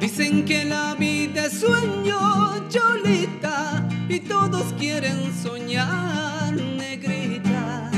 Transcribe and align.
Dicen 0.00 0.44
que 0.44 0.64
la 0.64 0.94
vida 0.94 1.46
es 1.46 1.60
sueño, 1.60 2.68
cholita, 2.68 3.88
y 4.08 4.20
todos 4.20 4.74
quieren 4.78 5.32
soñar, 5.42 6.52
negrita. 6.54 7.90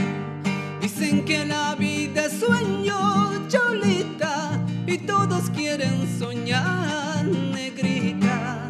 Dicen 0.81 1.25
que 1.25 1.45
la 1.45 1.75
vida 1.75 2.27
es 2.27 2.39
sueño, 2.39 3.49
cholita, 3.49 4.65
y 4.87 4.99
todos 4.99 5.51
quieren 5.51 6.07
soñar, 6.19 7.25
negrita. 7.27 8.69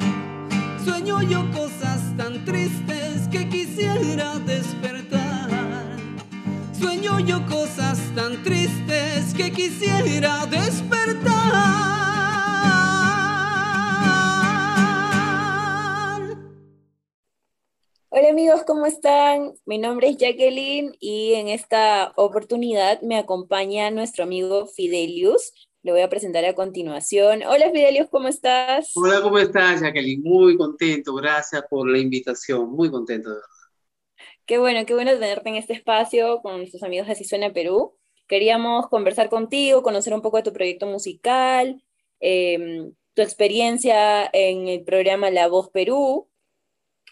Sueño 0.82 1.20
yo 1.22 1.50
cosas 1.52 2.00
tan 2.16 2.44
tristes 2.46 3.28
que 3.30 3.46
quisiera 3.48 4.38
despertar. 4.38 5.50
Sueño 6.72 7.20
yo 7.20 7.44
cosas 7.46 7.98
tan 8.14 8.42
tristes 8.42 9.34
que 9.34 9.52
quisiera 9.52 10.46
despertar. 10.46 12.07
Amigos, 18.38 18.62
¿cómo 18.64 18.86
están? 18.86 19.52
Mi 19.66 19.78
nombre 19.78 20.10
es 20.10 20.16
Jacqueline 20.16 20.94
y 21.00 21.32
en 21.34 21.48
esta 21.48 22.12
oportunidad 22.14 23.02
me 23.02 23.18
acompaña 23.18 23.90
nuestro 23.90 24.22
amigo 24.22 24.68
Fidelius. 24.68 25.68
Le 25.82 25.90
voy 25.90 26.02
a 26.02 26.08
presentar 26.08 26.44
a 26.44 26.54
continuación. 26.54 27.42
Hola 27.42 27.68
Fidelius, 27.72 28.08
¿cómo 28.08 28.28
estás? 28.28 28.92
Hola, 28.94 29.22
¿cómo 29.22 29.40
estás 29.40 29.80
Jacqueline? 29.80 30.22
Muy 30.22 30.56
contento, 30.56 31.16
gracias 31.16 31.64
por 31.68 31.90
la 31.90 31.98
invitación, 31.98 32.70
muy 32.70 32.92
contento. 32.92 33.30
Qué 34.46 34.58
bueno, 34.58 34.86
qué 34.86 34.94
bueno 34.94 35.10
tenerte 35.18 35.48
en 35.48 35.56
este 35.56 35.72
espacio 35.72 36.40
con 36.40 36.58
nuestros 36.58 36.84
amigos 36.84 37.08
de 37.08 37.14
Así 37.14 37.24
Suena 37.24 37.52
Perú. 37.52 37.96
Queríamos 38.28 38.86
conversar 38.86 39.30
contigo, 39.30 39.82
conocer 39.82 40.14
un 40.14 40.22
poco 40.22 40.36
de 40.36 40.44
tu 40.44 40.52
proyecto 40.52 40.86
musical, 40.86 41.82
em, 42.20 42.92
tu 43.14 43.22
experiencia 43.22 44.30
en 44.32 44.68
el 44.68 44.84
programa 44.84 45.28
La 45.28 45.48
Voz 45.48 45.70
Perú. 45.70 46.28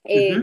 Eh, 0.05 0.37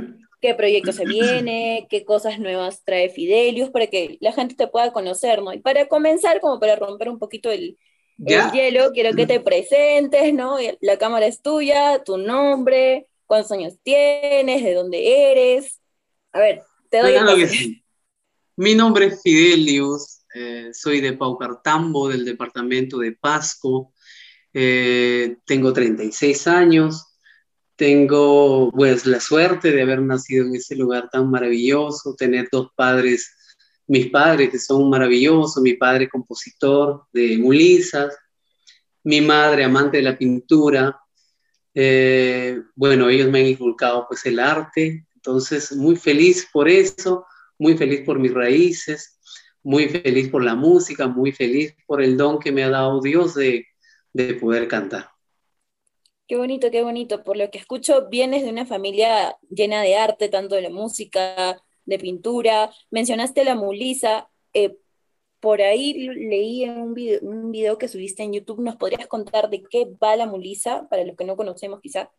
qué 0.43 0.53
proyecto 0.53 0.91
se 0.91 1.05
viene, 1.05 1.87
qué 1.89 2.03
cosas 2.03 2.37
nuevas 2.37 2.83
trae 2.83 3.09
Fidelius, 3.09 3.69
para 3.69 3.87
que 3.87 4.17
la 4.19 4.33
gente 4.33 4.55
te 4.55 4.67
pueda 4.67 4.91
conocer, 4.91 5.41
¿no? 5.41 5.53
Y 5.53 5.59
para 5.59 5.87
comenzar, 5.87 6.41
como 6.41 6.59
para 6.59 6.75
romper 6.75 7.09
un 7.09 7.17
poquito 7.17 7.49
el, 7.49 7.77
hielo, 8.17 8.91
quiero 8.93 9.15
que 9.15 9.25
te 9.25 9.39
presentes, 9.39 10.33
¿no? 10.33 10.57
La 10.81 10.97
cámara 10.97 11.25
es 11.25 11.41
tuya, 11.41 12.03
tu 12.03 12.17
nombre, 12.17 13.07
cuántos 13.25 13.51
años 13.53 13.75
tienes, 13.83 14.63
de 14.63 14.73
dónde 14.73 15.31
eres. 15.31 15.79
A 16.33 16.39
ver, 16.39 16.61
te 16.89 16.99
doy 16.99 17.13
el 17.13 17.81
Mi 18.57 18.75
nombre 18.75 19.05
es 19.05 19.21
Fidelius, 19.21 20.25
eh, 20.35 20.69
soy 20.73 20.99
de 20.99 21.13
Paucartambo, 21.13 22.09
del 22.09 22.25
departamento 22.25 22.97
de 22.97 23.13
Pasco, 23.13 23.93
eh, 24.53 25.37
tengo 25.45 25.73
36 25.73 26.47
años, 26.47 27.12
tengo 27.75 28.71
pues 28.71 29.05
la 29.05 29.19
suerte 29.19 29.71
de 29.71 29.81
haber 29.81 30.01
nacido 30.01 30.45
en 30.45 30.55
ese 30.55 30.75
lugar 30.75 31.09
tan 31.11 31.29
maravilloso, 31.29 32.15
tener 32.15 32.47
dos 32.51 32.69
padres, 32.75 33.31
mis 33.87 34.09
padres 34.09 34.49
que 34.49 34.59
son 34.59 34.89
maravillosos, 34.89 35.61
mi 35.61 35.73
padre 35.73 36.09
compositor 36.09 37.05
de 37.11 37.37
mulisas, 37.37 38.15
mi 39.03 39.21
madre 39.21 39.63
amante 39.63 39.97
de 39.97 40.03
la 40.03 40.17
pintura. 40.17 40.99
Eh, 41.73 42.61
bueno, 42.75 43.09
ellos 43.09 43.29
me 43.29 43.39
han 43.39 43.47
inculcado 43.47 44.05
pues 44.07 44.25
el 44.25 44.39
arte, 44.39 45.07
entonces 45.15 45.75
muy 45.75 45.95
feliz 45.95 46.47
por 46.53 46.69
eso, 46.69 47.25
muy 47.57 47.75
feliz 47.75 48.01
por 48.05 48.19
mis 48.19 48.33
raíces, 48.33 49.19
muy 49.63 49.87
feliz 49.87 50.29
por 50.29 50.43
la 50.43 50.55
música, 50.55 51.07
muy 51.07 51.31
feliz 51.31 51.73
por 51.87 52.01
el 52.01 52.17
don 52.17 52.37
que 52.39 52.51
me 52.51 52.63
ha 52.63 52.69
dado 52.69 53.01
Dios 53.01 53.33
de, 53.33 53.65
de 54.13 54.35
poder 54.35 54.67
cantar. 54.67 55.12
Qué 56.33 56.37
bonito, 56.37 56.71
qué 56.71 56.81
bonito. 56.81 57.23
Por 57.23 57.37
lo 57.37 57.51
que 57.51 57.59
escucho, 57.59 58.09
vienes 58.09 58.41
de 58.41 58.49
una 58.49 58.65
familia 58.65 59.37
llena 59.51 59.83
de 59.83 59.97
arte, 59.97 60.29
tanto 60.29 60.55
de 60.55 60.63
la 60.63 60.71
música, 60.71 61.61
de 61.85 61.99
pintura. 61.99 62.71
Mencionaste 62.89 63.43
la 63.43 63.53
mulisa. 63.53 64.27
Eh, 64.51 64.75
por 65.39 65.61
ahí 65.61 65.93
leí 65.93 66.63
en 66.63 66.79
un 66.79 66.95
video, 66.95 67.19
un 67.21 67.51
video, 67.51 67.77
que 67.77 67.87
subiste 67.87 68.23
en 68.23 68.33
YouTube. 68.33 68.63
¿Nos 68.63 68.77
podrías 68.77 69.05
contar 69.05 69.51
de 69.51 69.61
qué 69.61 69.85
va 70.01 70.15
la 70.15 70.25
mulisa, 70.25 70.87
para 70.89 71.05
los 71.05 71.15
que 71.15 71.23
no 71.23 71.37
conocemos 71.37 71.79
quizá? 71.81 72.09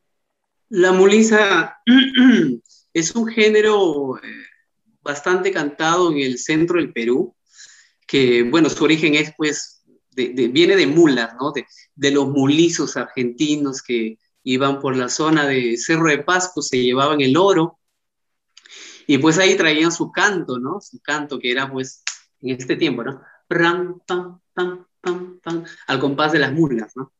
La 0.69 0.93
mulisa 0.93 1.83
es 2.95 3.17
un 3.17 3.27
género 3.27 4.17
eh, 4.19 4.21
bastante 5.03 5.51
cantado 5.51 6.13
en 6.13 6.19
el 6.19 6.39
centro 6.39 6.77
del 6.77 6.93
Perú, 6.93 7.35
que, 8.07 8.45
bueno, 8.45 8.71
su 8.71 8.85
origen 8.85 9.17
es 9.17 9.35
pues 9.37 9.83
viene 10.15 10.77
de 10.77 10.87
mulas, 10.87 11.35
¿no? 11.41 11.53
De, 11.53 12.11
los 12.11 12.29
mulizos 12.29 12.97
argentinos 12.97 13.83
que 13.83 14.19
iban 14.43 14.81
por 14.81 14.97
la 14.97 15.09
zona 15.09 15.47
de 15.47 15.77
Cerro 15.77 16.09
de 16.09 16.19
Pasco, 16.19 16.63
se 16.63 16.83
llevaban 16.83 17.21
el 17.21 17.37
oro 17.37 17.79
y 19.07 19.19
pues 19.19 19.39
ahí 19.39 19.57
traían 19.57 19.93
su 19.93 20.11
canto, 20.13 20.59
¿no? 20.59 20.81
Su 20.81 21.01
canto 21.01 21.39
que 21.39 21.51
era 21.51 21.71
pues 21.71 22.03
en 22.41 22.57
este 22.57 22.77
tiempo, 22.77 23.03
¿no? 23.05 23.23
al 25.87 26.01
compás 26.01 26.33
de 26.33 26.39
las 26.39 26.53
mulas, 26.53 26.93
¿no? 26.97 27.13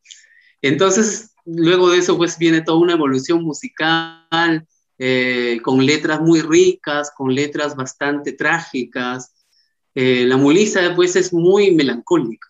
Entonces, 0.61 1.33
luego 1.45 1.91
de 1.91 1.99
eso 1.99 2.17
pues 2.17 2.37
viene 2.37 2.61
toda 2.61 2.79
una 2.79 2.93
evolución 2.93 3.43
musical 3.43 4.67
eh, 4.97 5.59
con 5.61 5.85
letras 5.85 6.21
muy 6.21 6.41
ricas, 6.41 7.11
con 7.15 7.33
letras 7.33 7.75
bastante 7.75 8.33
trágicas. 8.33 9.33
Eh, 9.93 10.25
la 10.25 10.37
mulisa 10.37 10.93
pues 10.95 11.15
es 11.15 11.33
muy 11.33 11.71
melancólica, 11.71 12.47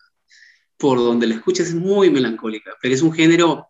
por 0.76 0.98
donde 0.98 1.26
la 1.26 1.34
escuchas 1.36 1.68
es 1.68 1.74
muy 1.74 2.10
melancólica, 2.10 2.72
pero 2.80 2.94
es 2.94 3.02
un 3.02 3.12
género 3.12 3.68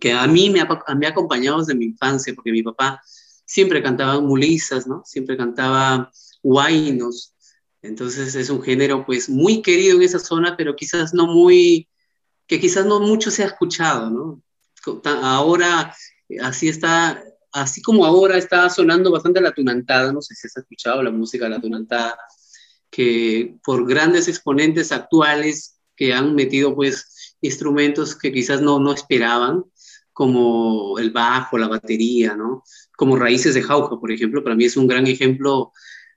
que 0.00 0.12
a 0.12 0.26
mí 0.26 0.50
me 0.50 0.60
ha, 0.60 0.68
me 0.96 1.06
ha 1.06 1.10
acompañado 1.10 1.58
desde 1.58 1.74
mi 1.74 1.86
infancia, 1.86 2.32
porque 2.34 2.52
mi 2.52 2.62
papá 2.62 3.02
siempre 3.44 3.82
cantaba 3.82 4.20
mulisas, 4.20 4.86
¿no? 4.86 5.02
Siempre 5.04 5.36
cantaba 5.36 6.10
huaynos. 6.42 7.34
Entonces 7.82 8.34
es 8.34 8.48
un 8.48 8.62
género 8.62 9.04
pues 9.04 9.28
muy 9.28 9.60
querido 9.60 9.96
en 9.96 10.02
esa 10.02 10.18
zona, 10.18 10.56
pero 10.56 10.76
quizás 10.76 11.12
no 11.12 11.26
muy, 11.26 11.88
que 12.46 12.60
quizás 12.60 12.86
no 12.86 13.00
mucho 13.00 13.30
se 13.30 13.42
ha 13.42 13.46
escuchado, 13.46 14.08
¿no? 14.08 14.42
Ahora 15.04 15.94
así 16.40 16.68
está, 16.68 17.22
así 17.52 17.82
como 17.82 18.06
ahora 18.06 18.38
está 18.38 18.70
sonando 18.70 19.10
bastante 19.10 19.40
la 19.40 19.52
tunantada, 19.52 20.12
no 20.12 20.22
sé 20.22 20.34
si 20.34 20.46
has 20.46 20.56
escuchado 20.56 21.02
la 21.02 21.10
música 21.10 21.44
de 21.44 21.50
la 21.50 21.60
tunantada, 21.60 22.18
que 22.90 23.56
por 23.64 23.86
grandes 23.86 24.28
exponentes 24.28 24.92
actuales 24.92 25.71
que 25.96 26.12
han 26.12 26.34
metido 26.34 26.74
pues 26.74 27.36
instrumentos 27.40 28.16
que 28.16 28.32
quizás 28.32 28.60
no, 28.60 28.78
no 28.78 28.92
esperaban, 28.92 29.64
como 30.12 30.98
el 30.98 31.10
bajo, 31.10 31.58
la 31.58 31.68
batería, 31.68 32.36
¿no? 32.36 32.62
Como 32.96 33.16
Raíces 33.16 33.54
de 33.54 33.62
Jauja, 33.62 33.98
por 33.98 34.12
ejemplo, 34.12 34.44
para 34.44 34.54
mí 34.54 34.64
es 34.64 34.76
un 34.76 34.86
gran 34.86 35.06
ejemplo 35.06 35.72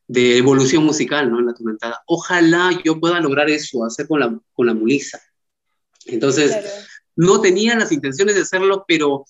de 0.08 0.38
evolución 0.38 0.84
musical, 0.84 1.32
¿no? 1.32 1.40
En 1.40 1.48
la 1.48 1.54
tumentada. 1.54 2.04
Ojalá 2.08 2.72
yo 2.84 3.00
pueda 3.00 3.20
lograr 3.20 3.50
eso, 3.50 3.86
hacer 3.86 4.08
con 4.08 4.20
la, 4.20 4.40
con 4.54 4.68
la 4.68 4.74
mulisa. 4.74 5.20
Entonces, 6.06 6.56
no 7.16 7.42
tenía 7.42 7.76
las 7.76 7.92
intenciones 7.92 8.36
de 8.36 8.42
hacerlo, 8.42 8.86
pero 8.88 9.26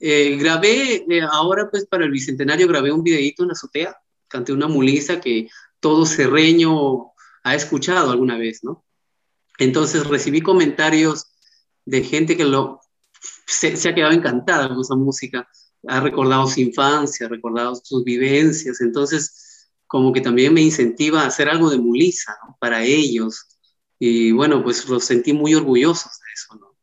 eh, 0.00 0.36
grabé, 0.36 1.04
eh, 1.08 1.20
ahora 1.30 1.70
pues 1.70 1.86
para 1.86 2.04
el 2.04 2.10
Bicentenario 2.10 2.66
grabé 2.68 2.92
un 2.92 3.02
videito 3.02 3.42
en 3.42 3.48
la 3.48 3.52
azotea, 3.52 3.96
canté 4.26 4.52
una 4.52 4.68
mulisa 4.68 5.20
que 5.20 5.48
todo 5.80 6.06
serreño 6.06 7.12
ha 7.44 7.54
escuchado 7.54 8.10
alguna 8.10 8.36
vez, 8.38 8.60
¿no? 8.62 8.84
Entonces 9.58 10.06
recibí 10.06 10.40
comentarios 10.40 11.26
de 11.84 12.02
gente 12.02 12.36
que 12.36 12.44
lo, 12.44 12.80
se, 13.46 13.88
ha 13.88 13.94
quedado 13.94 14.12
encantada 14.12 14.68
con 14.68 14.80
esa 14.80 14.94
música, 14.94 15.48
ha 15.86 16.00
recordado 16.00 16.46
su 16.46 16.60
infancia, 16.60 17.26
ha 17.26 17.28
recordado 17.28 17.74
sus 17.74 18.04
vivencias, 18.04 18.80
entonces 18.80 19.70
como 19.86 20.12
que 20.12 20.20
también 20.20 20.52
me 20.52 20.60
incentiva 20.60 21.22
a 21.22 21.26
hacer 21.26 21.48
algo 21.48 21.70
de 21.70 21.78
Mulisa 21.78 22.36
para 22.60 22.84
ellos. 22.84 23.58
Y 23.98 24.32
bueno, 24.32 24.62
pues 24.62 24.86
los 24.88 25.04
sentí 25.04 25.32
muy 25.32 25.54
orgullosos 25.54 26.12
de 26.20 26.32
eso. 26.34 26.54
¿no? 26.56 26.76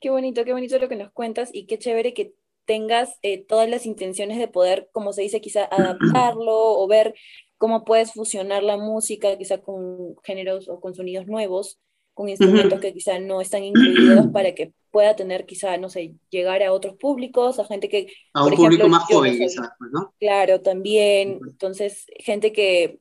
Qué 0.00 0.10
bonito, 0.10 0.44
qué 0.44 0.52
bonito 0.52 0.78
lo 0.78 0.88
que 0.88 0.96
nos 0.96 1.12
cuentas 1.12 1.48
y 1.52 1.66
qué 1.66 1.78
chévere 1.78 2.12
que 2.12 2.34
tengas 2.64 3.10
eh, 3.22 3.44
todas 3.44 3.68
las 3.68 3.86
intenciones 3.86 4.38
de 4.38 4.48
poder, 4.48 4.90
como 4.92 5.12
se 5.12 5.22
dice, 5.22 5.40
quizá 5.40 5.64
adaptarlo 5.64 6.54
o 6.54 6.86
ver 6.88 7.14
cómo 7.60 7.84
puedes 7.84 8.14
fusionar 8.14 8.62
la 8.62 8.78
música 8.78 9.36
quizá 9.36 9.58
con 9.58 10.16
géneros 10.24 10.66
o 10.66 10.80
con 10.80 10.94
sonidos 10.94 11.26
nuevos, 11.26 11.78
con 12.14 12.30
instrumentos 12.30 12.80
que 12.80 12.94
quizá 12.94 13.18
no 13.18 13.42
están 13.42 13.64
incluidos 13.64 14.28
para 14.32 14.54
que 14.54 14.72
pueda 14.90 15.14
tener 15.14 15.44
quizá, 15.44 15.76
no 15.76 15.90
sé, 15.90 16.14
llegar 16.30 16.62
a 16.62 16.72
otros 16.72 16.96
públicos, 16.96 17.58
a 17.58 17.66
gente 17.66 17.90
que... 17.90 18.06
A 18.32 18.46
un 18.46 18.54
público 18.54 18.88
más 18.88 19.04
joven 19.04 19.36
pues, 19.36 19.56
¿no? 19.92 20.14
Claro, 20.18 20.62
también. 20.62 21.38
Entonces, 21.46 22.06
gente 22.18 22.50
que 22.54 22.98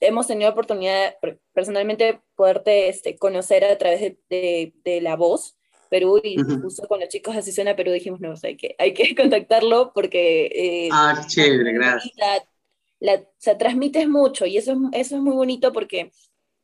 hemos 0.00 0.26
tenido 0.26 0.50
oportunidad 0.50 1.14
personalmente 1.52 2.20
poderte 2.34 2.88
este, 2.88 3.16
conocer 3.16 3.64
a 3.64 3.78
través 3.78 4.16
de, 4.28 4.74
de, 4.84 5.00
la 5.00 5.14
voz. 5.14 5.56
Perú 5.88 6.20
y 6.22 6.36
justo 6.36 6.86
con 6.88 6.98
los 6.98 7.08
chicos 7.08 7.34
de 7.34 7.40
Así 7.40 7.52
Perú 7.76 7.92
dijimos, 7.92 8.20
no, 8.20 8.34
hay, 8.42 8.56
que, 8.56 8.74
hay 8.76 8.92
que 8.92 9.14
contactarlo 9.14 9.92
porque... 9.94 10.46
Eh, 10.46 10.88
ah, 10.90 11.24
chévere, 11.28 11.72
gracias 11.74 12.49
la, 13.00 13.14
o 13.14 13.34
sea, 13.38 13.58
transmites 13.58 14.08
mucho 14.08 14.46
y 14.46 14.56
eso, 14.56 14.76
eso 14.92 15.16
es 15.16 15.22
muy 15.22 15.34
bonito 15.34 15.72
porque 15.72 16.12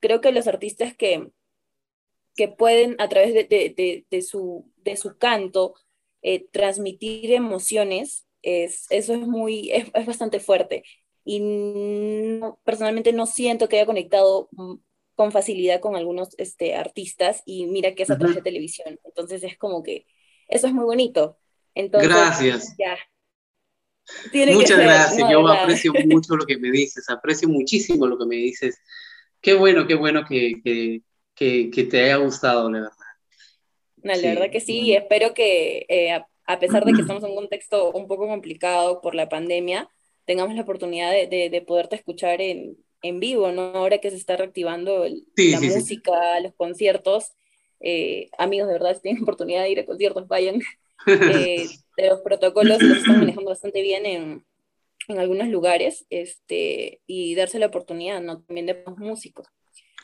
creo 0.00 0.20
que 0.20 0.32
los 0.32 0.46
artistas 0.46 0.94
que 0.94 1.32
que 2.36 2.48
pueden 2.48 2.94
a 2.98 3.08
través 3.08 3.34
de, 3.34 4.22
su, 4.22 4.70
de 4.76 4.96
su 4.96 5.16
canto 5.16 5.74
eh, 6.22 6.46
transmitir 6.52 7.32
emociones, 7.32 8.26
es, 8.42 8.86
eso 8.90 9.14
es, 9.14 9.26
muy, 9.26 9.70
es, 9.72 10.06
bastante 10.06 10.38
fuerte. 10.38 10.84
Y 11.24 11.40
personalmente 12.62 13.12
no 13.12 13.26
siento 13.26 13.68
que 13.68 13.76
haya 13.76 13.86
conectado 13.86 14.48
mm, 14.52 14.74
con 15.16 15.32
facilidad 15.32 15.80
con 15.80 15.96
algunos 15.96 16.34
este, 16.38 16.76
artistas 16.76 17.42
y 17.46 17.66
mira 17.66 17.94
que 17.94 18.04
es 18.04 18.10
a 18.10 18.18
través 18.18 18.36
de 18.36 18.42
televisión. 18.42 19.00
Entonces 19.02 19.42
es 19.42 19.56
como 19.56 19.82
que 19.82 20.06
eso 20.46 20.68
es 20.68 20.74
muy 20.74 20.84
bonito. 20.84 21.38
Entonces, 21.74 22.10
gracias. 22.10 22.74
Ya. 22.78 22.96
Muchas 24.52 24.78
gracias, 24.78 25.30
yo 25.30 25.46
aprecio 25.48 25.92
mucho 26.06 26.36
lo 26.36 26.46
que 26.46 26.58
me 26.58 26.70
dices, 26.70 27.08
aprecio 27.08 27.48
muchísimo 27.48 28.06
lo 28.06 28.18
que 28.18 28.26
me 28.26 28.36
dices. 28.36 28.78
Qué 29.40 29.54
bueno, 29.54 29.86
qué 29.86 29.94
bueno 29.94 30.24
que, 30.24 30.60
que, 31.34 31.70
que, 31.70 31.84
te 31.84 32.04
haya 32.04 32.16
gustado, 32.16 32.70
la 32.70 32.80
verdad. 32.80 32.92
No, 34.02 34.14
la 34.14 34.28
verdad 34.28 34.50
que 34.50 34.60
sí, 34.60 34.80
y 34.80 34.94
espero 34.94 35.34
que 35.34 35.86
eh, 35.88 36.12
a, 36.12 36.58
pesar 36.58 36.84
de 36.84 36.92
que 36.92 37.00
estamos 37.00 37.24
en 37.24 37.30
un 37.30 37.36
contexto 37.36 37.90
un 37.92 38.06
poco 38.06 38.28
complicado 38.28 39.00
por 39.00 39.14
la 39.14 39.28
pandemia, 39.28 39.90
tengamos 40.24 40.54
la 40.54 40.62
oportunidad 40.62 41.10
de, 41.12 41.50
de, 41.50 41.62
poderte 41.62 41.96
escuchar 41.96 42.40
en, 42.40 42.76
en, 43.02 43.20
vivo, 43.20 43.50
¿no? 43.52 43.62
Ahora 43.62 43.98
que 43.98 44.10
se 44.10 44.16
está 44.16 44.36
reactivando 44.36 45.04
la 45.36 45.60
música, 45.60 46.40
los 46.40 46.54
conciertos, 46.54 47.32
eh, 47.80 48.30
amigos, 48.38 48.68
de 48.68 48.74
verdad, 48.74 48.94
si 48.94 49.02
tienen 49.02 49.22
oportunidad 49.22 49.62
de 49.62 49.70
ir 49.70 49.80
a 49.80 49.86
conciertos, 49.86 50.28
vayan. 50.28 50.60
Eh, 51.06 51.68
de 51.96 52.08
los 52.08 52.20
protocolos 52.20 52.82
los 52.82 52.98
están 52.98 53.18
manejando 53.20 53.50
bastante 53.50 53.82
bien 53.82 54.06
en, 54.06 54.44
en, 55.08 55.18
algunos 55.18 55.48
lugares 55.48 56.06
este, 56.10 57.00
y 57.06 57.34
darse 57.34 57.58
la 57.58 57.66
oportunidad, 57.66 58.20
¿no? 58.20 58.42
También 58.42 58.66
de 58.66 58.82
los 58.86 58.98
músicos. 58.98 59.46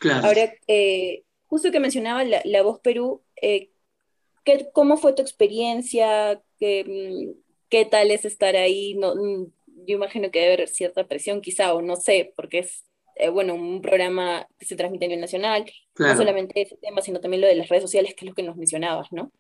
Claro. 0.01 0.27
Ahora, 0.27 0.53
eh, 0.67 1.25
justo 1.47 1.71
que 1.71 1.81
mencionaba 1.81 2.25
la, 2.25 2.41
la 2.45 2.63
Voz 2.63 2.81
Perú, 2.81 3.23
¿qué, 3.41 4.71
¿cómo 4.73 4.97
fue 4.97 5.13
tu 5.13 5.23
experiencia? 5.23 6.41
¿Qué, 6.59 6.85
mm, 6.85 7.41
¿Qué 7.69 7.85
tal 7.85 8.11
es 8.11 8.25
estar 8.25 8.57
ahí? 8.57 8.95
No, 8.95 9.15
mm, 9.15 9.53
yo 9.87 9.97
imagino 9.97 10.31
que 10.31 10.41
debe 10.41 10.55
haber 10.55 10.69
cierta 10.69 11.07
presión 11.07 11.41
quizá, 11.41 11.75
o 11.75 11.83
no 11.83 11.97
sé, 11.97 12.33
porque 12.37 12.61
es 12.61 12.85
eh, 13.17 13.29
bueno, 13.29 13.55
un 13.55 13.83
programa 13.83 14.47
que 14.59 14.65
se 14.65 14.77
transmite 14.77 15.05
a 15.05 15.09
nivel 15.09 15.21
nacional, 15.21 15.71
no 15.99 16.17
solamente 16.17 16.63
ese 16.63 16.77
tema, 16.77 17.03
sino 17.03 17.21
también 17.21 17.43
lo 17.43 17.47
de 17.47 17.57
las 17.57 17.69
redes 17.69 17.83
sociales, 17.83 18.15
que 18.15 18.25
es 18.25 18.29
lo 18.29 18.35
que 18.35 18.43
nos 18.43 18.57
mencionabas, 18.57 19.13
¿no? 19.13 19.31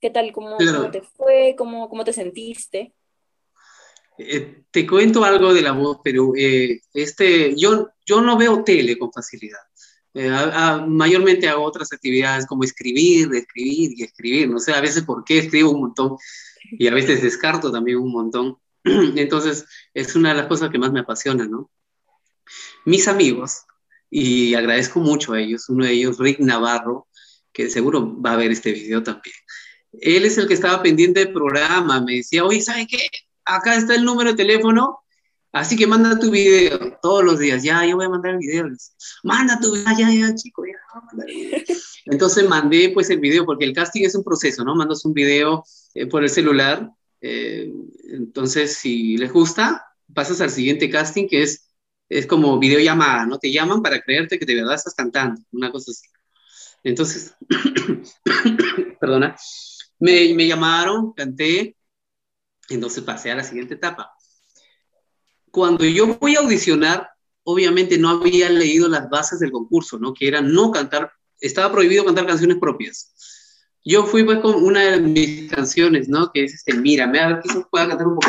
¿Qué 0.00 0.10
tal? 0.10 0.32
¿Cómo, 0.32 0.56
te 0.56 1.02
fue? 1.02 1.54
¿Cómo, 1.56 1.88
¿Cómo, 1.88 2.04
te 2.04 2.12
sentiste? 2.12 2.94
Eh, 4.18 4.64
te 4.70 4.86
cuento 4.86 5.24
algo 5.24 5.52
de 5.52 5.62
la 5.62 5.72
voz, 5.72 5.98
pero 6.02 6.32
eh, 6.36 6.80
este, 6.94 7.54
yo, 7.56 7.88
yo 8.06 8.20
no 8.20 8.36
veo 8.36 8.64
tele 8.64 8.98
con 8.98 9.12
facilidad. 9.12 9.60
mayormente 10.86 11.48
hago 11.48 11.64
otras 11.64 11.92
actividades 11.92 12.46
como 12.46 12.64
escribir, 12.64 13.28
escribir 13.34 13.92
y 13.96 14.04
escribir. 14.04 14.48
No 14.48 14.58
sé 14.58 14.72
a 14.72 14.80
veces 14.80 15.04
por 15.04 15.24
qué 15.24 15.38
escribo 15.38 15.70
un 15.70 15.82
montón 15.82 16.16
y 16.72 16.88
a 16.88 16.94
veces 16.94 17.22
descarto 17.22 17.70
también 17.70 17.98
un 17.98 18.12
montón. 18.12 18.58
Entonces, 18.84 19.66
es 19.94 20.14
una 20.16 20.30
de 20.30 20.36
las 20.36 20.46
cosas 20.46 20.70
que 20.70 20.78
más 20.78 20.92
me 20.92 21.00
apasiona, 21.00 21.46
¿no? 21.46 21.70
mis 22.84 23.08
amigos, 23.08 23.64
y 24.10 24.54
agradezco 24.54 25.00
mucho 25.00 25.32
a 25.32 25.40
ellos, 25.40 25.68
uno 25.68 25.84
de 25.84 25.92
ellos, 25.92 26.18
Rick 26.18 26.40
Navarro, 26.40 27.06
que 27.52 27.68
seguro 27.68 28.20
va 28.20 28.32
a 28.32 28.36
ver 28.36 28.50
este 28.50 28.72
video 28.72 29.02
también. 29.02 29.34
Él 29.92 30.24
es 30.24 30.38
el 30.38 30.46
que 30.46 30.54
estaba 30.54 30.82
pendiente 30.82 31.20
del 31.20 31.32
programa, 31.32 32.00
me 32.00 32.16
decía, 32.16 32.44
oye, 32.44 32.60
¿sabe 32.60 32.86
qué? 32.86 32.98
Acá 33.44 33.76
está 33.76 33.94
el 33.94 34.04
número 34.04 34.30
de 34.30 34.36
teléfono, 34.36 35.00
así 35.52 35.76
que 35.76 35.86
manda 35.86 36.18
tu 36.18 36.30
video 36.30 36.98
todos 37.02 37.24
los 37.24 37.38
días. 37.38 37.62
Ya, 37.62 37.84
yo 37.84 37.96
voy 37.96 38.06
a 38.06 38.10
mandar 38.10 38.32
el 38.32 38.38
video. 38.38 38.68
Manda 39.24 39.58
tu 39.60 39.72
video, 39.72 39.96
ya, 39.98 40.10
ya, 40.12 40.34
chico, 40.34 40.64
ya, 40.64 41.24
Entonces 42.06 42.48
mandé 42.48 42.90
pues 42.90 43.10
el 43.10 43.18
video, 43.18 43.44
porque 43.44 43.64
el 43.64 43.72
casting 43.72 44.04
es 44.04 44.14
un 44.14 44.22
proceso, 44.22 44.64
¿no? 44.64 44.74
Mandas 44.74 45.04
un 45.04 45.12
video 45.12 45.64
eh, 45.94 46.06
por 46.06 46.22
el 46.22 46.30
celular. 46.30 46.90
Eh, 47.20 47.72
entonces, 48.10 48.74
si 48.74 49.16
les 49.16 49.32
gusta, 49.32 49.84
pasas 50.14 50.40
al 50.40 50.50
siguiente 50.50 50.88
casting, 50.88 51.26
que 51.26 51.42
es 51.42 51.70
es 52.10 52.26
como 52.26 52.58
videollamada, 52.58 53.24
¿no? 53.24 53.38
Te 53.38 53.52
llaman 53.52 53.82
para 53.82 54.00
creerte 54.02 54.38
que 54.38 54.44
de 54.44 54.56
verdad 54.56 54.74
estás 54.74 54.94
cantando, 54.94 55.40
una 55.52 55.70
cosa 55.70 55.92
así. 55.92 56.08
Entonces, 56.82 57.34
perdona, 59.00 59.36
me, 60.00 60.34
me 60.34 60.46
llamaron, 60.46 61.12
canté, 61.12 61.76
entonces 62.68 63.04
pasé 63.04 63.30
a 63.30 63.36
la 63.36 63.44
siguiente 63.44 63.74
etapa. 63.74 64.12
Cuando 65.50 65.84
yo 65.84 66.18
voy 66.18 66.36
a 66.36 66.40
audicionar, 66.40 67.10
obviamente 67.44 67.98
no 67.98 68.10
había 68.10 68.48
leído 68.50 68.88
las 68.88 69.08
bases 69.08 69.40
del 69.40 69.52
concurso, 69.52 69.98
¿no? 69.98 70.14
Que 70.14 70.28
era 70.28 70.40
no 70.40 70.70
cantar, 70.70 71.12
estaba 71.40 71.72
prohibido 71.72 72.04
cantar 72.04 72.26
canciones 72.26 72.58
propias. 72.58 73.14
Yo 73.84 74.04
fui 74.04 74.24
pues 74.24 74.40
con 74.40 74.62
una 74.62 74.82
de 74.82 75.00
mis 75.00 75.50
canciones, 75.50 76.08
¿no? 76.08 76.30
Que 76.32 76.44
es 76.44 76.54
este, 76.54 76.74
mírame, 76.74 77.18
a 77.18 77.28
ver 77.28 77.42
se 77.42 77.60
pueda 77.70 77.88
cantar 77.88 78.06
un 78.06 78.14
poco. 78.14 78.28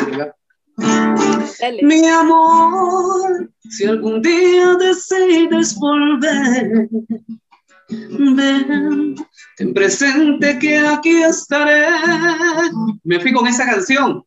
Mi 1.82 2.08
amor, 2.08 3.52
si 3.68 3.84
algún 3.84 4.22
día 4.22 4.74
decides 4.76 5.76
volver, 5.76 6.88
ten 9.56 9.74
presente 9.74 10.58
que 10.58 10.78
aquí 10.78 11.22
estaré. 11.22 11.86
Me 13.04 13.20
fui 13.20 13.32
con 13.32 13.46
esa 13.46 13.64
canción. 13.66 14.24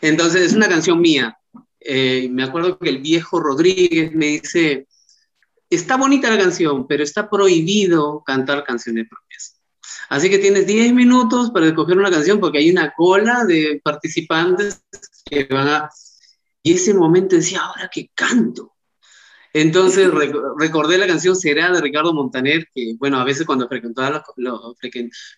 Entonces 0.00 0.42
es 0.42 0.52
una 0.52 0.68
canción 0.68 1.00
mía. 1.00 1.36
Eh, 1.80 2.28
me 2.30 2.44
acuerdo 2.44 2.78
que 2.78 2.88
el 2.88 2.98
viejo 2.98 3.40
Rodríguez 3.40 4.12
me 4.14 4.26
dice, 4.26 4.86
está 5.68 5.96
bonita 5.96 6.30
la 6.30 6.38
canción, 6.38 6.86
pero 6.86 7.02
está 7.02 7.28
prohibido 7.28 8.22
cantar 8.24 8.64
canciones 8.64 9.06
propias. 9.08 9.60
Así 10.08 10.30
que 10.30 10.38
tienes 10.38 10.66
10 10.66 10.92
minutos 10.92 11.50
para 11.50 11.66
escoger 11.66 11.98
una 11.98 12.10
canción 12.10 12.40
porque 12.40 12.58
hay 12.58 12.70
una 12.70 12.92
cola 12.94 13.44
de 13.44 13.80
participantes 13.82 14.82
que 15.24 15.44
van 15.44 15.68
a... 15.68 15.90
Y 16.62 16.74
ese 16.74 16.94
momento 16.94 17.36
decía, 17.36 17.60
ahora 17.60 17.90
que 17.92 18.10
canto. 18.14 18.73
Entonces 19.54 20.10
recordé 20.58 20.98
la 20.98 21.06
canción 21.06 21.34
Será 21.34 21.72
de 21.72 21.80
Ricardo 21.80 22.12
Montaner, 22.12 22.68
que 22.74 22.94
bueno, 22.98 23.18
a 23.18 23.24
veces 23.24 23.46
cuando 23.46 23.66
frecuentaba 23.66 24.22
los, 24.36 24.76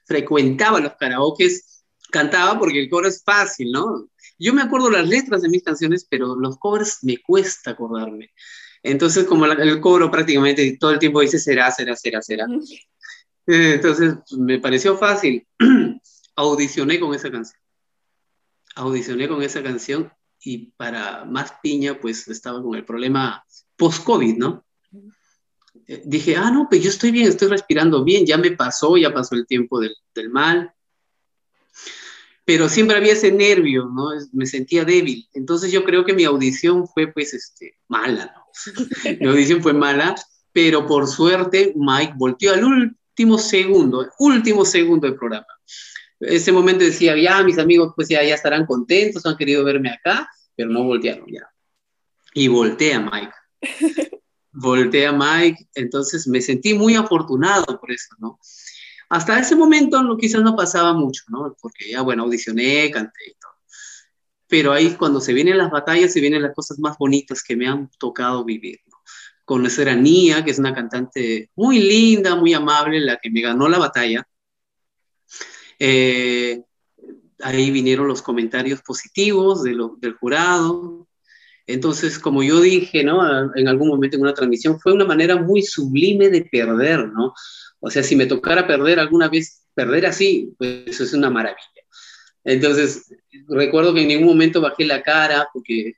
frecuentaba 0.04 0.80
los 0.80 0.94
karaokes, 0.94 1.84
cantaba 2.10 2.58
porque 2.58 2.80
el 2.80 2.90
coro 2.90 3.06
es 3.06 3.22
fácil, 3.22 3.70
¿no? 3.70 4.08
Yo 4.38 4.52
me 4.52 4.62
acuerdo 4.62 4.90
las 4.90 5.06
letras 5.06 5.42
de 5.42 5.48
mis 5.48 5.62
canciones, 5.62 6.04
pero 6.10 6.34
los 6.34 6.58
covers 6.58 6.98
me 7.02 7.18
cuesta 7.18 7.70
acordarme. 7.70 8.32
Entonces, 8.82 9.24
como 9.24 9.46
el 9.46 9.80
coro 9.80 10.10
prácticamente 10.10 10.76
todo 10.80 10.90
el 10.90 10.98
tiempo 10.98 11.20
dice 11.20 11.38
será, 11.38 11.70
será, 11.70 11.94
será, 11.94 12.20
será. 12.20 12.46
Entonces, 13.46 14.16
me 14.36 14.58
pareció 14.58 14.96
fácil. 14.98 15.46
Audicioné 16.36 17.00
con 17.00 17.14
esa 17.14 17.30
canción 17.30 17.56
audicioné 18.76 19.26
con 19.28 19.42
esa 19.42 19.62
canción 19.62 20.12
y 20.38 20.70
para 20.72 21.24
más 21.24 21.54
piña, 21.62 21.98
pues 22.00 22.28
estaba 22.28 22.62
con 22.62 22.76
el 22.76 22.84
problema 22.84 23.44
post-COVID, 23.76 24.36
¿no? 24.36 24.64
Eh, 25.86 26.02
dije, 26.04 26.36
ah, 26.36 26.50
no, 26.50 26.66
pues 26.68 26.82
yo 26.82 26.90
estoy 26.90 27.10
bien, 27.10 27.28
estoy 27.28 27.48
respirando 27.48 28.02
bien, 28.04 28.26
ya 28.26 28.36
me 28.36 28.50
pasó, 28.52 28.96
ya 28.96 29.12
pasó 29.12 29.34
el 29.34 29.46
tiempo 29.46 29.80
del, 29.80 29.94
del 30.14 30.30
mal. 30.30 30.72
Pero 32.44 32.68
siempre 32.68 32.96
había 32.96 33.12
ese 33.12 33.32
nervio, 33.32 33.86
¿no? 33.86 34.10
Me 34.32 34.46
sentía 34.46 34.84
débil. 34.84 35.28
Entonces 35.32 35.72
yo 35.72 35.84
creo 35.84 36.04
que 36.04 36.12
mi 36.14 36.24
audición 36.24 36.86
fue, 36.86 37.12
pues, 37.12 37.34
este, 37.34 37.78
mala, 37.88 38.32
¿no? 38.34 38.44
mi 39.20 39.26
audición 39.26 39.62
fue 39.62 39.72
mala, 39.72 40.14
pero 40.52 40.86
por 40.86 41.06
suerte 41.06 41.72
Mike 41.76 42.14
volteó 42.16 42.52
al 42.54 42.64
último 42.64 43.38
segundo, 43.38 44.08
último 44.18 44.64
segundo 44.64 45.06
del 45.06 45.16
programa 45.16 45.46
ese 46.20 46.52
momento 46.52 46.84
decía, 46.84 47.16
ya 47.16 47.42
mis 47.42 47.58
amigos 47.58 47.92
pues 47.94 48.08
ya, 48.08 48.22
ya 48.22 48.34
estarán 48.34 48.66
contentos, 48.66 49.26
han 49.26 49.36
querido 49.36 49.64
verme 49.64 49.90
acá, 49.90 50.28
pero 50.54 50.70
no 50.70 50.84
voltearon 50.84 51.26
ya. 51.30 51.48
Y 52.34 52.48
volteé 52.48 52.94
a 52.94 53.00
Mike. 53.00 53.32
Volteé 54.52 55.06
a 55.06 55.12
Mike, 55.12 55.68
entonces 55.74 56.26
me 56.26 56.40
sentí 56.40 56.74
muy 56.74 56.94
afortunado 56.94 57.78
por 57.80 57.90
eso, 57.92 58.14
¿no? 58.18 58.38
Hasta 59.08 59.38
ese 59.38 59.54
momento 59.54 60.02
no, 60.02 60.16
quizás 60.16 60.42
no 60.42 60.56
pasaba 60.56 60.92
mucho, 60.92 61.24
¿no? 61.28 61.56
Porque 61.60 61.90
ya, 61.90 62.02
bueno, 62.02 62.24
audicioné, 62.24 62.90
canté 62.90 63.28
y 63.28 63.34
todo. 63.34 63.52
Pero 64.48 64.72
ahí 64.72 64.94
cuando 64.94 65.20
se 65.20 65.32
vienen 65.32 65.58
las 65.58 65.70
batallas, 65.70 66.12
se 66.12 66.20
vienen 66.20 66.42
las 66.42 66.54
cosas 66.54 66.78
más 66.78 66.96
bonitas 66.98 67.42
que 67.42 67.56
me 67.56 67.68
han 67.68 67.90
tocado 67.98 68.44
vivir, 68.44 68.80
¿no? 68.86 68.96
Conocer 69.44 69.88
a 69.88 69.94
Nia, 69.94 70.44
que 70.44 70.50
es 70.50 70.58
una 70.58 70.74
cantante 70.74 71.50
muy 71.54 71.78
linda, 71.78 72.34
muy 72.34 72.52
amable, 72.54 73.00
la 73.00 73.18
que 73.18 73.30
me 73.30 73.40
ganó 73.42 73.68
la 73.68 73.78
batalla 73.78 74.26
eh, 75.78 76.62
ahí 77.40 77.70
vinieron 77.70 78.08
los 78.08 78.22
comentarios 78.22 78.82
positivos 78.82 79.62
de 79.62 79.76
del 79.98 80.14
jurado. 80.14 81.05
Entonces, 81.66 82.18
como 82.18 82.42
yo 82.42 82.60
dije, 82.60 83.02
¿no? 83.02 83.54
En 83.54 83.68
algún 83.68 83.88
momento 83.88 84.16
en 84.16 84.22
una 84.22 84.34
transmisión, 84.34 84.78
fue 84.78 84.92
una 84.92 85.04
manera 85.04 85.36
muy 85.36 85.62
sublime 85.62 86.28
de 86.28 86.42
perder, 86.44 87.08
¿no? 87.08 87.34
O 87.80 87.90
sea, 87.90 88.02
si 88.02 88.14
me 88.14 88.26
tocara 88.26 88.66
perder 88.66 89.00
alguna 89.00 89.28
vez, 89.28 89.64
perder 89.74 90.06
así, 90.06 90.54
pues 90.56 90.84
eso 90.86 91.04
es 91.04 91.12
una 91.12 91.30
maravilla. 91.30 91.66
Entonces, 92.44 93.12
recuerdo 93.48 93.92
que 93.92 94.02
en 94.02 94.08
ningún 94.08 94.28
momento 94.28 94.60
bajé 94.60 94.84
la 94.84 95.02
cara 95.02 95.48
porque 95.52 95.94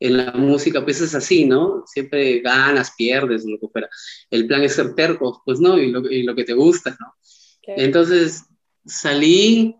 en 0.00 0.16
la 0.16 0.30
música, 0.32 0.84
pues 0.84 1.00
es 1.00 1.14
así, 1.16 1.44
¿no? 1.44 1.82
Siempre 1.86 2.38
ganas, 2.38 2.92
pierdes, 2.96 3.44
lo 3.44 3.58
que 3.58 3.66
fuera. 3.66 3.88
El 4.30 4.46
plan 4.46 4.62
es 4.62 4.74
ser 4.74 4.94
terco, 4.94 5.42
pues 5.44 5.58
no, 5.58 5.76
y 5.78 5.90
lo, 5.90 6.08
y 6.08 6.22
lo 6.22 6.36
que 6.36 6.44
te 6.44 6.52
gusta, 6.52 6.96
¿no? 7.00 7.14
Entonces 7.76 8.44
salí, 8.86 9.74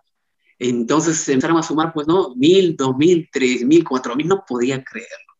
Entonces 0.59 1.17
se 1.17 1.33
empezaron 1.33 1.57
a 1.57 1.63
sumar, 1.63 1.93
pues, 1.93 2.07
¿no? 2.07 2.35
Mil, 2.35 2.75
dos 2.75 2.95
mil, 2.97 3.29
tres 3.31 3.63
mil, 3.63 3.83
cuatro 3.83 4.15
mil, 4.15 4.27
no 4.27 4.43
podía 4.47 4.83
creerlo. 4.83 5.33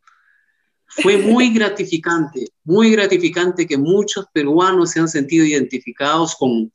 Fue 0.88 1.18
muy 1.18 1.54
gratificante, 1.54 2.48
muy 2.64 2.92
gratificante 2.92 3.68
que 3.68 3.78
muchos 3.78 4.26
peruanos 4.34 4.92
se 4.92 5.00
han 5.00 5.10
sentido 5.10 5.46
identificados 5.46 6.36
con, 6.36 6.72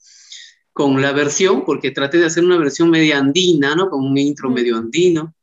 con 0.72 1.00
la 1.00 1.12
versión, 1.12 1.64
porque 1.64 1.90
traté 1.90 2.18
de 2.18 2.26
hacer 2.26 2.44
una 2.44 2.58
versión 2.58 2.90
media 2.90 3.18
andina, 3.18 3.74
¿no? 3.74 3.88
Con 3.88 4.04
un 4.04 4.18
intro 4.18 4.50
medio 4.50 4.76
andino, 4.76 5.34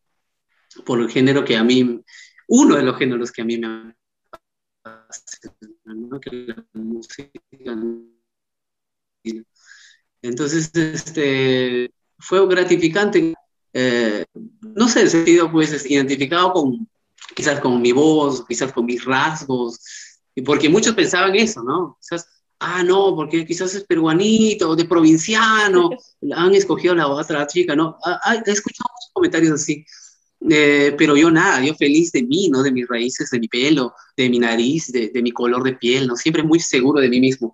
por 0.85 0.99
el 0.99 1.09
género 1.09 1.43
que 1.43 1.57
a 1.57 1.63
mí, 1.63 2.01
uno 2.47 2.75
de 2.75 2.83
los 2.83 2.97
géneros 2.97 3.31
que 3.31 3.41
a 3.41 3.45
mí 3.45 3.57
me 3.57 3.95
¿no? 5.85 6.19
que 6.19 6.31
la 6.47 6.65
música 6.73 7.77
entonces 10.21 10.71
este 10.73 11.91
fue 12.17 12.47
gratificante 12.47 13.33
eh, 13.73 14.25
no 14.61 14.87
sé, 14.87 15.07
sentido 15.07 15.51
pues 15.51 15.89
identificado 15.89 16.53
con 16.53 16.87
quizás 17.35 17.59
con 17.59 17.81
mi 17.81 17.91
voz, 17.91 18.45
quizás 18.47 18.71
con 18.73 18.85
mis 18.85 19.03
rasgos, 19.05 19.79
y 20.35 20.41
porque 20.41 20.69
muchos 20.69 20.95
pensaban 20.95 21.35
eso, 21.35 21.63
¿no? 21.63 21.97
Quizás, 22.01 22.27
ah, 22.59 22.83
no, 22.83 23.15
porque 23.15 23.45
quizás 23.45 23.73
es 23.75 23.85
peruanito, 23.85 24.75
de 24.75 24.85
provinciano, 24.85 25.89
han 26.35 26.53
escogido 26.55 26.95
la 26.95 27.07
otra 27.07 27.47
chica, 27.47 27.75
¿no? 27.75 27.97
Ah, 28.03 28.19
ah, 28.23 28.35
he 28.45 28.51
escuchado 28.51 28.89
muchos 28.93 29.11
comentarios 29.13 29.53
así, 29.53 29.85
eh, 30.49 30.95
pero 30.97 31.15
yo 31.15 31.29
nada, 31.29 31.63
yo 31.63 31.75
feliz 31.75 32.11
de 32.11 32.23
mí, 32.23 32.49
¿no? 32.49 32.63
De 32.63 32.71
mis 32.71 32.87
raíces, 32.87 33.29
de 33.29 33.39
mi 33.39 33.47
pelo, 33.47 33.93
de 34.17 34.29
mi 34.29 34.39
nariz, 34.39 34.91
de, 34.91 35.09
de 35.09 35.21
mi 35.21 35.31
color 35.31 35.63
de 35.63 35.73
piel, 35.73 36.07
¿no? 36.07 36.15
Siempre 36.15 36.43
muy 36.43 36.59
seguro 36.59 36.99
de 36.99 37.09
mí 37.09 37.19
mismo. 37.19 37.53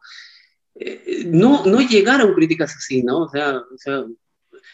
Eh, 0.75 1.24
no, 1.25 1.65
no 1.65 1.82
llegaron 1.82 2.34
críticas 2.34 2.75
así, 2.75 3.03
¿no? 3.03 3.24
O 3.24 3.29
sea, 3.29 3.62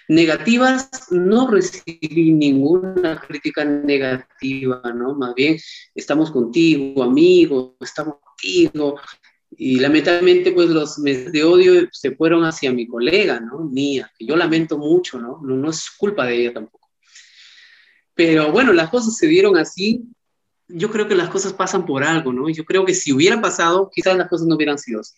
negativas 0.08 0.90
no 1.12 1.50
recibí 1.50 2.32
ninguna 2.32 3.20
crítica 3.20 3.64
negativa, 3.66 4.82
¿no? 4.94 5.16
Más 5.16 5.34
bien, 5.34 5.58
estamos 5.96 6.30
contigo, 6.30 7.04
amigo, 7.04 7.78
estamos 7.80 8.16
contigo. 8.22 9.00
Y 9.56 9.80
lamentablemente, 9.80 10.52
pues 10.52 10.70
los 10.70 10.98
meses 11.00 11.32
de 11.32 11.44
odio 11.44 11.88
se 11.92 12.16
fueron 12.16 12.44
hacia 12.44 12.74
mi 12.74 12.88
colega, 12.88 13.40
¿no? 13.40 13.60
Mía, 13.60 14.12
que 14.18 14.26
yo 14.26 14.36
lamento 14.36 14.78
mucho, 14.78 15.20
¿no? 15.20 15.40
No, 15.42 15.56
no 15.56 15.70
es 15.70 15.90
culpa 15.92 16.26
de 16.26 16.42
ella 16.42 16.54
tampoco. 16.54 16.83
Pero 18.16 18.52
bueno, 18.52 18.74
las 18.74 18.90
cosas 18.90 19.18
se 19.18 19.28
dieron 19.28 19.58
así. 19.58 20.04
Yo 20.68 20.90
creo 20.90 21.08
que 21.08 21.16
las 21.16 21.30
cosas 21.30 21.54
pasan 21.54 21.86
por 21.86 22.04
algo, 22.04 22.32
¿no? 22.32 22.50
Yo 22.50 22.64
creo 22.64 22.86
que 22.86 22.94
si 22.94 23.12
hubiera 23.12 23.42
pasado, 23.42 23.90
quizás 23.94 24.18
las 24.18 24.30
cosas 24.30 24.48
no 24.48 24.56
hubieran 24.56 24.78
sido 24.78 25.02
así. 25.02 25.16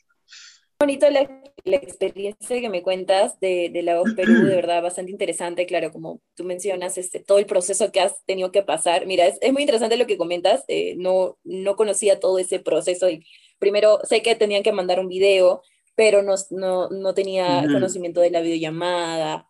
Bonito 0.77 1.09
la, 1.09 1.29
la 1.63 1.77
experiencia 1.77 2.59
que 2.59 2.69
me 2.69 2.83
cuentas 2.83 3.39
de, 3.39 3.69
de, 3.71 3.81
la 3.81 3.97
voz 3.97 4.13
Perú, 4.13 4.43
de 4.43 4.55
verdad, 4.55 4.83
bastante 4.83 5.09
interesante, 5.09 5.65
claro, 5.65 5.91
como 5.91 6.19
tú 6.35 6.43
mencionas, 6.43 6.97
este, 6.97 7.21
todo 7.21 7.39
el 7.39 7.45
proceso 7.45 7.91
que 7.93 8.01
has 8.01 8.13
tenido 8.25 8.51
que 8.51 8.61
pasar. 8.61 9.05
Mira, 9.05 9.25
es, 9.25 9.37
es 9.41 9.53
muy 9.53 9.61
interesante 9.61 9.95
lo 9.95 10.05
que 10.05 10.17
comentas, 10.17 10.65
eh, 10.67 10.95
no, 10.97 11.37
no 11.45 11.77
conocía 11.77 12.19
todo 12.19 12.39
ese 12.39 12.59
proceso 12.59 13.09
y 13.09 13.25
primero 13.57 13.99
sé 14.03 14.21
que 14.21 14.35
tenían 14.35 14.63
que 14.63 14.73
mandar 14.73 14.99
un 14.99 15.07
video, 15.07 15.61
pero 15.95 16.21
no, 16.23 16.35
no, 16.49 16.89
no 16.89 17.13
tenía 17.13 17.59
uh 17.59 17.67
-huh. 17.67 17.73
conocimiento 17.73 18.19
de 18.19 18.31
la 18.31 18.41
videollamada, 18.41 19.47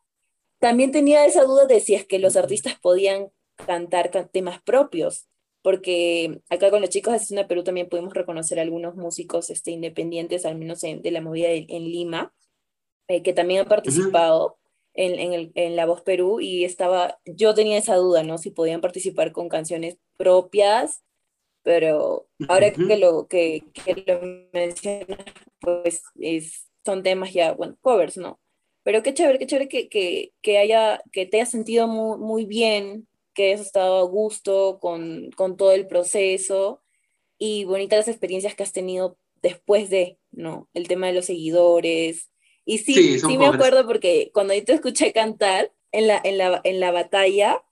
también 0.59 0.91
tenía 0.91 1.25
esa 1.25 1.43
duda 1.43 1.65
de 1.65 1.79
si 1.79 1.95
es 1.95 2.05
que 2.05 2.19
los 2.19 2.35
artistas 2.35 2.79
podían 2.79 3.31
cantar 3.55 4.11
temas 4.31 4.61
propios, 4.61 5.27
porque 5.61 6.41
acá 6.49 6.69
con 6.69 6.81
los 6.81 6.89
chicos 6.89 7.11
de 7.11 7.17
Asesina 7.17 7.47
Perú 7.47 7.63
también 7.63 7.89
pudimos 7.89 8.13
reconocer 8.13 8.59
algunos 8.59 8.95
músicos 8.95 9.49
este, 9.49 9.71
independientes, 9.71 10.45
al 10.45 10.57
menos 10.57 10.83
en, 10.83 11.01
de 11.01 11.11
la 11.11 11.21
movida 11.21 11.47
de, 11.47 11.65
en 11.69 11.85
Lima, 11.85 12.33
eh, 13.07 13.23
que 13.23 13.33
también 13.33 13.61
han 13.61 13.67
participado 13.67 14.45
uh 14.45 14.49
-huh. 14.49 14.55
en, 14.93 15.19
en, 15.19 15.33
el, 15.33 15.51
en, 15.55 15.75
La 15.75 15.85
Voz 15.85 16.01
Perú 16.01 16.39
y 16.39 16.65
estaba, 16.65 17.19
yo 17.25 17.53
tenía 17.53 17.77
esa 17.77 17.95
duda, 17.95 18.23
¿no? 18.23 18.37
Si 18.37 18.51
podían 18.51 18.81
participar 18.81 19.31
con 19.31 19.49
canciones 19.49 19.97
propias, 20.17 21.03
pero 21.63 22.27
ahora 22.47 22.67
uh 22.67 22.71
-huh. 22.71 22.87
que, 22.87 22.97
lo, 22.97 23.27
que, 23.27 23.63
que 23.73 24.03
lo 24.05 24.21
mencionas, 24.53 25.25
pues 25.59 26.03
es, 26.19 26.67
son 26.85 27.01
temas 27.01 27.33
ya, 27.33 27.53
bueno, 27.53 27.75
covers, 27.81 28.17
¿no? 28.17 28.39
Pero 28.85 29.01
qué 29.01 29.15
chévere, 29.15 29.39
qué 29.39 29.47
chévere 29.47 29.67
que, 29.67 29.89
que, 29.89 30.31
que, 30.43 30.59
haya, 30.59 31.01
que 31.11 31.25
te 31.25 31.37
hayas 31.37 31.49
sentido 31.49 31.87
muy, 31.87 32.19
muy 32.19 32.45
bien, 32.45 33.07
que 33.33 33.47
hayas 33.47 33.61
estado 33.61 33.97
a 33.97 34.03
gusto 34.03 34.77
con, 34.79 35.31
con 35.35 35.57
todo 35.57 35.71
el 35.71 35.87
proceso 35.87 36.83
y 37.39 37.63
bonitas 37.65 37.97
las 37.97 38.07
experiencias 38.07 38.53
que 38.53 38.61
has 38.61 38.73
tenido 38.73 39.17
después 39.41 39.89
de, 39.89 40.19
¿no? 40.31 40.69
El 40.75 40.87
tema 40.87 41.07
de 41.07 41.13
los 41.13 41.25
seguidores. 41.25 42.29
Y 42.63 42.77
sí, 42.77 42.93
sí, 42.93 43.19
sí 43.21 43.37
me 43.39 43.47
acuerdo 43.47 43.87
porque 43.87 44.29
cuando 44.31 44.53
yo 44.53 44.63
te 44.63 44.73
escuché 44.73 45.11
cantar 45.11 45.71
en 45.91 46.05
la, 46.05 46.21
en 46.23 46.37
la, 46.37 46.61
en 46.63 46.79
la 46.79 46.91
batalla, 46.91 47.63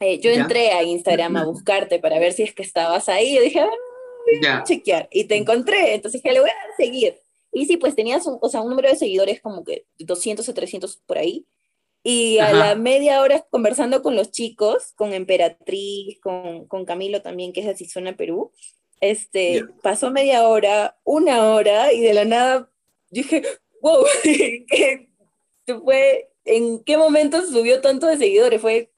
eh, 0.00 0.18
yo 0.18 0.32
¿Ya? 0.32 0.40
entré 0.40 0.72
a 0.72 0.82
Instagram 0.82 1.36
a 1.36 1.44
buscarte 1.44 1.98
para 1.98 2.18
ver 2.18 2.32
si 2.32 2.44
es 2.44 2.54
que 2.54 2.62
estabas 2.62 3.10
ahí. 3.10 3.36
Yo 3.36 3.42
dije, 3.42 3.60
ah, 3.60 3.70
voy 4.24 4.48
a 4.48 4.62
chequear. 4.64 5.10
Y 5.12 5.24
te 5.24 5.36
encontré, 5.36 5.92
entonces 5.92 6.22
dije, 6.22 6.32
le 6.32 6.40
voy 6.40 6.50
a 6.50 6.76
seguir. 6.78 7.20
Y 7.52 7.66
sí, 7.66 7.76
pues 7.76 7.94
tenías 7.94 8.26
un, 8.26 8.38
o 8.40 8.48
sea, 8.48 8.60
un 8.60 8.70
número 8.70 8.88
de 8.88 8.96
seguidores 8.96 9.40
como 9.40 9.64
que 9.64 9.86
200 9.98 10.48
o 10.48 10.54
300 10.54 10.96
por 11.06 11.18
ahí. 11.18 11.46
Y 12.02 12.38
a 12.38 12.46
Ajá. 12.46 12.52
la 12.52 12.74
media 12.76 13.20
hora 13.20 13.44
conversando 13.50 14.02
con 14.02 14.14
los 14.14 14.30
chicos, 14.30 14.92
con 14.94 15.12
Emperatriz, 15.12 16.20
con, 16.20 16.66
con 16.66 16.84
Camilo 16.84 17.22
también, 17.22 17.52
que 17.52 17.60
es 17.60 17.66
de 17.66 17.72
Arizona, 17.72 18.16
Perú, 18.16 18.52
este, 19.00 19.52
yeah. 19.52 19.68
pasó 19.82 20.10
media 20.10 20.46
hora, 20.48 20.98
una 21.04 21.52
hora, 21.52 21.92
y 21.92 22.00
de 22.00 22.14
la 22.14 22.24
nada 22.24 22.70
dije, 23.10 23.42
wow, 23.80 24.04
¿qué, 24.22 25.08
fue, 25.84 26.30
¿en 26.44 26.82
qué 26.84 26.96
momento 26.96 27.44
subió 27.44 27.80
tanto 27.80 28.06
de 28.06 28.16
seguidores? 28.16 28.60
Fue 28.60 28.90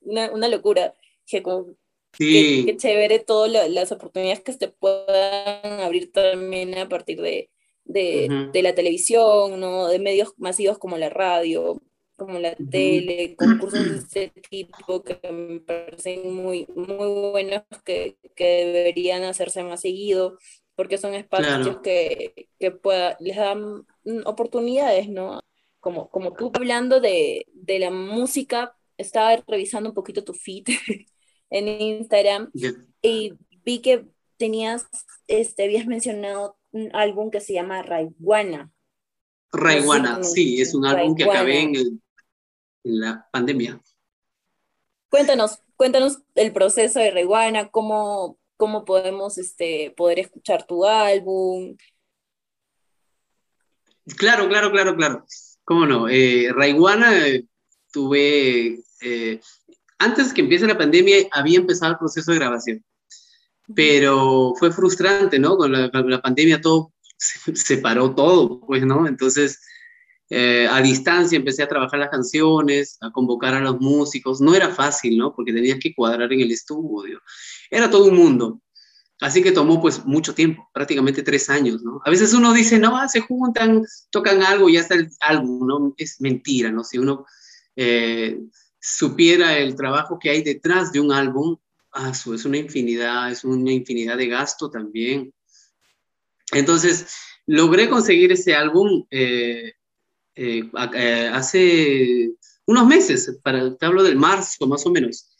una, 0.00 0.30
una 0.30 0.48
locura. 0.48 0.94
Dije, 1.26 1.42
como, 1.42 1.74
sí. 2.12 2.64
qué, 2.64 2.72
qué 2.72 2.76
chévere 2.76 3.18
todas 3.18 3.70
las 3.70 3.92
oportunidades 3.92 4.40
que 4.40 4.52
se 4.52 4.68
puedan 4.68 5.80
abrir 5.80 6.12
también 6.12 6.76
a 6.78 6.88
partir 6.88 7.20
de, 7.20 7.50
de, 7.86 8.26
uh 8.28 8.32
-huh. 8.32 8.50
de 8.52 8.62
la 8.62 8.74
televisión, 8.74 9.58
¿no? 9.58 9.88
de 9.88 9.98
medios 9.98 10.34
masivos 10.36 10.78
como 10.78 10.98
la 10.98 11.08
radio, 11.08 11.80
como 12.16 12.38
la 12.38 12.56
tele, 12.56 13.36
concursos 13.36 13.84
de 13.84 13.96
ese 13.98 14.32
tipo 14.48 15.04
que 15.04 15.20
me 15.30 15.60
parecen 15.60 16.34
muy, 16.34 16.66
muy 16.74 17.30
buenos, 17.30 17.62
que, 17.84 18.18
que 18.34 18.64
deberían 18.64 19.22
hacerse 19.24 19.62
más 19.62 19.82
seguido, 19.82 20.38
porque 20.74 20.98
son 20.98 21.14
espacios 21.14 21.58
claro. 21.58 21.82
que, 21.82 22.48
que 22.58 22.70
pueda, 22.70 23.16
les 23.20 23.36
dan 23.36 23.86
oportunidades, 24.24 25.08
¿no? 25.08 25.42
Como, 25.78 26.08
como 26.10 26.32
tú 26.32 26.50
hablando 26.54 27.00
de, 27.00 27.46
de 27.52 27.78
la 27.78 27.90
música, 27.90 28.74
estaba 28.96 29.36
revisando 29.46 29.90
un 29.90 29.94
poquito 29.94 30.24
tu 30.24 30.32
feed 30.32 30.64
en 31.50 31.68
Instagram 31.68 32.50
yeah. 32.52 32.72
y 33.02 33.34
vi 33.64 33.80
que 33.80 34.06
tenías, 34.36 34.86
este, 35.28 35.64
habías 35.64 35.86
mencionado 35.86 36.58
un 36.76 36.94
álbum 36.94 37.30
que 37.30 37.40
se 37.40 37.54
llama 37.54 37.82
Raiguana. 37.82 38.70
Raiguana, 39.52 40.22
sí, 40.22 40.60
es 40.60 40.74
un 40.74 40.84
álbum 40.84 41.16
que 41.16 41.24
acabé 41.24 41.60
en, 41.60 41.74
el, 41.74 42.00
en, 42.84 43.00
la 43.00 43.26
pandemia. 43.32 43.80
Cuéntanos, 45.08 45.60
cuéntanos 45.76 46.18
el 46.34 46.52
proceso 46.52 46.98
de 47.00 47.10
Raiguana, 47.10 47.70
cómo, 47.70 48.38
cómo 48.56 48.84
podemos 48.84 49.38
este, 49.38 49.94
poder 49.96 50.18
escuchar 50.18 50.66
tu 50.66 50.84
álbum. 50.84 51.76
Claro, 54.18 54.48
claro, 54.48 54.70
claro, 54.70 54.94
claro. 54.94 55.24
¿Cómo 55.64 55.86
no? 55.86 56.08
Eh, 56.08 56.52
Raiguana 56.54 57.26
eh, 57.26 57.46
tuve, 57.90 58.80
eh, 59.00 59.40
antes 59.98 60.32
que 60.32 60.42
empiece 60.42 60.66
la 60.66 60.78
pandemia 60.78 61.28
había 61.32 61.58
empezado 61.58 61.92
el 61.92 61.98
proceso 61.98 62.30
de 62.30 62.38
grabación, 62.38 62.84
pero 63.74 64.54
fue 64.58 64.70
frustrante, 64.70 65.38
¿no? 65.38 65.56
Con 65.56 65.72
la, 65.72 65.90
con 65.90 66.10
la 66.10 66.20
pandemia 66.20 66.60
todo 66.60 66.92
se, 67.18 67.78
paró 67.78 68.14
todo, 68.14 68.60
pues, 68.60 68.84
¿no? 68.84 69.06
Entonces, 69.06 69.60
eh, 70.28 70.68
a 70.70 70.80
distancia 70.80 71.36
empecé 71.36 71.62
a 71.62 71.68
trabajar 71.68 72.00
las 72.00 72.10
canciones, 72.10 72.98
a 73.00 73.10
convocar 73.10 73.54
a 73.54 73.60
los 73.60 73.80
músicos. 73.80 74.40
No 74.40 74.54
era 74.54 74.70
fácil, 74.70 75.16
¿no? 75.16 75.34
Porque 75.34 75.52
tenías 75.52 75.78
que 75.80 75.94
cuadrar 75.94 76.32
en 76.32 76.40
el 76.40 76.50
estudio. 76.50 77.20
Era 77.70 77.90
todo 77.90 78.06
un 78.06 78.16
mundo. 78.16 78.60
Así 79.20 79.42
que 79.42 79.52
tomó 79.52 79.80
pues 79.80 80.04
mucho 80.04 80.34
tiempo, 80.34 80.68
prácticamente 80.74 81.22
tres 81.22 81.48
años, 81.48 81.82
¿no? 81.82 82.00
A 82.04 82.10
veces 82.10 82.34
uno 82.34 82.52
dice, 82.52 82.78
no, 82.78 83.08
se 83.08 83.20
juntan, 83.20 83.82
tocan 84.10 84.42
algo 84.42 84.68
y 84.68 84.74
ya 84.74 84.80
está 84.80 84.94
el 84.94 85.08
álbum, 85.20 85.66
¿no? 85.66 85.94
Es 85.96 86.20
mentira, 86.20 86.70
¿no? 86.70 86.84
Si 86.84 86.98
uno 86.98 87.24
eh, 87.76 88.38
supiera 88.78 89.56
el 89.56 89.74
trabajo 89.74 90.18
que 90.18 90.28
hay 90.28 90.42
detrás 90.42 90.92
de 90.92 91.00
un 91.00 91.12
álbum, 91.12 91.56
ah, 91.96 92.10
es 92.10 92.44
una 92.44 92.58
infinidad, 92.58 93.30
es 93.30 93.44
una 93.44 93.72
infinidad 93.72 94.16
de 94.16 94.28
gasto 94.28 94.70
también. 94.70 95.32
Entonces, 96.52 97.06
logré 97.46 97.88
conseguir 97.88 98.32
ese 98.32 98.54
álbum 98.54 99.04
eh, 99.10 99.72
eh, 100.34 100.70
eh, 100.94 101.30
hace 101.32 102.32
unos 102.66 102.86
meses, 102.86 103.38
para, 103.42 103.74
te 103.76 103.86
hablo 103.86 104.02
del 104.02 104.16
marzo 104.16 104.66
más 104.66 104.84
o 104.86 104.90
menos. 104.90 105.30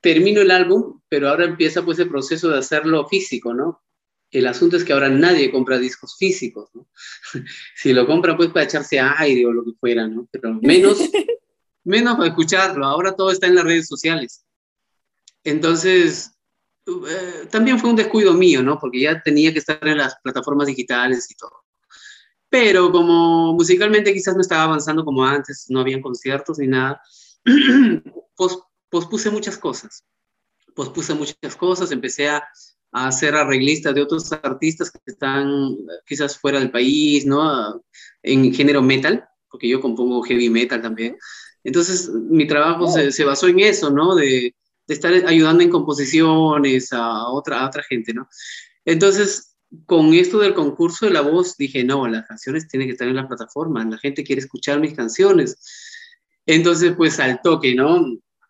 Termino 0.00 0.40
el 0.40 0.50
álbum, 0.50 1.00
pero 1.08 1.28
ahora 1.28 1.44
empieza 1.44 1.84
pues 1.84 1.98
el 1.98 2.08
proceso 2.08 2.48
de 2.48 2.58
hacerlo 2.58 3.06
físico, 3.08 3.52
¿no? 3.52 3.82
El 4.30 4.46
asunto 4.46 4.76
es 4.76 4.84
que 4.84 4.92
ahora 4.92 5.08
nadie 5.08 5.50
compra 5.50 5.78
discos 5.78 6.16
físicos, 6.18 6.70
¿no? 6.74 6.88
si 7.76 7.92
lo 7.92 8.06
compra 8.06 8.36
pues 8.36 8.50
para 8.50 8.64
echarse 8.64 9.00
aire 9.00 9.46
o 9.46 9.52
lo 9.52 9.64
que 9.64 9.72
fuera, 9.80 10.06
¿no? 10.06 10.28
Pero 10.30 10.54
menos, 10.62 10.98
menos 11.84 12.16
para 12.16 12.28
escucharlo. 12.28 12.86
Ahora 12.86 13.16
todo 13.16 13.32
está 13.32 13.46
en 13.48 13.56
las 13.56 13.64
redes 13.64 13.88
sociales. 13.88 14.44
Entonces, 15.48 16.32
eh, 16.86 17.46
también 17.50 17.78
fue 17.78 17.90
un 17.90 17.96
descuido 17.96 18.32
mío, 18.34 18.62
¿no? 18.62 18.78
Porque 18.78 19.00
ya 19.00 19.22
tenía 19.22 19.52
que 19.52 19.58
estar 19.58 19.78
en 19.86 19.98
las 19.98 20.16
plataformas 20.22 20.66
digitales 20.66 21.30
y 21.30 21.34
todo. 21.34 21.64
Pero 22.48 22.90
como 22.90 23.52
musicalmente 23.54 24.12
quizás 24.14 24.34
no 24.34 24.40
estaba 24.40 24.64
avanzando 24.64 25.04
como 25.04 25.24
antes, 25.24 25.66
no 25.68 25.80
habían 25.80 26.00
conciertos 26.00 26.58
ni 26.58 26.66
nada, 26.66 27.00
pos, 28.36 28.62
pospuse 28.88 29.30
muchas 29.30 29.58
cosas. 29.58 30.04
Pospuse 30.74 31.14
muchas 31.14 31.56
cosas, 31.56 31.92
empecé 31.92 32.28
a, 32.28 32.42
a 32.92 33.08
hacer 33.08 33.34
arreglistas 33.34 33.94
de 33.94 34.02
otros 34.02 34.32
artistas 34.32 34.90
que 34.90 34.98
están 35.06 35.76
quizás 36.06 36.38
fuera 36.38 36.58
del 36.58 36.70
país, 36.70 37.26
¿no? 37.26 37.82
En 38.22 38.54
género 38.54 38.80
metal, 38.80 39.28
porque 39.50 39.68
yo 39.68 39.80
compongo 39.80 40.22
heavy 40.22 40.48
metal 40.48 40.80
también. 40.80 41.18
Entonces, 41.64 42.08
mi 42.08 42.46
trabajo 42.46 42.88
se, 42.88 43.12
se, 43.12 43.24
basó 43.24 43.48
en 43.48 43.60
eso, 43.60 43.90
¿no? 43.90 44.14
De, 44.14 44.54
de 44.88 44.94
estar 44.94 45.12
ayudando 45.26 45.62
en 45.62 45.70
composiciones 45.70 46.92
a 46.92 47.28
otra, 47.28 47.60
a 47.60 47.68
otra 47.68 47.82
gente, 47.82 48.14
¿no? 48.14 48.28
Entonces, 48.84 49.56
con 49.84 50.14
esto 50.14 50.38
del 50.38 50.54
concurso 50.54 51.04
de 51.04 51.12
la 51.12 51.20
voz, 51.20 51.56
dije, 51.58 51.84
no, 51.84 52.08
las 52.08 52.26
canciones 52.26 52.66
tienen 52.68 52.88
que 52.88 52.92
estar 52.92 53.06
en 53.06 53.16
la 53.16 53.28
plataforma, 53.28 53.84
la 53.84 53.98
gente 53.98 54.24
quiere 54.24 54.40
escuchar 54.40 54.80
mis 54.80 54.94
canciones. 54.94 55.58
Entonces, 56.46 56.94
pues 56.96 57.20
al 57.20 57.42
toque, 57.42 57.74
¿no? 57.74 58.02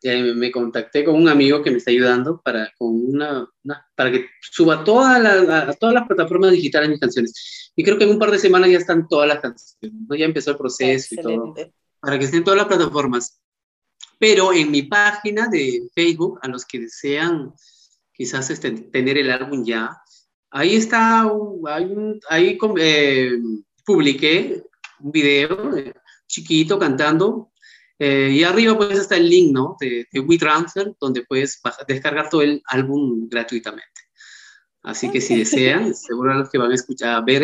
Eh, 0.02 0.32
me 0.32 0.52
contacté 0.52 1.04
con 1.04 1.16
un 1.16 1.28
amigo 1.28 1.60
que 1.60 1.72
me 1.72 1.78
está 1.78 1.90
ayudando 1.90 2.40
para, 2.40 2.72
con 2.78 2.94
una, 2.94 3.48
para 3.96 4.12
que 4.12 4.26
suba 4.40 4.84
toda 4.84 5.18
la, 5.18 5.74
todas 5.74 5.92
las 5.92 6.06
plataformas 6.06 6.52
digitales 6.52 6.88
mis 6.88 7.00
canciones. 7.00 7.72
Y 7.74 7.82
creo 7.82 7.98
que 7.98 8.04
en 8.04 8.10
un 8.10 8.18
par 8.20 8.30
de 8.30 8.38
semanas 8.38 8.70
ya 8.70 8.78
están 8.78 9.08
todas 9.08 9.26
las 9.26 9.40
canciones, 9.40 10.00
¿no? 10.08 10.14
Ya 10.14 10.24
empezó 10.24 10.52
el 10.52 10.56
proceso 10.56 11.16
y 11.16 11.18
todo. 11.20 11.52
Para 11.98 12.16
que 12.16 12.26
estén 12.26 12.44
todas 12.44 12.58
las 12.58 12.68
plataformas. 12.68 13.40
Pero 14.18 14.52
en 14.52 14.70
mi 14.70 14.82
página 14.82 15.48
de 15.48 15.88
Facebook, 15.94 16.38
a 16.42 16.48
los 16.48 16.64
que 16.64 16.80
desean 16.80 17.52
quizás 18.12 18.50
este, 18.50 18.72
tener 18.72 19.16
el 19.16 19.30
álbum 19.30 19.64
ya, 19.64 19.96
ahí 20.50 20.76
está, 20.76 21.30
ahí 22.28 22.58
eh, 22.78 23.38
publiqué 23.84 24.62
un 25.00 25.12
video 25.12 25.76
eh, 25.76 25.92
chiquito 26.26 26.78
cantando 26.78 27.52
eh, 27.98 28.30
y 28.32 28.42
arriba 28.44 28.76
pues 28.76 28.98
está 28.98 29.16
el 29.16 29.28
link, 29.28 29.52
¿no? 29.52 29.76
De, 29.80 30.06
de 30.10 30.20
WeTransfer, 30.20 30.94
donde 31.00 31.24
puedes 31.24 31.60
descargar 31.86 32.28
todo 32.28 32.42
el 32.42 32.62
álbum 32.66 33.28
gratuitamente. 33.28 33.84
Así 34.82 35.10
que 35.10 35.20
si 35.20 35.36
desean, 35.36 35.94
seguro 35.94 36.34
los 36.34 36.48
que 36.48 36.58
van 36.58 36.70
a 36.70 36.74
escuchar, 36.74 37.16
a 37.16 37.20
ver 37.20 37.42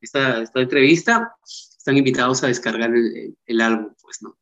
esta, 0.00 0.42
esta, 0.42 0.60
entrevista, 0.60 1.34
están 1.78 1.96
invitados 1.96 2.42
a 2.42 2.48
descargar 2.48 2.90
el, 2.94 3.36
el 3.44 3.60
álbum, 3.60 3.94
pues, 4.02 4.22
¿no? 4.22 4.36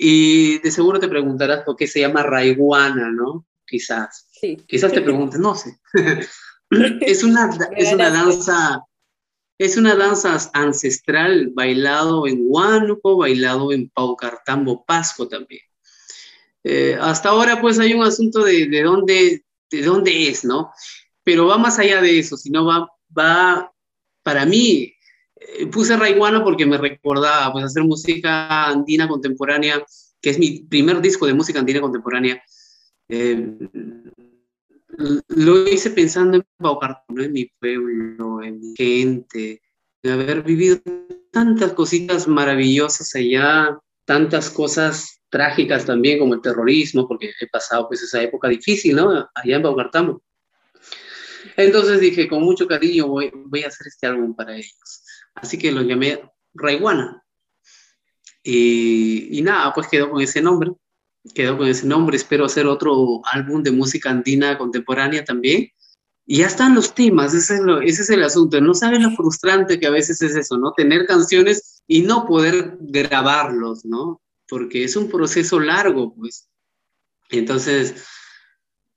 Y 0.00 0.60
de 0.60 0.70
seguro 0.70 1.00
te 1.00 1.08
preguntarás 1.08 1.64
por 1.64 1.74
qué 1.74 1.88
se 1.88 2.00
llama 2.00 2.22
raiguana, 2.22 3.10
¿no? 3.10 3.44
Quizás. 3.66 4.28
Sí. 4.30 4.56
Quizás 4.68 4.92
te 4.92 5.02
preguntes, 5.02 5.40
no 5.40 5.56
sé. 5.56 5.76
es, 7.00 7.24
una, 7.24 7.50
es 7.76 7.92
una 7.92 8.08
danza, 8.08 8.84
es 9.58 9.76
una 9.76 9.96
danza 9.96 10.38
ancestral 10.54 11.50
bailado 11.52 12.28
en 12.28 12.38
Huánuco, 12.42 13.16
bailado 13.16 13.72
en 13.72 13.90
Paucartambo, 13.90 14.84
Pasco 14.86 15.26
también. 15.26 15.62
Eh, 16.62 16.96
hasta 17.00 17.30
ahora 17.30 17.60
pues 17.60 17.80
hay 17.80 17.92
un 17.92 18.04
asunto 18.04 18.44
de, 18.44 18.68
de, 18.68 18.82
dónde, 18.84 19.44
de 19.68 19.82
dónde 19.82 20.28
es, 20.28 20.44
¿no? 20.44 20.70
Pero 21.24 21.46
va 21.46 21.58
más 21.58 21.80
allá 21.80 22.00
de 22.00 22.20
eso, 22.20 22.36
sino 22.36 22.64
va, 22.64 22.88
va 23.16 23.72
para 24.22 24.46
mí, 24.46 24.94
puse 25.70 25.96
Raiguana 25.96 26.42
porque 26.42 26.66
me 26.66 26.78
recordaba 26.78 27.52
pues, 27.52 27.64
hacer 27.64 27.84
música 27.84 28.66
andina 28.66 29.08
contemporánea, 29.08 29.84
que 30.20 30.30
es 30.30 30.38
mi 30.38 30.60
primer 30.62 31.00
disco 31.00 31.26
de 31.26 31.34
música 31.34 31.60
andina 31.60 31.80
contemporánea. 31.80 32.42
Eh, 33.08 33.56
lo 35.28 35.68
hice 35.68 35.90
pensando 35.90 36.38
en 36.38 36.44
Paucartambo, 36.56 37.22
en 37.22 37.32
mi 37.32 37.46
pueblo, 37.60 38.42
en 38.42 38.58
mi 38.60 38.74
gente, 38.76 39.62
en 40.02 40.10
haber 40.10 40.42
vivido 40.42 40.80
tantas 41.30 41.72
cositas 41.72 42.26
maravillosas 42.26 43.14
allá, 43.14 43.78
tantas 44.04 44.50
cosas 44.50 45.20
trágicas 45.30 45.84
también 45.84 46.18
como 46.18 46.34
el 46.34 46.40
terrorismo, 46.40 47.06
porque 47.06 47.30
he 47.40 47.46
pasado 47.48 47.86
pues 47.86 48.02
esa 48.02 48.22
época 48.22 48.48
difícil, 48.48 48.96
¿no? 48.96 49.28
Allá 49.34 49.56
en 49.56 49.62
Paucartambo. 49.62 50.22
Entonces 51.56 52.00
dije, 52.00 52.28
con 52.28 52.42
mucho 52.42 52.66
cariño 52.66 53.08
voy, 53.08 53.30
voy 53.34 53.62
a 53.62 53.68
hacer 53.68 53.86
este 53.86 54.06
álbum 54.06 54.34
para 54.34 54.56
ellos. 54.56 55.02
Así 55.34 55.58
que 55.58 55.72
lo 55.72 55.82
llamé 55.82 56.20
Raiguana. 56.54 57.24
Y, 58.42 59.38
y, 59.38 59.42
nada, 59.42 59.72
pues 59.74 59.88
quedó 59.88 60.10
con 60.10 60.22
ese 60.22 60.40
nombre. 60.40 60.72
Quedó 61.34 61.58
con 61.58 61.68
ese 61.68 61.86
nombre. 61.86 62.16
Espero 62.16 62.46
hacer 62.46 62.66
otro 62.66 63.20
álbum 63.30 63.62
de 63.62 63.72
música 63.72 64.10
andina 64.10 64.56
contemporánea 64.58 65.24
también. 65.24 65.68
Y 66.26 66.38
ya 66.38 66.46
están 66.46 66.74
los 66.74 66.94
temas, 66.94 67.32
ese 67.32 67.54
es, 67.54 67.60
lo, 67.60 67.80
ese 67.80 68.02
es 68.02 68.10
el 68.10 68.22
asunto. 68.22 68.60
No 68.60 68.74
saben 68.74 69.02
lo 69.02 69.10
frustrante 69.12 69.80
que 69.80 69.86
a 69.86 69.90
veces 69.90 70.20
es 70.20 70.36
eso, 70.36 70.58
¿no? 70.58 70.72
Tener 70.72 71.06
canciones 71.06 71.82
y 71.86 72.02
no 72.02 72.26
poder 72.26 72.76
grabarlos, 72.80 73.86
¿no? 73.86 74.20
Porque 74.46 74.84
es 74.84 74.94
un 74.96 75.08
proceso 75.08 75.58
largo, 75.58 76.14
pues. 76.14 76.46
Entonces, 77.30 78.04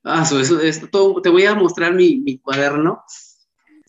ah, 0.04 0.28
eso, 0.30 1.22
te 1.22 1.30
voy 1.30 1.46
a 1.46 1.56
mostrar 1.56 1.94
mi 1.94 2.38
cuaderno 2.40 3.02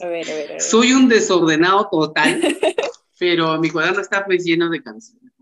a 0.03 0.09
ver, 0.09 0.31
a 0.31 0.35
ver, 0.35 0.61
Soy 0.61 0.93
un 0.93 1.09
desordenado 1.09 1.89
total, 1.91 2.41
pero 3.19 3.59
mi 3.61 3.71
cuaderno 3.71 4.01
está 4.01 4.25
pues 4.25 4.45
lleno 4.45 4.69
de 4.69 4.83
canciones. 4.83 5.33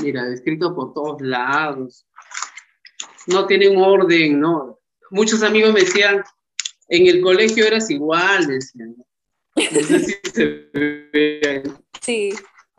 Mira, 0.00 0.28
escrito 0.32 0.74
por 0.74 0.94
todos 0.94 1.20
lados. 1.20 2.06
No 3.26 3.46
tiene 3.46 3.68
un 3.68 3.78
orden, 3.78 4.40
¿no? 4.40 4.80
Muchos 5.10 5.42
amigos 5.42 5.72
me 5.74 5.80
decían, 5.80 6.22
en 6.88 7.06
el 7.06 7.20
colegio 7.20 7.66
eras 7.66 7.90
igual, 7.90 8.46
decían. 8.46 8.96
No 9.56 9.62
sé 9.62 9.98
si 10.00 10.14
se 10.32 10.44
ve. 10.72 11.62
Sí. 12.00 12.34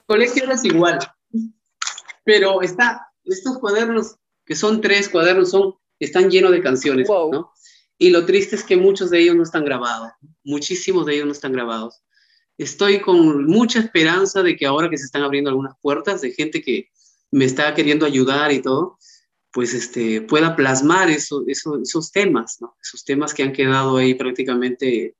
Colegio 0.05 0.43
eras 0.43 0.65
igual. 0.65 0.99
Pero 2.23 2.61
está, 2.61 3.07
estos 3.23 3.59
cuadernos, 3.59 4.15
que 4.45 4.55
son 4.55 4.81
tres 4.81 5.09
cuadernos, 5.09 5.51
son, 5.51 5.75
están 5.99 6.29
llenos 6.29 6.51
de 6.51 6.61
canciones, 6.61 7.07
¿no? 7.09 7.51
Y 7.97 8.09
lo 8.09 8.25
triste 8.25 8.55
es 8.55 8.63
que 8.63 8.77
muchos 8.77 9.09
de 9.09 9.19
ellos 9.19 9.35
no 9.35 9.43
están 9.43 9.65
grabados, 9.65 10.11
muchísimos 10.43 11.05
de 11.05 11.15
ellos 11.15 11.25
no 11.25 11.31
están 11.31 11.53
grabados. 11.53 12.01
Estoy 12.57 13.01
con 13.01 13.45
mucha 13.45 13.79
esperanza 13.79 14.43
de 14.43 14.55
que 14.55 14.65
ahora 14.65 14.89
que 14.89 14.97
se 14.97 15.05
están 15.05 15.23
abriendo 15.23 15.49
algunas 15.49 15.75
puertas 15.81 16.21
de 16.21 16.31
gente 16.31 16.61
que 16.61 16.89
me 17.31 17.45
está 17.45 17.73
queriendo 17.73 18.05
ayudar 18.05 18.51
y 18.51 18.61
todo, 18.61 18.97
pues 19.51 19.73
este, 19.73 20.21
pueda 20.21 20.55
plasmar 20.55 21.09
eso, 21.09 21.43
eso, 21.47 21.79
esos 21.81 22.11
temas, 22.11 22.57
¿no? 22.59 22.75
esos 22.81 23.03
temas 23.03 23.33
que 23.33 23.43
han 23.43 23.53
quedado 23.53 23.97
ahí 23.97 24.15
prácticamente, 24.15 25.15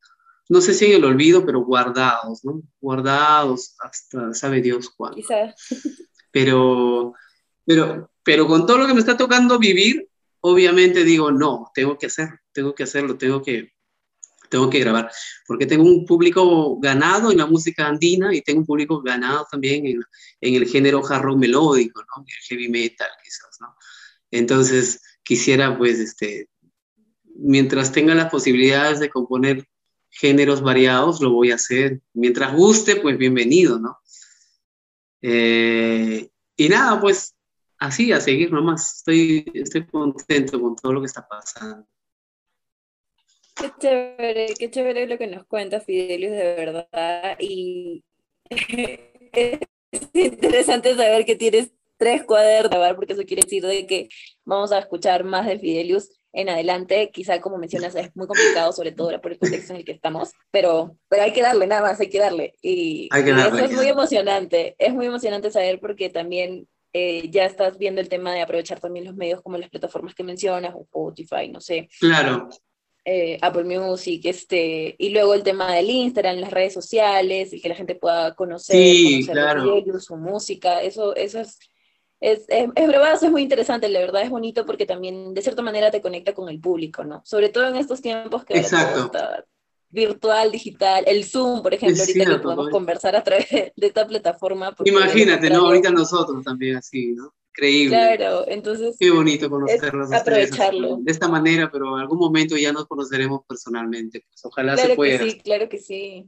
no 0.50 0.60
sé 0.60 0.74
si 0.74 0.86
en 0.86 0.94
el 0.94 1.06
olvido, 1.06 1.46
pero 1.46 1.62
guardados, 1.64 2.44
¿no? 2.44 2.62
guardados 2.82 3.76
hasta 3.80 4.34
sabe 4.34 4.62
Dios 4.62 4.90
cuándo. 4.90 5.22
Pero, 6.32 7.14
pero, 7.64 8.12
pero 8.24 8.48
con 8.48 8.66
todo 8.66 8.80
lo 8.80 8.88
que 8.88 8.94
me 8.96 9.00
está 9.00 9.16
tocando 9.16 9.60
vivir, 9.60 10.10
obviamente 10.46 11.04
digo, 11.04 11.32
no, 11.32 11.72
tengo 11.74 11.98
que 11.98 12.08
hacerlo, 12.08 12.38
tengo 12.52 12.76
que 12.76 12.84
hacerlo, 12.84 13.18
tengo 13.18 13.42
que, 13.42 13.72
tengo 14.50 14.70
que 14.70 14.80
grabar, 14.80 15.10
porque 15.48 15.66
tengo 15.66 15.84
un 15.84 16.06
público 16.06 16.80
ganado 16.80 17.32
en 17.32 17.38
la 17.38 17.46
música 17.46 17.88
andina 17.88 18.36
y 18.36 18.42
tengo 18.42 18.60
un 18.60 18.66
público 18.66 19.02
ganado 19.02 19.48
también 19.50 19.86
en, 19.88 20.02
en 20.42 20.56
el 20.56 20.68
género 20.68 21.02
hard 21.06 21.24
rock 21.24 21.38
melódico, 21.38 22.02
¿no? 22.02 22.26
heavy 22.50 22.68
metal 22.68 23.08
quizás, 23.24 23.58
¿no? 23.62 23.76
Entonces, 24.32 25.02
quisiera, 25.24 25.78
pues, 25.78 26.00
este, 26.00 26.50
mientras 27.36 27.92
tenga 27.94 28.14
las 28.14 28.30
posibilidades 28.30 29.00
de 29.00 29.10
componer 29.10 29.66
géneros 30.10 30.62
variados, 30.62 31.22
lo 31.22 31.32
voy 31.32 31.52
a 31.52 31.56
hacer. 31.56 32.02
Mientras 32.14 32.54
guste, 32.54 32.98
pues 32.98 33.18
bienvenido, 33.18 33.80
¿no? 33.80 33.98
Eh, 35.22 36.30
y 36.58 36.70
nada, 36.70 37.00
pues 37.00 37.34
así, 37.84 38.12
a 38.12 38.22
seguir 38.22 38.52
nomás. 38.52 38.98
Estoy, 38.98 39.46
estoy 39.54 39.86
contento 39.86 40.60
con 40.60 40.76
todo 40.76 40.93
lo 40.93 41.02
que 41.02 41.08
está 41.08 41.28
pasando. 41.28 41.86
Qué 43.56 43.72
chévere, 43.80 44.54
qué 44.58 44.72
chévere 44.72 45.08
lo 45.08 45.17
que 45.17 45.28
nos 45.28 45.46
cuenta 45.46 45.80
Fidelius 45.80 46.32
de 46.32 46.56
verdad. 46.56 47.38
Y 47.39 48.04
es 48.50 49.60
interesante 50.13 50.96
saber 50.96 51.26
que 51.26 51.36
tienes 51.36 51.72
tres 51.98 52.24
cuadernos, 52.24 52.96
porque 52.96 53.13
eso 53.13 53.24
quiere 53.24 53.43
decir 53.43 53.63
de 53.65 53.86
que 53.86 54.10
vamos 54.43 54.72
a 54.72 54.80
escuchar 54.80 55.24
más 55.24 55.46
de 55.46 55.60
Fidelius 55.60 56.10
en 56.32 56.50
adelante. 56.50 57.12
Quizá, 57.13 57.41
como 57.41 57.58
mencionas, 57.58 57.96
es 57.96 58.15
muy 58.15 58.28
complicado, 58.28 58.72
sobre 58.72 58.93
todo 58.93 59.22
por 59.22 59.34
el 59.34 59.39
contexto 59.39 59.74
en 59.74 59.80
el 59.80 59.86
que 59.86 59.91
estamos, 59.91 60.32
pero, 60.52 60.98
pero 61.10 61.24
hay 61.24 61.34
que 61.34 61.41
darle, 61.41 61.67
nada 61.67 61.82
más, 61.82 62.00
hay 62.00 62.10
que 62.10 62.19
darle. 62.19 62.56
Y, 62.62 63.10
eso 63.13 63.58
es 63.58 63.72
muy 63.72 63.88
emocionante, 63.88 64.76
es 64.80 64.93
muy 64.93 65.06
emocionante 65.06 65.52
saber 65.52 65.80
porque 65.80 66.10
también 66.10 66.67
eh, 66.94 67.30
ya 67.30 67.46
estás 67.46 67.78
viendo 67.78 68.00
el 68.00 68.10
tema 68.10 68.34
de 68.34 68.42
aprovechar 68.42 68.80
también 68.80 69.06
los 69.06 69.16
medios 69.16 69.42
como 69.42 69.58
las 69.58 69.70
plataformas 69.70 70.14
que 70.16 70.24
mencionas, 70.24 70.74
o 70.76 70.84
Spotify, 70.84 71.50
no 71.50 71.60
sé. 71.60 71.90
Claro. 72.00 72.50
Eh, 73.06 73.38
Apple 73.42 73.66
Music, 73.66 74.22
este, 74.26 74.96
y 74.98 75.10
luego 75.10 75.34
el 75.34 75.44
tema 75.44 75.74
del 75.74 75.90
Instagram, 75.90 76.38
las 76.38 76.52
redes 76.52 76.74
sociales, 76.74 77.52
y 77.52 77.60
que 77.60 77.68
la 77.68 77.76
gente 77.76 77.96
pueda 77.96 78.34
conocer, 78.36 78.76
sí, 78.76 79.28
claro. 79.30 79.84
su 80.00 80.16
música, 80.16 80.82
eso, 80.82 81.14
eso 81.16 81.42
es 81.42 81.60
es, 82.24 82.46
es, 82.48 82.70
es 82.74 83.24
es 83.24 83.32
muy 83.32 83.42
interesante, 83.42 83.90
la 83.90 84.00
verdad 84.00 84.22
es 84.22 84.30
bonito 84.30 84.66
porque 84.66 84.86
también 84.86 85.34
de 85.34 85.42
cierta 85.42 85.62
manera 85.62 85.92
te 85.92 86.02
conecta 86.02 86.34
con 86.34 86.48
el 86.48 86.62
público, 86.62 87.04
¿no? 87.04 87.22
Sobre 87.26 87.50
todo 87.50 87.68
en 87.68 87.76
estos 87.76 88.02
tiempos 88.02 88.46
que 88.46 88.60
Exacto. 88.60 89.06
Está 89.06 89.46
virtual, 89.94 90.52
digital, 90.52 91.04
el 91.08 91.24
Zoom, 91.24 91.62
por 91.62 91.74
ejemplo, 91.74 92.02
ahorita 92.02 92.26
que 92.26 92.40
podemos 92.40 92.70
conversar 92.70 93.16
a 93.16 93.24
través 93.24 93.48
de 93.50 93.88
esta 93.88 94.08
plataforma. 94.08 94.76
Imagínate, 94.84 95.50
¿no? 95.50 95.68
Ahorita 95.68 95.92
nosotros 95.92 96.44
también 96.44 96.78
así, 96.78 97.14
¿no? 97.14 97.34
Increíble. 97.56 97.96
Claro, 97.96 98.46
entonces. 98.48 98.96
Qué 99.00 99.12
bonito 99.12 99.48
conocernos. 99.48 100.12
Aprovecharlo. 100.12 100.98
de 101.02 101.12
esta 101.12 101.28
manera, 101.28 101.70
pero 101.72 101.96
en 101.96 102.02
algún 102.02 102.18
momento 102.18 102.58
ya 102.58 102.74
nos 102.74 102.88
conoceremos 102.88 103.42
personalmente. 103.48 104.26
Pues 104.28 104.44
ojalá 104.46 104.76
se 104.76 104.96
pueda. 104.96 105.20
Que 105.20 105.30
sí, 105.30 105.38
claro 105.40 105.70
que 105.70 105.78
sí. 105.78 106.28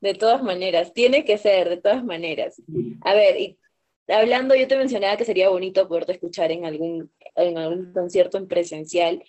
De 0.00 0.14
todas 0.14 0.42
maneras, 0.42 0.94
tiene 0.94 1.26
que 1.26 1.36
ser, 1.36 1.68
de 1.68 1.76
todas 1.76 2.02
maneras. 2.02 2.62
A 3.02 3.12
ver, 3.12 3.38
y 3.38 3.58
hablando, 4.08 4.54
yo 4.54 4.66
te 4.66 4.78
mencionaba 4.78 5.18
que 5.18 5.26
sería 5.26 5.50
bonito 5.50 5.86
poderte 5.86 6.12
escuchar 6.12 6.50
en 6.50 6.64
algún, 6.64 7.12
en 7.34 7.58
algún 7.58 7.92
concierto 7.92 8.38
en 8.38 8.48
presencial. 8.48 9.22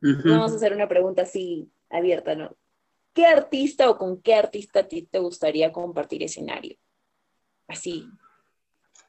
Vamos 0.00 0.52
a 0.52 0.56
hacer 0.56 0.72
una 0.72 0.86
pregunta 0.86 1.22
así 1.22 1.68
abierta, 1.90 2.36
¿no? 2.36 2.56
¿Qué 3.16 3.24
artista 3.24 3.88
o 3.88 3.96
con 3.96 4.20
qué 4.20 4.34
artista 4.34 4.80
a 4.80 4.88
ti 4.88 5.08
te 5.10 5.18
gustaría 5.18 5.72
compartir 5.72 6.22
escenario? 6.22 6.76
Así. 7.66 8.06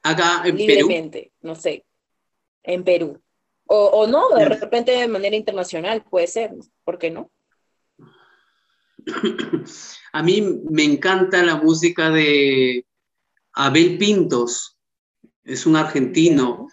Acá 0.02 0.42
en 0.46 0.56
libremente, 0.56 1.34
no 1.42 1.54
sé. 1.54 1.84
En 2.62 2.84
Perú. 2.84 3.22
O, 3.66 3.84
o 3.84 4.06
no, 4.06 4.30
de 4.30 4.46
repente 4.46 4.92
de 4.92 5.08
manera 5.08 5.36
internacional, 5.36 6.02
puede 6.04 6.26
ser, 6.26 6.54
¿por 6.84 6.98
qué 6.98 7.10
no? 7.10 7.30
A 10.12 10.22
mí 10.22 10.40
me 10.70 10.84
encanta 10.84 11.42
la 11.42 11.56
música 11.56 12.08
de 12.08 12.86
Abel 13.52 13.98
Pintos 13.98 14.78
es 15.44 15.66
un 15.66 15.76
argentino 15.76 16.68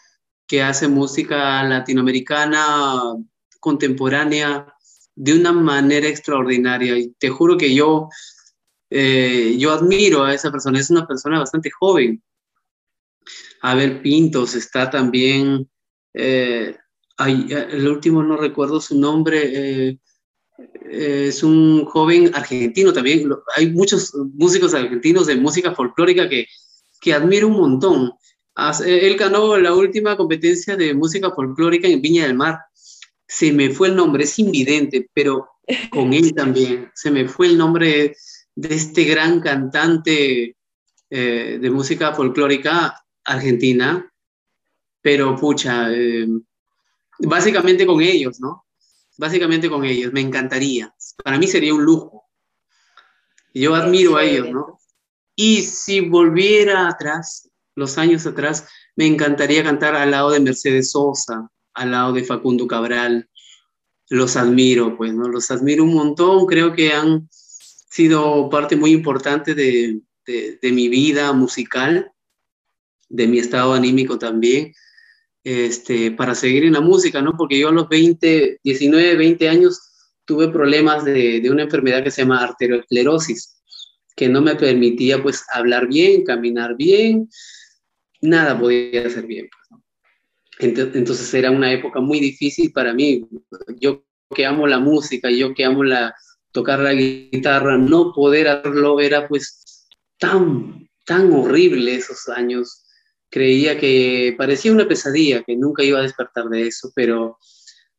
que 0.48 0.62
hace 0.62 0.88
música 0.88 1.64
latinoamericana 1.64 3.16
contemporánea 3.60 4.75
de 5.16 5.34
una 5.34 5.52
manera 5.52 6.08
extraordinaria. 6.08 6.98
Y 6.98 7.14
te 7.18 7.30
juro 7.30 7.58
que 7.58 7.74
yo, 7.74 8.10
eh, 8.90 9.56
yo 9.58 9.72
admiro 9.72 10.24
a 10.24 10.34
esa 10.34 10.52
persona, 10.52 10.80
es 10.80 10.90
una 10.90 11.08
persona 11.08 11.40
bastante 11.40 11.72
joven. 11.72 12.22
Abel 13.62 14.02
Pintos 14.02 14.56
está 14.56 14.90
también, 14.90 15.70
eh, 16.14 16.76
el 17.18 17.88
último 17.88 18.22
no 18.22 18.38
recuerdo 18.38 18.80
su 18.80 19.00
nombre, 19.00 19.90
eh, 19.90 20.00
es 20.90 21.42
un 21.44 21.86
joven 21.86 22.32
argentino 22.36 22.94
también. 22.94 23.30
Hay 23.56 23.72
muchos 23.72 24.14
músicos 24.34 24.74
argentinos 24.74 25.28
de 25.28 25.36
música 25.36 25.74
folclórica 25.74 26.30
que, 26.30 26.46
que 27.02 27.14
admiro 27.14 27.48
un 27.48 27.58
montón. 27.58 28.14
Él 28.86 29.18
ganó 29.18 29.58
la 29.58 29.74
última 29.74 30.16
competencia 30.16 30.78
de 30.78 30.94
música 30.94 31.32
folclórica 31.32 31.88
en 31.88 32.02
Viña 32.02 32.28
del 32.28 32.36
Mar. 32.36 32.60
Se 33.28 33.52
me 33.52 33.70
fue 33.70 33.90
el 33.90 33.96
nombre, 33.96 34.24
es 34.24 34.38
invidente, 34.40 35.10
pero 35.14 35.50
con 35.90 36.14
él 36.14 36.34
también. 36.36 36.92
Se 36.94 37.12
me 37.12 37.28
fue 37.28 37.48
el 37.48 37.58
nombre 37.58 38.16
de 38.56 38.76
este 38.76 39.04
gran 39.04 39.42
cantante 39.42 40.56
eh, 41.10 41.60
de 41.62 41.70
música 41.70 42.14
folclórica 42.14 43.06
argentina, 43.24 44.12
pero 45.02 45.36
pucha, 45.36 45.92
eh, 45.92 46.28
básicamente 47.20 47.86
con 47.86 48.02
ellos, 48.02 48.40
¿no? 48.40 48.66
Básicamente 49.18 49.70
con 49.70 49.86
ellos, 49.86 50.12
me 50.14 50.22
encantaría. 50.22 50.94
Para 51.24 51.38
mí 51.38 51.48
sería 51.48 51.74
un 51.74 51.84
lujo. 51.84 52.24
Yo 53.54 53.76
admiro 53.76 54.18
a 54.18 54.24
ellos, 54.24 54.50
¿no? 54.52 54.80
Y 55.36 55.64
si 55.64 56.02
volviera 56.02 56.88
atrás, 56.88 57.50
los 57.76 57.98
años 57.98 58.26
atrás, 58.26 58.68
me 58.96 59.06
encantaría 59.06 59.64
cantar 59.64 59.96
al 59.96 60.12
lado 60.12 60.32
de 60.32 60.40
Mercedes 60.40 60.92
Sosa, 60.92 61.50
al 61.76 61.92
lado 61.92 62.14
de 62.14 62.24
Facundo 62.24 62.68
Cabral. 62.68 63.30
Los 64.10 64.36
admiro, 64.38 64.98
pues, 64.98 65.14
¿no? 65.14 65.28
Los 65.28 65.52
admiro 65.52 65.84
un 65.84 65.94
montón, 65.94 66.46
creo 66.46 66.74
que 66.74 66.94
han 66.94 67.28
sido 67.30 68.50
parte 68.50 68.76
muy 68.76 68.92
importante 68.92 69.56
de, 69.56 70.02
mi 70.64 70.90
vida 70.90 71.32
musical, 71.34 72.12
de 73.10 73.28
mi 73.28 73.40
estado 73.40 73.74
anímico 73.74 74.18
también, 74.18 74.74
este, 75.44 76.12
para 76.12 76.36
seguir 76.36 76.66
en 76.66 76.74
la 76.74 76.82
música, 76.82 77.22
¿no? 77.22 77.36
Porque 77.38 77.60
yo 77.60 77.70
a 77.70 77.72
los 77.72 77.88
20, 77.88 78.60
19, 78.64 79.16
20 79.16 79.50
años 79.50 79.80
tuve 80.26 80.50
problemas 80.50 81.06
de, 81.06 81.40
de 81.40 81.50
una 81.50 81.64
enfermedad 81.64 82.04
que 82.04 82.12
se 82.12 82.24
llama 82.24 82.44
arteriosclerosis, 82.44 83.62
que 84.16 84.30
no 84.30 84.42
me 84.42 84.56
permitía 84.56 85.22
pues 85.22 85.44
hablar 85.54 85.88
bien, 85.88 86.24
caminar 86.24 86.76
bien, 86.76 87.30
nada 88.22 88.60
podía 88.60 89.06
hacer 89.06 89.26
bien. 89.26 89.48
Pues, 89.70 89.82
entonces 90.60 91.34
era 91.34 91.52
una 91.52 91.72
época 91.72 92.00
muy 92.00 92.20
difícil 92.20 92.72
para 92.72 92.94
mí. 92.94 93.28
Yo 93.80 94.06
que 94.34 94.46
amo 94.46 94.68
la 94.68 94.80
música, 94.80 95.30
yo 95.30 95.54
que 95.54 95.66
amo 95.66 95.84
la, 95.84 96.16
tocar 96.52 96.80
la 96.80 96.94
guitarra, 96.94 97.78
no 97.78 98.14
poder 98.14 98.48
hacerlo 98.48 99.00
era 99.00 99.28
pues 99.28 99.88
tan, 100.18 100.90
tan 101.06 101.32
horrible 101.34 101.96
esos 101.96 102.30
años. 102.30 102.84
Creía 103.30 103.78
que 103.78 104.34
parecía 104.38 104.72
una 104.72 104.88
pesadilla, 104.88 105.44
que 105.44 105.56
nunca 105.56 105.84
iba 105.84 106.00
a 106.00 106.04
despertar 106.04 106.46
de 106.46 106.68
eso, 106.68 106.92
pero 106.96 107.38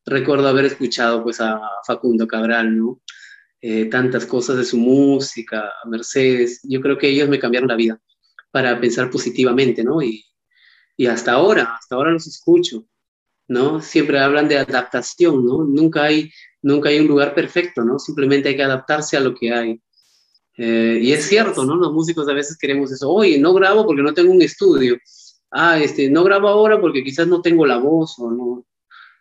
recuerdo 0.05 0.49
haber 0.49 0.64
escuchado 0.64 1.23
pues 1.23 1.40
a 1.40 1.61
Facundo 1.87 2.27
Cabral, 2.27 2.77
¿no? 2.79 3.03
Eh, 3.61 3.87
tantas 3.87 4.27
cosas 4.27 4.57
de 4.59 4.64
su 4.64 4.77
música, 4.77 5.73
a 5.83 5.88
Mercedes, 5.88 6.61
yo 6.62 6.81
creo 6.81 6.97
que 6.97 7.09
ellos 7.09 7.29
me 7.29 7.38
cambiaron 7.38 7.69
la 7.69 7.75
vida 7.75 8.01
para 8.51 8.79
pensar 8.81 9.11
positivamente, 9.11 9.83
¿no? 9.83 10.01
Y, 10.03 10.25
y 10.96 11.06
hasta 11.06 11.32
ahora, 11.32 11.76
hasta 11.78 11.94
ahora 11.94 12.12
los 12.12 12.26
escucho, 12.26 12.85
¿no? 13.48 13.80
Siempre 13.80 14.18
hablan 14.18 14.48
de 14.48 14.59
adaptación, 14.59 15.44
¿no? 15.44 15.64
Nunca 15.64 16.04
hay, 16.04 16.30
nunca 16.62 16.88
hay 16.88 17.00
un 17.00 17.06
lugar 17.06 17.35
perfecto, 17.35 17.85
¿no? 17.85 17.98
Simplemente 17.98 18.48
hay 18.48 18.56
que 18.56 18.62
adaptarse 18.62 19.16
a 19.16 19.20
lo 19.20 19.35
que 19.35 19.52
hay. 19.52 19.80
Eh, 20.59 20.98
y 21.02 21.12
es 21.12 21.26
cierto, 21.26 21.64
¿no? 21.64 21.76
Los 21.76 21.92
músicos 21.92 22.28
a 22.28 22.32
veces 22.32 22.56
queremos 22.59 22.90
eso. 22.92 23.11
Oye, 23.11 23.38
no 23.38 23.52
grabo 23.54 23.85
porque 23.87 24.02
no 24.02 24.14
tengo 24.14 24.32
un 24.32 24.42
estudio. 24.42 24.96
Ah, 25.50 25.78
este, 25.78 26.11
no 26.11 26.24
grabo 26.24 26.48
ahora 26.48 26.80
porque 26.80 27.04
quizás 27.04 27.26
no 27.28 27.42
tengo 27.42 27.66
la 27.66 27.78
voz 27.78 28.18
o 28.18 28.30
no, 28.30 28.66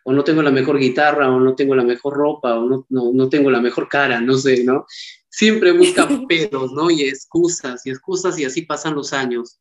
o 0.04 0.12
no 0.12 0.24
tengo 0.24 0.42
la 0.42 0.50
mejor 0.50 0.78
guitarra 0.78 1.30
o 1.30 1.38
no 1.38 1.54
tengo 1.54 1.74
la 1.74 1.84
mejor 1.84 2.14
ropa 2.14 2.58
o 2.58 2.68
no, 2.68 2.86
no, 2.88 3.12
no 3.12 3.28
tengo 3.28 3.50
la 3.50 3.60
mejor 3.60 3.88
cara, 3.88 4.20
no 4.20 4.36
sé, 4.36 4.64
¿no? 4.64 4.86
siempre 5.36 5.72
busca 5.72 6.08
pedos, 6.28 6.72
¿no? 6.72 6.90
Y 6.90 7.02
excusas 7.02 7.84
y 7.84 7.90
excusas 7.90 8.38
y 8.38 8.44
así 8.44 8.62
pasan 8.62 8.94
los 8.94 9.12
años. 9.12 9.60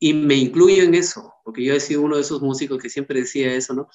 Y 0.00 0.12
me 0.12 0.34
incluyo 0.34 0.82
en 0.82 0.94
eso, 0.94 1.34
porque 1.44 1.64
yo 1.64 1.74
he 1.74 1.80
sido 1.80 2.02
uno 2.02 2.16
de 2.16 2.22
esos 2.22 2.40
músicos 2.40 2.80
que 2.80 2.88
siempre 2.88 3.20
decía 3.20 3.52
eso, 3.54 3.74
¿no? 3.74 3.88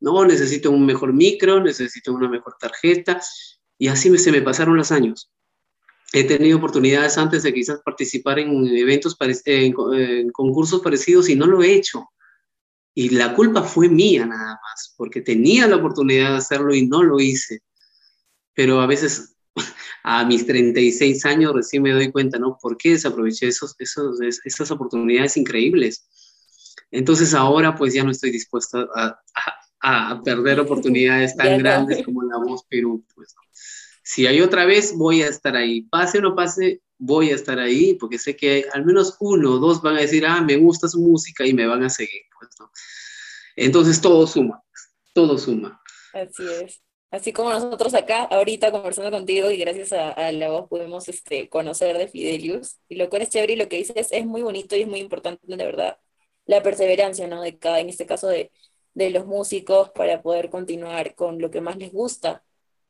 No, 0.00 0.24
necesito 0.24 0.70
un 0.70 0.86
mejor 0.86 1.12
micro, 1.12 1.60
necesito 1.60 2.12
una 2.14 2.28
mejor 2.28 2.56
tarjeta, 2.58 3.20
y 3.78 3.88
así 3.88 4.16
se 4.18 4.32
me 4.32 4.42
pasaron 4.42 4.76
los 4.76 4.90
años. 4.90 5.30
He 6.12 6.24
tenido 6.24 6.58
oportunidades 6.58 7.18
antes 7.18 7.42
de 7.42 7.52
quizás 7.52 7.80
participar 7.84 8.38
en 8.38 8.66
eventos, 8.66 9.16
en, 9.20 9.74
en 9.94 10.30
concursos 10.30 10.80
parecidos 10.80 11.28
y 11.28 11.36
no 11.36 11.46
lo 11.46 11.62
he 11.62 11.74
hecho. 11.74 12.08
Y 12.94 13.10
la 13.10 13.34
culpa 13.34 13.62
fue 13.62 13.88
mía 13.88 14.26
nada 14.26 14.58
más, 14.62 14.94
porque 14.96 15.20
tenía 15.20 15.66
la 15.68 15.76
oportunidad 15.76 16.30
de 16.30 16.36
hacerlo 16.38 16.74
y 16.74 16.86
no 16.86 17.02
lo 17.02 17.20
hice. 17.20 17.62
Pero 18.54 18.80
a 18.80 18.86
veces 18.86 19.36
a 20.02 20.24
mis 20.24 20.46
36 20.46 21.24
años 21.26 21.54
recién 21.54 21.82
me 21.82 21.92
doy 21.92 22.10
cuenta, 22.10 22.38
¿no? 22.38 22.58
¿Por 22.60 22.76
qué 22.76 22.90
desaproveché 22.90 23.48
esos, 23.48 23.74
esos, 23.78 24.18
esas 24.44 24.70
oportunidades 24.70 25.36
increíbles? 25.36 26.08
Entonces 26.90 27.34
ahora 27.34 27.76
pues 27.76 27.94
ya 27.94 28.02
no 28.02 28.10
estoy 28.10 28.30
dispuesto 28.30 28.88
a, 28.94 29.20
a, 29.82 30.22
perder 30.22 30.60
oportunidades 30.60 31.36
tan 31.36 31.58
grandes 31.58 32.04
como 32.04 32.22
La 32.22 32.38
Voz 32.38 32.64
Perú. 32.68 33.04
Pues. 33.14 33.34
Si 34.02 34.26
hay 34.26 34.40
otra 34.40 34.64
vez, 34.64 34.94
voy 34.96 35.22
a 35.22 35.28
estar 35.28 35.54
ahí. 35.56 35.82
Pase 35.82 36.18
o 36.18 36.22
no 36.22 36.34
pase, 36.34 36.82
voy 36.98 37.30
a 37.30 37.34
estar 37.34 37.58
ahí 37.58 37.94
porque 37.94 38.18
sé 38.18 38.36
que 38.36 38.66
al 38.72 38.84
menos 38.84 39.16
uno 39.20 39.52
o 39.52 39.58
dos 39.58 39.82
van 39.82 39.96
a 39.96 40.00
decir, 40.00 40.26
ah, 40.26 40.40
me 40.40 40.56
gusta 40.56 40.88
su 40.88 41.00
música 41.00 41.46
y 41.46 41.54
me 41.54 41.66
van 41.66 41.82
a 41.84 41.90
seguir. 41.90 42.22
Pues, 42.38 42.50
Entonces 43.56 44.00
todo 44.00 44.26
suma, 44.26 44.62
todo 45.12 45.38
suma. 45.38 45.80
Así 46.12 46.44
es. 46.64 46.80
Así 47.10 47.32
como 47.32 47.50
nosotros 47.50 47.94
acá, 47.94 48.22
ahorita 48.24 48.70
conversando 48.70 49.10
contigo 49.10 49.50
y 49.50 49.56
gracias 49.56 49.92
a, 49.92 50.30
la 50.30 50.48
voz 50.50 50.68
pudimos 50.68 51.08
este, 51.08 51.48
conocer 51.48 51.98
de 51.98 52.06
Fidelius. 52.08 52.78
Y 52.88 52.96
lo 52.96 53.10
cual 53.10 53.22
es 53.22 53.30
chévere 53.30 53.54
y 53.54 53.56
lo 53.56 53.68
que 53.68 53.78
dices 53.78 54.08
es 54.12 54.26
muy 54.26 54.42
bonito 54.42 54.76
y 54.76 54.82
es 54.82 54.88
muy 54.88 55.00
importante, 55.00 55.40
de 55.44 55.56
verdad, 55.56 55.98
la 56.46 56.62
perseverancia, 56.62 57.26
¿no? 57.26 57.42
De 57.42 57.58
cada, 57.58 57.80
en 57.80 57.88
este 57.88 58.06
caso 58.06 58.28
de, 58.28 58.52
de 58.94 59.10
los 59.10 59.26
músicos 59.26 59.90
para 59.90 60.22
poder 60.22 60.50
continuar 60.50 61.14
con 61.14 61.40
lo 61.40 61.50
que 61.50 61.60
más 61.60 61.76
les 61.78 61.92
gusta, 61.92 62.44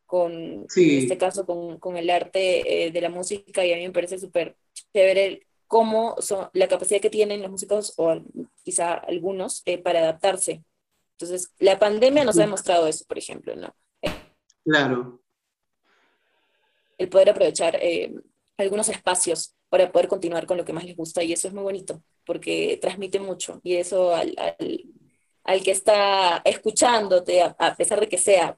con, 0.06 0.32
en 0.32 0.98
este 0.98 1.16
caso, 1.16 1.46
con, 1.46 1.78
con 1.78 1.96
el 1.96 2.10
arte 2.10 2.86
eh, 2.86 2.90
de 2.90 3.00
la 3.00 3.10
música. 3.10 3.64
Y 3.64 3.72
a 3.72 3.76
mí 3.76 3.86
me 3.86 3.92
parece 3.92 4.18
súper 4.18 4.56
chévere 4.92 5.46
cómo 5.66 6.16
son, 6.20 6.50
la 6.52 6.68
capacidad 6.68 7.00
que 7.00 7.10
tienen 7.10 7.42
los 7.42 7.50
músicos, 7.50 7.94
o 7.96 8.20
quizá 8.64 8.94
algunos, 8.94 9.62
eh, 9.66 9.78
para 9.78 10.00
adaptarse. 10.00 10.64
Entonces, 11.12 11.52
la 11.58 11.78
pandemia 11.78 12.24
nos 12.24 12.38
ha 12.38 12.42
demostrado 12.42 12.86
eso, 12.86 13.04
por 13.06 13.18
ejemplo, 13.18 13.54
¿no? 13.54 13.74
Claro. 14.64 15.20
El 16.98 17.08
poder 17.08 17.30
aprovechar 17.30 17.76
eh, 17.80 18.14
algunos 18.56 18.88
espacios 18.88 19.54
para 19.68 19.90
poder 19.90 20.08
continuar 20.08 20.46
con 20.46 20.56
lo 20.56 20.64
que 20.64 20.72
más 20.72 20.84
les 20.84 20.96
gusta 20.96 21.22
y 21.22 21.32
eso 21.32 21.48
es 21.48 21.54
muy 21.54 21.62
bonito 21.62 22.02
porque 22.26 22.78
transmite 22.80 23.18
mucho 23.18 23.60
y 23.64 23.74
eso 23.74 24.14
al, 24.14 24.36
al, 25.44 25.62
que 25.62 25.70
está 25.70 26.42
escuchándote, 26.44 27.42
a, 27.42 27.76
pesar 27.76 28.00
de 28.00 28.08
que 28.08 28.18
sea 28.18 28.56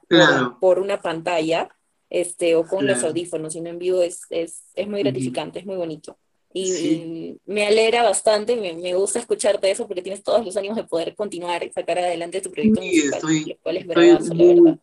por, 0.59 0.79
una 0.79 1.01
pantalla 1.01 1.69
este, 2.09 2.55
o 2.55 2.67
con 2.67 2.85
los 2.85 3.03
audífonos, 3.03 3.53
sino 3.53 3.69
en 3.69 3.79
vivo 3.79 4.01
es, 4.01 4.21
es, 4.29 4.65
es 4.75 4.87
muy 4.87 5.01
gratificante, 5.01 5.59
es 5.59 5.65
muy 5.65 5.75
bonito. 5.75 6.17
Y, 6.53 7.39
me 7.45 7.65
alegra 7.65 8.03
bastante, 8.03 8.55
me, 8.55 8.73
me, 8.73 8.93
gusta 8.93 9.17
escucharte 9.17 9.71
eso 9.71 9.87
porque 9.87 10.03
tienes 10.03 10.21
todos 10.21 10.45
los 10.45 10.55
ánimos 10.55 10.77
de 10.77 10.83
poder 10.83 11.15
continuar 11.15 11.63
y 11.63 11.71
sacar 11.71 11.97
adelante 11.97 12.41
tu 12.41 12.51
proyecto 12.51 12.79
musical, 12.79 13.13
estoy, 13.15 13.77
es 13.77 13.87
verdad 13.87 14.77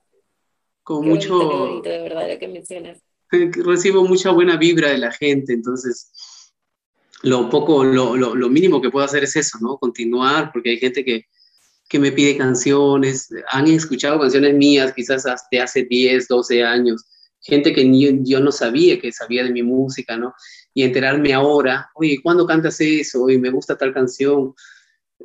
con 0.83 1.07
mucho... 1.07 1.81
de 1.83 2.03
verdad, 2.03 2.31
lo 2.33 2.39
que 2.39 2.49
mencionas. 2.49 2.99
Recibo 3.31 4.05
mucha 4.05 4.31
buena 4.31 4.57
vibra 4.57 4.91
de 4.91 4.99
la 4.99 5.13
gente, 5.13 5.53
entonces 5.53 6.11
lo 7.23 7.49
poco, 7.49 7.85
lo, 7.85 8.17
lo, 8.17 8.35
lo, 8.35 8.49
mínimo 8.49 8.81
que 8.81 8.91
puedo 8.91 9.05
hacer 9.05 9.25
es 9.25 9.37
eso, 9.37 9.59
¿no? 9.61 9.77
Continuar, 9.79 10.51
porque 10.53 10.71
hay 10.71 10.79
gente 10.79 11.05
que, 11.05 11.27
que 11.89 11.99
me 11.99 12.13
pide 12.13 12.37
canciones, 12.37 13.29
han 13.51 13.67
escuchado 13.69 14.19
canciones 14.19 14.55
mías 14.55 14.93
quizás 14.95 15.27
hasta 15.27 15.63
hace 15.63 15.85
10, 15.85 16.27
12 16.29 16.65
años, 16.65 17.07
gente 17.41 17.73
que 17.73 17.85
ni, 17.85 18.25
yo 18.25 18.41
no 18.41 18.53
sabía 18.53 19.01
que 19.01 19.13
sabía 19.13 19.45
de 19.45 19.53
mi 19.53 19.63
música, 19.63 20.17
¿no? 20.17 20.35
Y 20.75 20.83
enterarme 20.83 21.33
ahora, 21.33 21.91
oye, 21.95 22.21
¿cuándo 22.23 22.47
cantas 22.47 22.81
eso? 22.81 23.23
Oye, 23.23 23.39
me 23.39 23.51
gusta 23.51 23.77
tal 23.77 23.93
canción. 23.93 24.55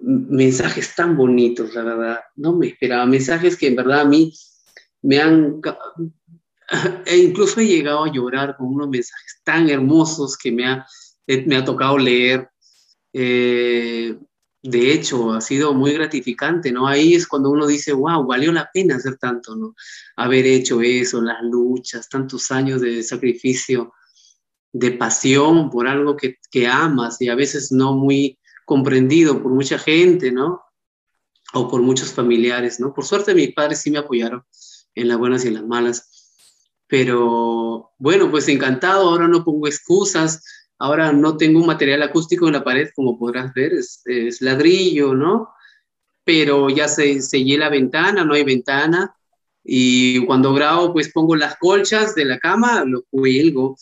Mensajes 0.02 0.96
tan 0.96 1.16
bonitos, 1.16 1.74
la 1.74 1.84
verdad. 1.84 2.20
No 2.36 2.56
me 2.56 2.68
esperaba. 2.68 3.06
Mensajes 3.06 3.56
que 3.56 3.68
en 3.68 3.76
verdad 3.76 4.02
a 4.02 4.06
mí 4.06 4.34
me 5.06 5.20
han, 5.20 5.62
e 7.06 7.18
incluso 7.18 7.60
he 7.60 7.68
llegado 7.68 8.04
a 8.04 8.12
llorar 8.12 8.58
con 8.58 8.68
unos 8.68 8.90
mensajes 8.90 9.40
tan 9.44 9.70
hermosos 9.70 10.38
que 10.38 10.52
me 10.52 10.68
ha, 10.68 10.86
eh, 11.28 11.46
me 11.46 11.58
ha 11.58 11.64
tocado 11.64 11.98
leer. 11.98 12.50
Eh, 13.14 14.18
de 14.64 14.94
hecho, 14.94 15.32
ha 15.32 15.42
sido 15.42 15.76
muy 15.76 15.94
gratificante, 15.94 16.72
¿no? 16.72 16.88
Ahí 16.88 17.14
es 17.14 17.28
cuando 17.28 17.52
uno 17.52 17.68
dice, 17.68 17.94
wow, 17.94 18.26
valió 18.26 18.52
la 18.52 18.68
pena 18.74 18.96
hacer 18.96 19.18
tanto, 19.18 19.56
¿no? 19.56 19.76
Haber 20.16 20.48
hecho 20.48 20.82
eso, 20.82 21.22
las 21.22 21.44
luchas, 21.44 22.10
tantos 22.10 22.50
años 22.50 22.82
de 22.82 23.04
sacrificio, 23.04 23.94
de 24.74 24.92
pasión 24.92 25.70
por 25.70 25.88
algo 25.88 26.18
que, 26.18 26.38
que 26.50 26.66
amas 26.66 27.22
y 27.22 27.30
a 27.30 27.36
veces 27.36 27.72
no 27.72 27.94
muy 27.94 28.40
comprendido 28.66 29.42
por 29.42 29.54
mucha 29.54 29.78
gente, 29.78 30.32
¿no? 30.32 30.64
O 31.54 31.70
por 31.70 31.84
muchos 31.84 32.12
familiares, 32.12 32.80
¿no? 32.80 32.92
Por 32.92 33.06
suerte 33.06 33.36
mis 33.36 33.54
padres 33.54 33.82
sí 33.82 33.92
me 33.92 34.00
apoyaron 34.00 34.44
en 34.96 35.08
las 35.08 35.18
buenas 35.18 35.46
y 35.46 35.50
en 35.50 35.56
las 35.56 35.66
malas. 35.66 36.10
Pero 36.88 37.92
bueno, 37.98 38.32
pues 38.32 38.48
encantado, 38.48 39.10
ahora 39.10 39.28
no 39.28 39.44
pongo 39.44 39.68
excusas, 39.68 40.44
ahora 40.78 41.12
no 41.12 41.38
tengo 41.38 41.60
un 41.60 41.68
material 41.68 42.04
acústico 42.04 42.48
en 42.48 42.54
la 42.54 42.64
pared, 42.64 42.90
como 42.96 43.18
podrás 43.18 43.54
ver, 43.54 43.74
es, 43.74 44.42
ladrillo, 44.42 45.14
¿no? 45.14 45.50
Pero 46.24 46.70
ya 46.70 46.88
se 46.88 47.22
sellé 47.22 47.58
la 47.58 47.70
ventana, 47.70 48.24
no 48.24 48.34
hay 48.34 48.44
ventana, 48.44 49.16
y 49.64 50.26
cuando 50.26 50.54
grabo, 50.54 50.94
pues 50.94 51.12
pongo 51.12 51.36
las 51.36 51.58
colchas 51.58 52.14
de 52.16 52.26
la 52.26 52.40
cama, 52.40 52.84
lo 52.86 53.04
cuelgo 53.10 53.76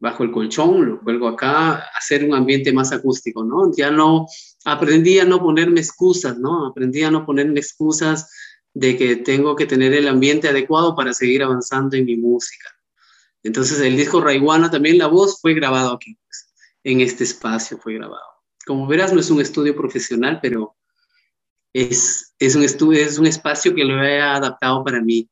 bajo 0.00 0.24
el 0.24 0.32
colchón, 0.32 0.88
lo 0.88 1.00
cuelgo 1.00 1.28
acá, 1.28 1.84
hacer 1.96 2.24
un 2.24 2.34
ambiente 2.34 2.72
más 2.72 2.90
acústico, 2.90 3.44
¿no? 3.44 3.70
Ya 3.76 3.90
no, 3.90 4.26
aprendí 4.64 5.18
a 5.18 5.24
no 5.24 5.40
ponerme 5.40 5.80
excusas, 5.80 6.38
¿no? 6.38 6.66
Aprendí 6.66 7.02
a 7.02 7.10
no 7.10 7.26
ponerme 7.26 7.60
excusas 7.60 8.30
de 8.74 8.96
que 8.96 9.16
tengo 9.16 9.56
que 9.56 9.66
tener 9.66 9.92
el 9.94 10.08
ambiente 10.08 10.48
adecuado 10.48 10.94
para 10.94 11.12
seguir 11.12 11.42
avanzando 11.42 11.96
en 11.96 12.04
mi 12.04 12.16
música. 12.16 12.68
Entonces 13.42 13.80
el 13.80 13.96
disco 13.96 14.20
Raiguana 14.20 14.70
también 14.70 14.98
la 14.98 15.06
voz 15.06 15.40
fue 15.40 15.54
grabado 15.54 15.94
aquí, 15.94 16.16
pues, 16.24 16.52
en 16.84 17.00
este 17.00 17.24
espacio 17.24 17.78
fue 17.78 17.94
grabado. 17.94 18.24
Como 18.66 18.86
verás 18.86 19.12
no 19.12 19.20
es 19.20 19.30
un 19.30 19.40
estudio 19.40 19.74
profesional, 19.74 20.38
pero 20.42 20.76
es, 21.72 22.34
es, 22.38 22.54
un 22.54 22.62
estudio, 22.62 23.00
es 23.00 23.18
un 23.18 23.26
espacio 23.26 23.74
que 23.74 23.84
lo 23.84 24.02
he 24.02 24.20
adaptado 24.20 24.84
para 24.84 25.00
mí. 25.00 25.28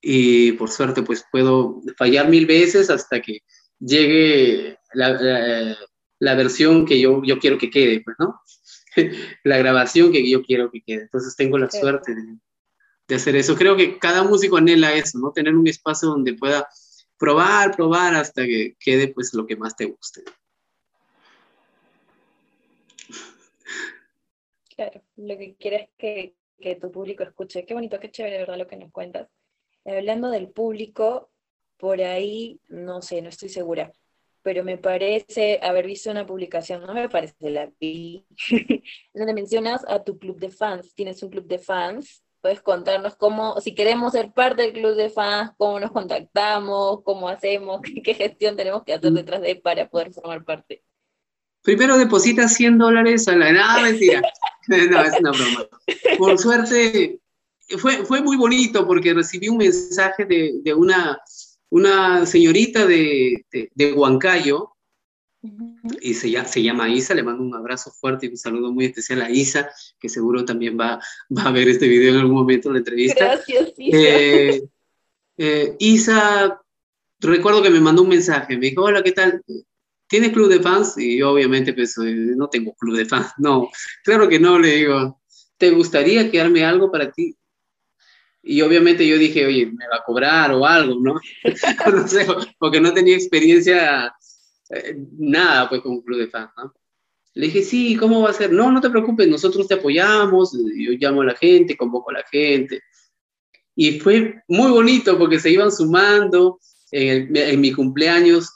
Y 0.00 0.52
por 0.52 0.70
suerte 0.70 1.02
pues 1.02 1.24
puedo 1.32 1.80
fallar 1.96 2.28
mil 2.28 2.46
veces 2.46 2.90
hasta 2.90 3.20
que 3.20 3.40
llegue 3.80 4.78
la, 4.92 5.76
la, 6.18 6.34
versión 6.34 6.86
que 6.86 7.00
yo, 7.00 7.22
yo 7.24 7.38
quiero 7.38 7.58
que 7.58 7.70
quede, 7.70 8.02
pues, 8.04 8.16
¿no? 8.18 8.40
la 9.44 9.58
grabación 9.58 10.12
que 10.12 10.28
yo 10.28 10.42
quiero 10.42 10.70
que 10.70 10.82
quede. 10.82 11.02
Entonces 11.02 11.36
tengo 11.36 11.58
la 11.58 11.70
suerte 11.70 12.14
de, 12.14 12.38
de 13.08 13.14
hacer 13.14 13.36
eso. 13.36 13.56
Creo 13.56 13.76
que 13.76 13.98
cada 13.98 14.22
músico 14.24 14.56
anhela 14.56 14.92
eso, 14.94 15.18
¿no? 15.18 15.32
Tener 15.32 15.54
un 15.54 15.66
espacio 15.66 16.08
donde 16.08 16.34
pueda 16.34 16.68
probar, 17.18 17.74
probar 17.76 18.14
hasta 18.14 18.44
que 18.44 18.76
quede 18.78 19.08
pues 19.08 19.32
lo 19.34 19.46
que 19.46 19.56
más 19.56 19.76
te 19.76 19.86
guste. 19.86 20.22
Claro, 24.74 25.02
lo 25.16 25.38
que 25.38 25.56
quieres 25.56 25.88
que, 25.96 26.34
que 26.60 26.76
tu 26.76 26.90
público 26.90 27.22
escuche. 27.22 27.64
Qué 27.64 27.72
bonito, 27.72 27.98
qué 27.98 28.10
chévere, 28.10 28.38
¿verdad? 28.38 28.58
Lo 28.58 28.66
que 28.66 28.76
nos 28.76 28.92
cuentas. 28.92 29.28
Hablando 29.86 30.30
del 30.30 30.48
público, 30.50 31.30
por 31.78 32.00
ahí, 32.02 32.60
no 32.68 33.00
sé, 33.00 33.22
no 33.22 33.28
estoy 33.28 33.48
segura, 33.48 33.92
pero 34.46 34.62
me 34.62 34.78
parece 34.78 35.58
haber 35.60 35.88
visto 35.88 36.08
una 36.08 36.24
publicación, 36.24 36.86
no 36.86 36.94
me 36.94 37.08
parece, 37.08 37.50
la 37.50 37.68
vi, 37.80 38.24
donde 39.12 39.34
mencionas 39.34 39.84
a 39.88 40.04
tu 40.04 40.20
club 40.20 40.38
de 40.38 40.50
fans. 40.50 40.94
Tienes 40.94 41.20
un 41.24 41.30
club 41.30 41.48
de 41.48 41.58
fans 41.58 42.22
puedes 42.40 42.62
contarnos 42.62 43.16
cómo, 43.16 43.60
si 43.60 43.74
queremos 43.74 44.12
ser 44.12 44.32
parte 44.32 44.62
del 44.62 44.72
club 44.72 44.94
de 44.94 45.10
fans, 45.10 45.50
cómo 45.56 45.80
nos 45.80 45.90
contactamos, 45.90 47.02
cómo 47.02 47.28
hacemos, 47.28 47.80
qué, 48.04 48.14
gestión 48.14 48.54
tenemos 48.54 48.84
que 48.84 48.94
hacer 48.94 49.10
detrás 49.10 49.40
de 49.40 49.56
para 49.56 49.88
poder 49.88 50.12
formar 50.12 50.44
parte. 50.44 50.84
Primero 51.62 51.98
deposita 51.98 52.46
100 52.46 52.78
dólares 52.78 53.26
a 53.26 53.34
la... 53.34 53.50
No, 53.50 53.82
mentira. 53.82 54.22
no, 54.68 54.76
es 54.76 55.18
una 55.18 55.32
broma. 55.32 55.66
Por 56.18 56.38
suerte, 56.38 57.18
fue, 57.78 58.04
fue 58.04 58.22
muy 58.22 58.36
bonito 58.36 58.86
porque 58.86 59.12
recibí 59.12 59.48
un 59.48 59.56
mensaje 59.56 60.24
de, 60.24 60.60
de 60.62 60.72
una, 60.72 61.18
una 61.70 62.26
señorita 62.26 62.86
de, 62.86 63.44
de, 63.50 63.70
de 63.74 63.92
Huancayo 63.92 64.76
y 66.00 66.14
se, 66.14 66.44
se, 66.44 66.62
llama 66.62 66.88
Isa, 66.88 67.14
le 67.14 67.22
mando 67.22 67.42
un 67.42 67.54
abrazo 67.54 67.90
fuerte 67.90 68.26
y 68.26 68.30
un 68.30 68.36
saludo 68.36 68.72
muy 68.72 68.86
especial 68.86 69.22
a 69.22 69.30
Isa, 69.30 69.68
que 69.98 70.08
seguro 70.08 70.44
también 70.44 70.78
va, 70.78 71.00
va 71.36 71.42
a 71.42 71.52
ver 71.52 71.68
este 71.68 71.88
video 71.88 72.14
en 72.14 72.20
algún 72.20 72.36
momento 72.36 72.68
en 72.68 72.74
la 72.74 72.78
entrevista. 72.78 73.24
Gracias, 73.24 73.72
Isa. 73.76 73.98
Eh, 73.98 74.62
eh, 75.38 75.76
Isa, 75.78 76.60
recuerdo 77.20 77.62
que 77.62 77.70
me 77.70 77.80
mandó 77.80 78.02
un 78.02 78.08
mensaje, 78.08 78.56
me 78.56 78.66
dijo, 78.66 78.82
hola, 78.82 79.02
¿qué 79.02 79.12
tal? 79.12 79.42
¿Tienes 80.08 80.32
club 80.32 80.48
de 80.48 80.60
fans? 80.60 80.96
Y 80.98 81.18
yo 81.18 81.32
obviamente 81.32 81.72
pues 81.72 81.96
eh, 81.98 82.14
no 82.36 82.48
tengo 82.48 82.74
club 82.74 82.96
de 82.96 83.06
fans, 83.06 83.32
no, 83.38 83.68
claro 84.04 84.28
que 84.28 84.38
no, 84.38 84.58
le 84.58 84.76
digo, 84.76 85.20
¿te 85.56 85.70
gustaría 85.70 86.30
quedarme 86.30 86.64
algo 86.64 86.90
para 86.90 87.10
ti? 87.10 87.36
Y 88.48 88.62
obviamente 88.62 89.06
yo 89.06 89.18
dije, 89.18 89.44
oye, 89.44 89.66
me 89.66 89.88
va 89.88 89.96
a 89.96 90.04
cobrar 90.04 90.52
o 90.52 90.64
algo, 90.64 91.00
¿no? 91.00 91.14
no 91.92 92.08
sé, 92.08 92.26
porque 92.58 92.80
no 92.80 92.94
tenía 92.94 93.16
experiencia 93.16 94.14
eh, 94.70 94.96
nada, 95.18 95.68
pues, 95.68 95.80
con 95.82 95.92
un 95.92 96.02
club 96.02 96.18
de 96.18 96.28
fans, 96.28 96.50
¿no? 96.56 96.72
Le 97.34 97.46
dije, 97.46 97.62
sí, 97.62 97.96
¿cómo 97.96 98.22
va 98.22 98.30
a 98.30 98.34
ser? 98.34 98.52
No, 98.52 98.70
no 98.70 98.80
te 98.80 98.88
preocupes, 98.88 99.28
nosotros 99.28 99.66
te 99.66 99.74
apoyamos, 99.74 100.52
yo 100.52 100.92
llamo 100.92 101.22
a 101.22 101.26
la 101.26 101.34
gente, 101.34 101.76
convoco 101.76 102.10
a 102.10 102.14
la 102.14 102.24
gente. 102.30 102.80
Y 103.74 104.00
fue 104.00 104.42
muy 104.48 104.70
bonito 104.70 105.18
porque 105.18 105.38
se 105.38 105.50
iban 105.50 105.70
sumando. 105.70 106.60
En, 106.92 107.60
mi 107.60 107.72
cumpleaños 107.72 108.50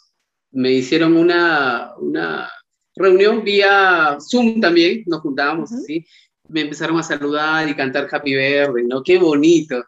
me 0.53 0.72
hicieron 0.72 1.16
una, 1.16 1.94
una 1.98 2.48
reunión 2.94 3.44
vía 3.44 4.16
Zoom 4.20 4.61
también, 4.61 5.03
nos 5.07 5.20
juntábamos 5.20 5.72
así, 5.72 6.07
me 6.50 6.62
empezaron 6.62 6.98
a 6.98 7.02
saludar 7.02 7.68
y 7.68 7.74
cantar 7.74 8.08
Happy 8.10 8.34
Verde, 8.34 8.82
¿no? 8.82 9.02
Qué 9.02 9.18
bonito. 9.18 9.86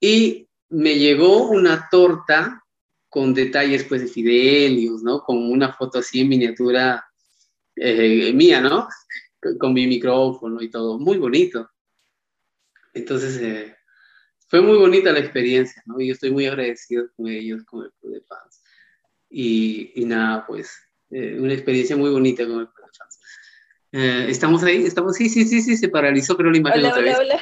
Y 0.00 0.48
me 0.70 0.98
llegó 0.98 1.48
una 1.48 1.88
torta 1.90 2.64
con 3.08 3.34
detalles 3.34 3.84
pues 3.84 4.02
de 4.02 4.08
Fidelius, 4.08 5.02
¿no? 5.02 5.22
Con 5.22 5.50
una 5.50 5.72
foto 5.72 5.98
así 5.98 6.20
en 6.20 6.28
miniatura 6.28 7.04
eh, 7.74 8.32
mía, 8.32 8.60
¿no? 8.60 8.88
Con 9.58 9.72
mi 9.72 9.86
micrófono 9.86 10.62
y 10.62 10.70
todo, 10.70 10.98
muy 10.98 11.18
bonito. 11.18 11.68
Entonces, 12.94 13.36
eh, 13.38 13.76
fue 14.48 14.60
muy 14.60 14.78
bonita 14.78 15.12
la 15.12 15.20
experiencia, 15.20 15.82
¿no? 15.86 16.00
Y 16.00 16.08
yo 16.08 16.12
estoy 16.14 16.30
muy 16.30 16.46
agradecido 16.46 17.06
con 17.16 17.28
ellos, 17.28 17.64
con 17.64 17.84
el 17.84 17.92
club 18.00 18.14
de 18.14 18.20
fans. 18.22 18.62
Y, 19.28 19.92
y 19.96 20.04
nada, 20.04 20.46
pues, 20.46 20.72
eh, 21.10 21.38
una 21.40 21.52
experiencia 21.52 21.96
muy 21.96 22.10
bonita 22.10 22.46
con 22.46 22.60
el 22.60 22.68
club 22.68 22.79
fans. 23.92 24.28
¿Estamos 24.28 24.62
ahí? 24.62 24.84
¿Estamos? 24.84 25.16
Sí, 25.16 25.28
sí, 25.28 25.44
sí, 25.44 25.60
sí, 25.60 25.76
se 25.76 25.88
paralizó, 25.88 26.36
pero 26.36 26.50
la 26.50 26.58
imagen 26.58 26.84
hola, 26.84 26.94
hola, 26.96 27.18
Hola. 27.18 27.40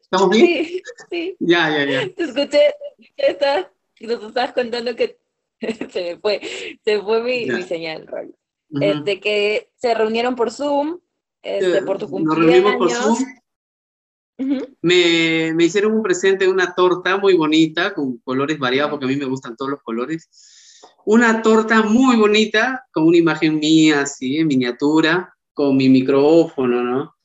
¿Estamos 0.00 0.30
bien? 0.36 0.46
Sí, 0.46 0.82
sí. 1.10 1.36
Ya, 1.40 1.70
ya, 1.70 1.84
ya. 1.84 2.14
Te 2.14 2.24
escuché, 2.24 2.74
está, 3.16 3.72
nos 4.00 4.22
estabas 4.24 4.52
contando 4.52 4.96
que 4.96 5.18
se 5.90 6.02
me 6.02 6.16
fue, 6.18 6.40
se 6.84 7.00
fue 7.00 7.22
mi, 7.22 7.46
mi 7.46 7.62
señal, 7.62 8.06
Raúl. 8.06 8.34
este, 8.80 9.20
que 9.20 9.70
se 9.76 9.94
reunieron 9.94 10.34
por 10.34 10.50
Zoom, 10.50 10.98
este, 11.42 11.82
por 11.82 11.98
tu 11.98 12.08
cumpleaños. 12.08 12.38
Nos 12.38 12.52
reunimos 12.52 12.76
por 12.76 12.90
Zoom. 12.90 14.64
me, 14.80 15.52
me, 15.54 15.64
hicieron 15.64 15.92
un 15.92 16.02
presente 16.02 16.46
de 16.46 16.50
una 16.50 16.74
torta 16.74 17.18
muy 17.18 17.34
bonita, 17.34 17.94
con 17.94 18.18
colores 18.18 18.58
variados, 18.58 18.90
porque 18.90 19.04
a 19.04 19.08
mí 19.08 19.16
me 19.16 19.26
gustan 19.26 19.56
todos 19.56 19.70
los 19.70 19.82
colores. 19.82 20.28
Una 21.04 21.42
torta 21.42 21.82
muy 21.82 22.16
bonita, 22.16 22.86
con 22.92 23.04
una 23.06 23.18
imagen 23.18 23.58
mía, 23.58 24.02
así, 24.02 24.38
en 24.38 24.46
miniatura, 24.46 25.34
con 25.60 25.76
mi 25.76 25.90
micrófono, 25.90 26.82
¿no? 26.82 27.16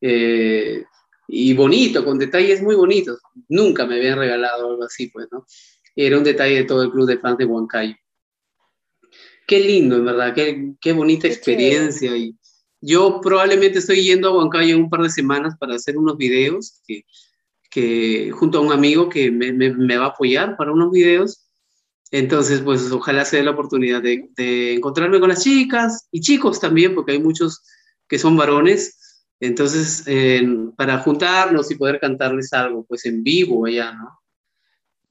Eh, 0.00 0.84
y 1.28 1.54
bonito, 1.54 2.04
con 2.04 2.18
detalles 2.18 2.60
muy 2.60 2.74
bonitos. 2.74 3.20
Nunca 3.48 3.86
me 3.86 3.94
habían 3.94 4.18
regalado 4.18 4.68
algo 4.68 4.82
así, 4.82 5.10
pues, 5.10 5.28
¿no? 5.30 5.46
Era 5.94 6.18
un 6.18 6.24
detalle 6.24 6.56
de 6.56 6.64
todo 6.64 6.82
el 6.82 6.90
club 6.90 7.06
de 7.06 7.18
fans 7.18 7.38
de 7.38 7.44
Huancayo. 7.44 7.94
Qué 9.46 9.60
lindo, 9.60 9.94
en 9.94 10.06
verdad, 10.06 10.34
qué, 10.34 10.72
qué 10.80 10.92
bonita 10.92 11.28
experiencia. 11.28 12.16
Y 12.16 12.36
yo 12.80 13.20
probablemente 13.22 13.78
estoy 13.78 14.02
yendo 14.02 14.28
a 14.28 14.36
Huancayo 14.38 14.74
en 14.74 14.82
un 14.82 14.90
par 14.90 15.02
de 15.02 15.10
semanas 15.10 15.54
para 15.56 15.76
hacer 15.76 15.96
unos 15.96 16.16
videos, 16.16 16.82
que, 16.84 17.04
que 17.70 18.32
junto 18.32 18.58
a 18.58 18.62
un 18.62 18.72
amigo 18.72 19.08
que 19.08 19.30
me, 19.30 19.52
me, 19.52 19.96
va 19.96 20.06
a 20.06 20.08
apoyar 20.08 20.56
para 20.56 20.72
unos 20.72 20.90
videos. 20.90 21.46
Entonces, 22.10 22.60
pues 22.60 22.90
ojalá 22.90 23.24
se 23.24 23.36
dé 23.36 23.44
la 23.44 23.52
oportunidad 23.52 24.02
de, 24.02 24.30
de 24.36 24.74
encontrarme 24.74 25.20
con 25.20 25.28
las 25.28 25.44
chicas 25.44 26.08
y 26.10 26.20
chicos 26.20 26.58
también, 26.58 26.92
porque 26.92 27.12
hay 27.12 27.20
muchos 27.20 27.62
que 28.08 28.18
son 28.18 28.36
varones 28.36 29.00
entonces, 29.40 30.04
para 30.76 30.98
juntarnos 30.98 31.70
y 31.70 31.74
poder 31.74 32.00
cantarles 32.00 32.52
algo, 32.52 32.84
pues 32.84 33.04
en 33.04 33.22
vivo 33.22 33.66
allá, 33.66 33.92
¿no? 33.92 34.20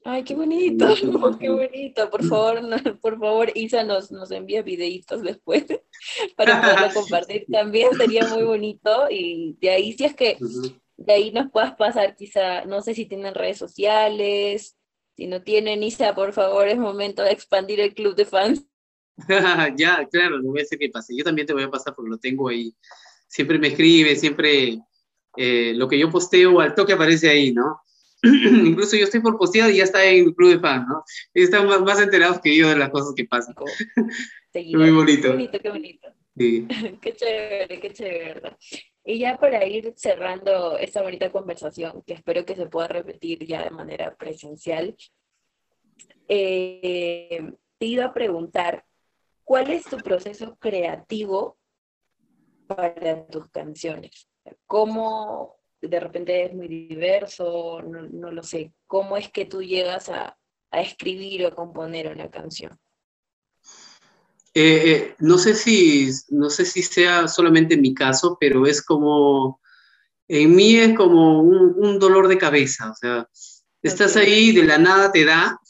Ay, 0.06 0.22
qué 0.22 0.34
bonito, 0.34 0.86
qué 1.40 1.48
bonito. 1.48 2.10
Por 2.10 2.24
favor, 2.24 2.60
por 3.00 3.18
favor, 3.18 3.50
Isa 3.54 3.84
nos, 3.84 4.12
nos 4.12 4.30
envía 4.30 4.62
videitos 4.62 5.22
después 5.22 5.64
para 6.36 6.60
poderlo 6.60 6.88
compartir. 6.94 7.46
También 7.50 7.88
sería 7.96 8.26
muy 8.28 8.42
bonito. 8.42 9.06
Y 9.10 9.56
de 9.60 9.70
ahí, 9.70 9.92
si 9.94 10.04
es 10.04 10.14
que 10.14 10.36
de 10.96 11.12
ahí 11.12 11.32
nos 11.32 11.50
puedas 11.50 11.74
pasar, 11.76 12.14
quizá, 12.16 12.66
no 12.66 12.82
sé 12.82 12.94
si 12.94 13.06
tienen 13.06 13.34
redes 13.34 13.56
sociales, 13.56 14.76
si 15.16 15.26
no 15.26 15.42
tienen, 15.42 15.82
Isa, 15.82 16.14
por 16.14 16.32
favor, 16.32 16.68
es 16.68 16.76
momento 16.76 17.22
de 17.22 17.30
expandir 17.30 17.80
el 17.80 17.94
club 17.94 18.14
de 18.14 18.26
fans. 18.26 18.66
ya, 19.76 20.06
claro, 20.10 20.40
no 20.40 20.50
voy 20.50 20.60
a 20.60 20.62
decir 20.62 20.78
que 20.78 20.90
pase. 20.90 21.16
Yo 21.16 21.24
también 21.24 21.46
te 21.46 21.52
voy 21.52 21.62
a 21.62 21.70
pasar 21.70 21.94
porque 21.94 22.10
lo 22.10 22.18
tengo 22.18 22.48
ahí 22.48 22.74
siempre 23.34 23.58
me 23.58 23.68
escribe, 23.68 24.14
siempre 24.14 24.78
eh, 25.36 25.72
lo 25.74 25.88
que 25.88 25.98
yo 25.98 26.08
posteo 26.08 26.60
al 26.60 26.74
toque 26.74 26.92
aparece 26.92 27.28
ahí, 27.28 27.52
¿no? 27.52 27.80
Incluso 28.22 28.96
yo 28.96 29.04
estoy 29.04 29.20
por 29.20 29.36
postear 29.36 29.70
y 29.70 29.78
ya 29.78 29.84
está 29.84 30.04
en 30.04 30.26
el 30.26 30.34
club 30.34 30.52
de 30.52 30.60
fans, 30.60 30.86
¿no? 30.88 31.04
Están 31.34 31.66
más, 31.66 32.00
enterados 32.00 32.40
que 32.40 32.56
yo 32.56 32.68
de 32.68 32.76
las 32.76 32.90
cosas 32.90 33.12
que 33.16 33.24
pasan. 33.24 33.54
Muy 34.54 34.90
bonito. 34.92 35.22
Qué 35.22 35.28
bonito, 35.30 35.58
qué 35.58 35.68
bonito. 35.68 36.08
Sí. 36.36 36.68
qué 37.02 37.12
chévere, 37.12 37.80
qué 37.80 37.92
chévere. 37.92 38.56
Y 39.04 39.18
ya 39.18 39.36
para 39.36 39.66
ir 39.66 39.92
cerrando 39.96 40.78
esta 40.78 41.02
bonita 41.02 41.32
conversación, 41.32 42.02
que 42.06 42.14
espero 42.14 42.46
que 42.46 42.54
se 42.54 42.66
pueda 42.66 42.86
repetir 42.86 43.44
ya 43.44 43.64
de 43.64 43.70
manera 43.70 44.14
presencial, 44.14 44.96
eh, 46.28 47.52
te 47.78 47.86
iba 47.86 48.06
a 48.06 48.14
preguntar, 48.14 48.84
¿cuál 49.44 49.70
es 49.70 49.84
tu 49.84 49.98
proceso 49.98 50.56
creativo 50.56 51.58
para 52.66 53.26
tus 53.26 53.48
canciones? 53.50 54.28
¿Cómo 54.66 55.56
de 55.80 56.00
repente 56.00 56.46
es 56.46 56.54
muy 56.54 56.68
diverso? 56.68 57.82
No, 57.82 58.30
lo 58.30 58.42
sé. 58.42 58.72
¿Cómo 58.86 59.16
es 59.16 59.30
que 59.30 59.44
tú 59.44 59.62
llegas 59.62 60.08
a, 60.08 60.36
escribir 60.72 61.46
o 61.46 61.54
componer 61.54 62.12
una 62.12 62.28
canción? 62.28 62.76
Eh, 64.52 64.82
eh, 64.84 65.14
no, 65.20 65.38
sé 65.38 65.54
si, 65.54 66.10
no 66.30 66.50
sé 66.50 66.64
si 66.64 66.82
sea 66.82 67.28
solamente 67.28 67.76
mi 67.76 67.94
caso, 67.94 68.36
pero 68.40 68.66
es 68.66 68.82
como, 68.82 69.60
en 70.26 70.56
mí 70.56 70.74
es 70.74 70.96
como 70.96 71.42
un, 71.42 71.98
dolor 72.00 72.26
de 72.26 72.38
cabeza, 72.38 72.90
o 72.90 72.94
sea, 72.96 73.28
estás 73.82 74.16
ahí, 74.16 74.50
de 74.50 74.64
la 74.64 74.78
nada 74.78 75.12
te 75.12 75.24
da, 75.24 75.60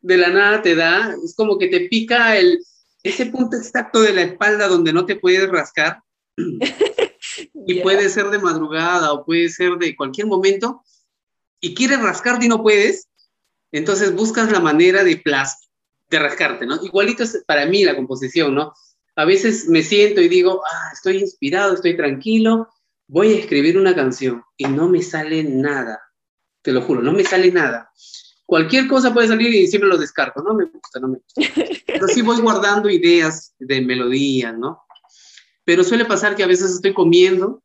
de 0.00 0.16
la 0.16 0.28
nada 0.28 0.62
te 0.62 0.74
da, 0.74 1.14
es 1.24 1.34
como 1.34 1.58
que 1.58 1.68
te 1.68 1.88
pica 1.88 2.36
el, 2.36 2.58
ese 3.02 3.26
punto 3.26 3.56
exacto 3.56 4.00
de 4.00 4.12
la 4.12 4.22
espalda 4.22 4.68
donde 4.68 4.92
no 4.92 5.06
te 5.06 5.16
puedes 5.16 5.48
rascar, 5.48 6.02
y 7.66 7.80
puede 7.80 8.08
ser 8.08 8.30
de 8.30 8.38
madrugada 8.38 9.12
o 9.12 9.24
puede 9.24 9.48
ser 9.48 9.72
de 9.72 9.96
cualquier 9.96 10.26
momento, 10.26 10.82
y 11.60 11.74
quieres 11.74 12.00
rascarte 12.00 12.46
y 12.46 12.48
no 12.48 12.62
puedes, 12.62 13.08
entonces 13.72 14.14
buscas 14.14 14.50
la 14.50 14.60
manera 14.60 15.04
de, 15.04 15.22
de 16.10 16.18
rascarte, 16.18 16.66
¿no? 16.66 16.82
Igualito 16.82 17.24
es 17.24 17.42
para 17.46 17.66
mí 17.66 17.84
la 17.84 17.96
composición, 17.96 18.54
¿no? 18.54 18.72
A 19.16 19.24
veces 19.24 19.68
me 19.68 19.82
siento 19.82 20.20
y 20.20 20.28
digo, 20.28 20.62
ah, 20.64 20.90
estoy 20.92 21.18
inspirado, 21.18 21.74
estoy 21.74 21.96
tranquilo, 21.96 22.68
voy 23.08 23.32
a 23.32 23.38
escribir 23.38 23.76
una 23.76 23.94
canción 23.94 24.44
y 24.56 24.66
no 24.66 24.88
me 24.88 25.02
sale 25.02 25.42
nada, 25.42 26.00
te 26.62 26.72
lo 26.72 26.82
juro, 26.82 27.02
no 27.02 27.12
me 27.12 27.24
sale 27.24 27.50
nada 27.50 27.90
cualquier 28.48 28.88
cosa 28.88 29.12
puede 29.12 29.28
salir 29.28 29.54
y 29.54 29.66
siempre 29.66 29.90
lo 29.90 29.98
descarto, 29.98 30.42
no 30.42 30.54
me 30.54 30.64
gusta, 30.64 30.98
no 31.00 31.08
me 31.08 31.18
gusta. 31.18 31.64
Pero 31.86 32.08
sí 32.08 32.22
voy 32.22 32.40
guardando 32.40 32.88
ideas 32.88 33.54
de 33.58 33.82
melodía, 33.82 34.52
¿no? 34.52 34.80
Pero 35.64 35.84
suele 35.84 36.06
pasar 36.06 36.34
que 36.34 36.44
a 36.44 36.46
veces 36.46 36.70
estoy 36.70 36.94
comiendo 36.94 37.62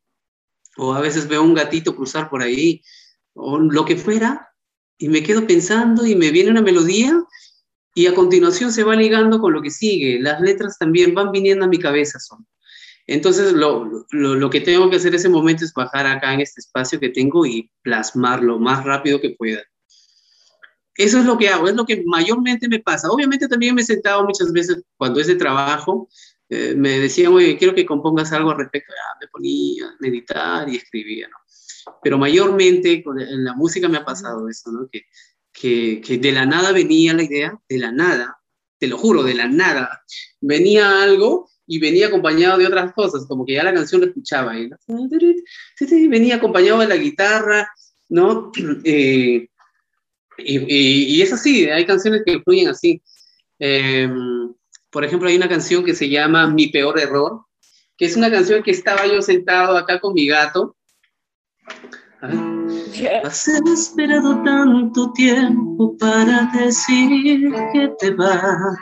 o 0.75 0.93
a 0.93 0.99
veces 0.99 1.29
veo 1.29 1.41
un 1.41 1.53
gatito 1.53 1.95
cruzar 1.95 2.29
por 2.29 2.41
ahí 2.41 2.81
o 3.33 3.59
lo 3.59 3.85
que 3.85 3.95
fuera 3.95 4.49
y 4.97 5.07
me 5.07 5.23
quedo 5.23 5.47
pensando 5.47 6.05
y 6.05 6.17
me 6.17 6.31
viene 6.31 6.51
una 6.51 6.61
melodía 6.61 7.17
y 7.95 8.07
a 8.07 8.13
continuación 8.13 8.73
se 8.73 8.83
va 8.83 8.97
ligando 8.97 9.39
con 9.39 9.53
lo 9.53 9.61
que 9.61 9.71
sigue. 9.71 10.19
Las 10.19 10.41
letras 10.41 10.77
también 10.77 11.13
van 11.13 11.31
viniendo 11.31 11.63
a 11.63 11.69
mi 11.69 11.79
cabeza. 11.79 12.19
Son. 12.19 12.45
Entonces 13.07 13.53
lo, 13.53 13.85
lo, 14.11 14.35
lo 14.35 14.49
que 14.49 14.59
tengo 14.59 14.89
que 14.89 14.97
hacer 14.97 15.13
en 15.13 15.19
ese 15.19 15.29
momento 15.29 15.63
es 15.63 15.71
bajar 15.73 16.07
acá 16.07 16.33
en 16.33 16.41
este 16.41 16.59
espacio 16.59 16.99
que 16.99 17.07
tengo 17.07 17.45
y 17.45 17.71
plasmarlo 17.83 18.55
lo 18.55 18.59
más 18.59 18.83
rápido 18.83 19.21
que 19.21 19.29
pueda. 19.29 19.63
Eso 20.95 21.19
es 21.19 21.25
lo 21.25 21.37
que 21.37 21.49
hago, 21.49 21.67
es 21.67 21.75
lo 21.75 21.85
que 21.85 22.03
mayormente 22.05 22.67
me 22.67 22.79
pasa. 22.79 23.09
Obviamente 23.09 23.47
también 23.47 23.73
me 23.75 23.81
he 23.81 23.85
sentado 23.85 24.23
muchas 24.23 24.51
veces 24.51 24.83
cuando 24.97 25.19
es 25.19 25.27
de 25.27 25.35
trabajo, 25.35 26.07
eh, 26.49 26.75
me 26.75 26.99
decían, 26.99 27.33
oye, 27.33 27.57
quiero 27.57 27.73
que 27.73 27.85
compongas 27.85 28.31
algo 28.31 28.51
al 28.51 28.57
respecto. 28.57 28.93
Ah, 28.93 29.17
me 29.19 29.27
ponía 29.27 29.87
a 29.87 29.95
meditar 29.99 30.69
y 30.69 30.77
escribía, 30.77 31.27
¿no? 31.27 31.37
Pero 32.01 32.17
mayormente 32.17 33.03
en 33.05 33.43
la 33.43 33.53
música 33.53 33.89
me 33.89 33.97
ha 33.97 34.05
pasado 34.05 34.47
eso, 34.47 34.71
¿no? 34.71 34.87
Que, 34.91 35.01
que, 35.51 36.01
que 36.01 36.17
de 36.17 36.31
la 36.31 36.45
nada 36.45 36.71
venía 36.71 37.13
la 37.13 37.23
idea, 37.23 37.59
de 37.67 37.77
la 37.77 37.91
nada, 37.91 38.37
te 38.77 38.87
lo 38.87 38.97
juro, 38.97 39.23
de 39.23 39.33
la 39.33 39.47
nada, 39.47 40.03
venía 40.41 41.01
algo 41.01 41.49
y 41.65 41.79
venía 41.79 42.07
acompañado 42.07 42.57
de 42.57 42.67
otras 42.67 42.93
cosas, 42.93 43.25
como 43.27 43.45
que 43.45 43.53
ya 43.53 43.63
la 43.63 43.73
canción 43.73 44.01
la 44.01 44.07
escuchaba, 44.07 44.59
y 44.59 44.69
¿no? 44.69 44.77
venía 46.09 46.35
acompañado 46.35 46.79
de 46.79 46.87
la 46.87 46.97
guitarra, 46.97 47.67
¿no? 48.09 48.51
Eh, 48.83 49.47
y, 50.37 51.17
y, 51.17 51.21
es 51.21 51.33
así, 51.33 51.65
hay 51.69 51.85
canciones 51.85 52.23
que 52.25 52.39
fluyen 52.41 52.69
así. 52.69 53.01
Em, 53.59 54.53
por 54.89 55.03
ejemplo, 55.03 55.29
hay 55.29 55.35
una 55.35 55.49
canción 55.49 55.83
que 55.83 55.95
se 55.95 56.09
llama 56.09 56.47
Mi 56.47 56.67
peor 56.67 56.99
error, 56.99 57.45
que 57.97 58.05
es 58.05 58.15
una 58.15 58.31
canción 58.31 58.63
que 58.63 58.71
estaba 58.71 59.05
yo 59.07 59.21
sentado 59.21 59.77
acá 59.77 59.99
con 59.99 60.13
mi 60.13 60.27
gato. 60.27 60.75
Has 63.23 63.47
esperado 63.47 64.41
tanto 64.43 65.11
tiempo 65.13 65.95
para 65.97 66.51
decir 66.57 67.51
que 67.73 67.91
te 67.99 68.11
vas. 68.11 68.77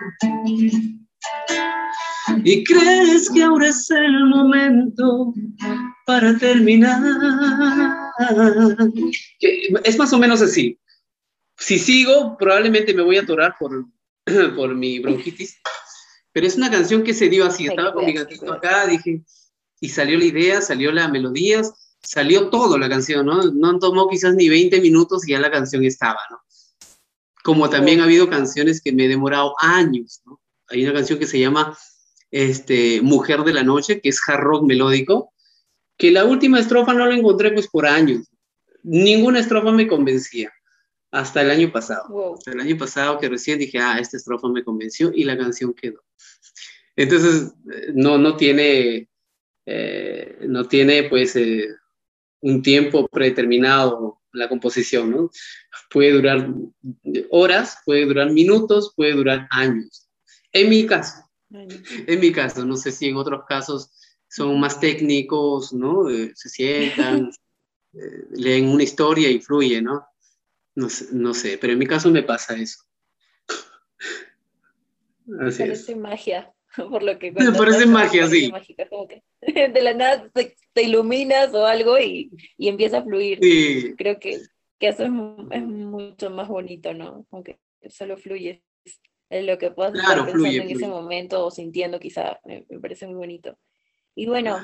Y 2.43 2.63
crees 2.63 3.29
que 3.29 3.43
ahora 3.43 3.67
es 3.67 3.89
el 3.89 4.25
momento 4.25 5.33
para 6.05 6.37
terminar. 6.37 7.01
es 9.83 9.97
más 9.97 10.13
o 10.13 10.19
menos 10.19 10.41
así 10.41 10.77
si 11.61 11.77
sigo, 11.77 12.37
probablemente 12.37 12.93
me 12.93 13.03
voy 13.03 13.17
a 13.17 13.21
atorar 13.21 13.55
por, 13.59 13.85
por 14.55 14.75
mi 14.75 14.99
bronquitis. 14.99 15.57
Pero 16.33 16.47
es 16.47 16.55
una 16.55 16.71
canción 16.71 17.03
que 17.03 17.13
se 17.13 17.29
dio 17.29 17.45
así, 17.45 17.67
estaba 17.67 17.93
con 17.93 18.05
mi 18.05 18.13
gatito 18.13 18.51
acá, 18.51 18.87
dije, 18.87 19.23
y 19.79 19.89
salió 19.89 20.17
la 20.17 20.25
idea, 20.25 20.61
salió 20.61 20.91
la 20.91 21.07
melodía, 21.07 21.61
salió 22.01 22.49
todo 22.49 22.77
la 22.77 22.89
canción, 22.89 23.25
¿no? 23.25 23.43
No 23.43 23.77
tomó 23.79 24.09
quizás 24.09 24.35
ni 24.35 24.49
20 24.49 24.81
minutos 24.81 25.27
y 25.27 25.31
ya 25.31 25.39
la 25.39 25.51
canción 25.51 25.83
estaba, 25.83 26.19
¿no? 26.29 26.39
Como 27.43 27.69
también 27.69 27.99
ha 27.99 28.05
habido 28.05 28.29
canciones 28.29 28.81
que 28.81 28.91
me 28.91 29.05
he 29.05 29.07
demorado 29.07 29.53
años, 29.59 30.21
¿no? 30.25 30.41
Hay 30.69 30.83
una 30.83 30.93
canción 30.93 31.19
que 31.19 31.27
se 31.27 31.39
llama 31.39 31.77
este, 32.31 33.01
Mujer 33.01 33.43
de 33.43 33.53
la 33.53 33.63
Noche, 33.63 33.99
que 33.99 34.09
es 34.09 34.21
hard 34.25 34.39
rock 34.39 34.63
melódico, 34.63 35.33
que 35.97 36.11
la 36.11 36.25
última 36.25 36.59
estrofa 36.59 36.93
no 36.93 37.05
la 37.05 37.15
encontré 37.15 37.51
pues 37.51 37.67
por 37.67 37.85
años. 37.85 38.27
Ninguna 38.83 39.39
estrofa 39.39 39.71
me 39.71 39.87
convencía 39.87 40.51
hasta 41.11 41.41
el 41.41 41.51
año 41.51 41.71
pasado. 41.71 42.35
Hasta 42.35 42.51
el 42.51 42.61
año 42.61 42.77
pasado 42.77 43.19
que 43.19 43.29
recién 43.29 43.59
dije, 43.59 43.77
ah, 43.79 43.99
esta 43.99 44.17
estrofa 44.17 44.47
me 44.47 44.63
convenció 44.63 45.11
y 45.13 45.25
la 45.25 45.37
canción 45.37 45.73
quedó. 45.73 46.01
Entonces, 46.95 47.53
no, 47.93 48.17
no 48.17 48.35
tiene, 48.35 49.09
eh, 49.65 50.37
no 50.47 50.67
tiene 50.67 51.03
pues 51.03 51.35
eh, 51.35 51.67
un 52.41 52.61
tiempo 52.61 53.07
predeterminado 53.07 54.21
la 54.33 54.47
composición, 54.47 55.11
¿no? 55.11 55.29
Puede 55.89 56.11
durar 56.11 56.49
horas, 57.29 57.77
puede 57.85 58.05
durar 58.05 58.31
minutos, 58.31 58.93
puede 58.95 59.13
durar 59.13 59.47
años. 59.51 60.09
En 60.53 60.69
mi 60.69 60.85
caso, 60.85 61.29
en 61.49 62.19
mi 62.19 62.31
caso, 62.31 62.65
no 62.65 62.77
sé 62.77 62.91
si 62.93 63.07
en 63.09 63.17
otros 63.17 63.43
casos 63.47 63.91
son 64.29 64.57
más 64.59 64.79
técnicos, 64.79 65.73
¿no? 65.73 66.09
Eh, 66.09 66.31
se 66.35 66.47
sientan, 66.47 67.31
leen 68.31 68.69
una 68.69 68.83
historia 68.83 69.29
y 69.29 69.41
fluye, 69.41 69.81
¿no? 69.81 70.05
No 70.75 70.89
sé, 70.89 71.07
no 71.11 71.33
sé, 71.33 71.57
pero 71.57 71.73
en 71.73 71.79
mi 71.79 71.85
caso 71.85 72.09
me 72.09 72.23
pasa 72.23 72.55
eso. 72.55 72.83
Así 75.39 75.59
Parece 75.59 75.95
magia, 75.95 76.53
por 76.89 77.03
lo 77.03 77.17
que... 77.19 77.31
Me 77.31 77.51
parece 77.51 77.85
magia, 77.85 78.27
sí. 78.27 78.51
de 79.41 79.81
la 79.81 79.93
nada 79.93 80.29
te, 80.33 80.83
iluminas 80.83 81.53
o 81.53 81.65
algo 81.65 81.97
y, 81.99 82.31
y, 82.57 82.67
empieza 82.67 82.99
a 82.99 83.03
fluir. 83.03 83.39
Sí. 83.41 83.93
Creo 83.97 84.19
que, 84.19 84.39
que 84.79 84.89
eso 84.89 85.03
es, 85.03 85.11
es, 85.51 85.63
mucho 85.63 86.29
más 86.29 86.47
bonito, 86.47 86.93
¿no? 86.93 87.25
Aunque 87.31 87.59
solo 87.89 88.17
fluye. 88.17 88.63
Es 89.29 89.45
lo 89.45 89.57
que 89.57 89.71
puedas 89.71 89.95
estar 89.95 90.25
pensando 90.25 90.49
en 90.49 90.69
ese 90.69 90.87
momento 90.87 91.45
o 91.45 91.51
sintiendo 91.51 91.99
quizá, 91.99 92.39
me, 92.43 92.65
parece 92.81 93.07
muy 93.07 93.15
bonito. 93.15 93.57
Y 94.13 94.27
bueno, 94.27 94.57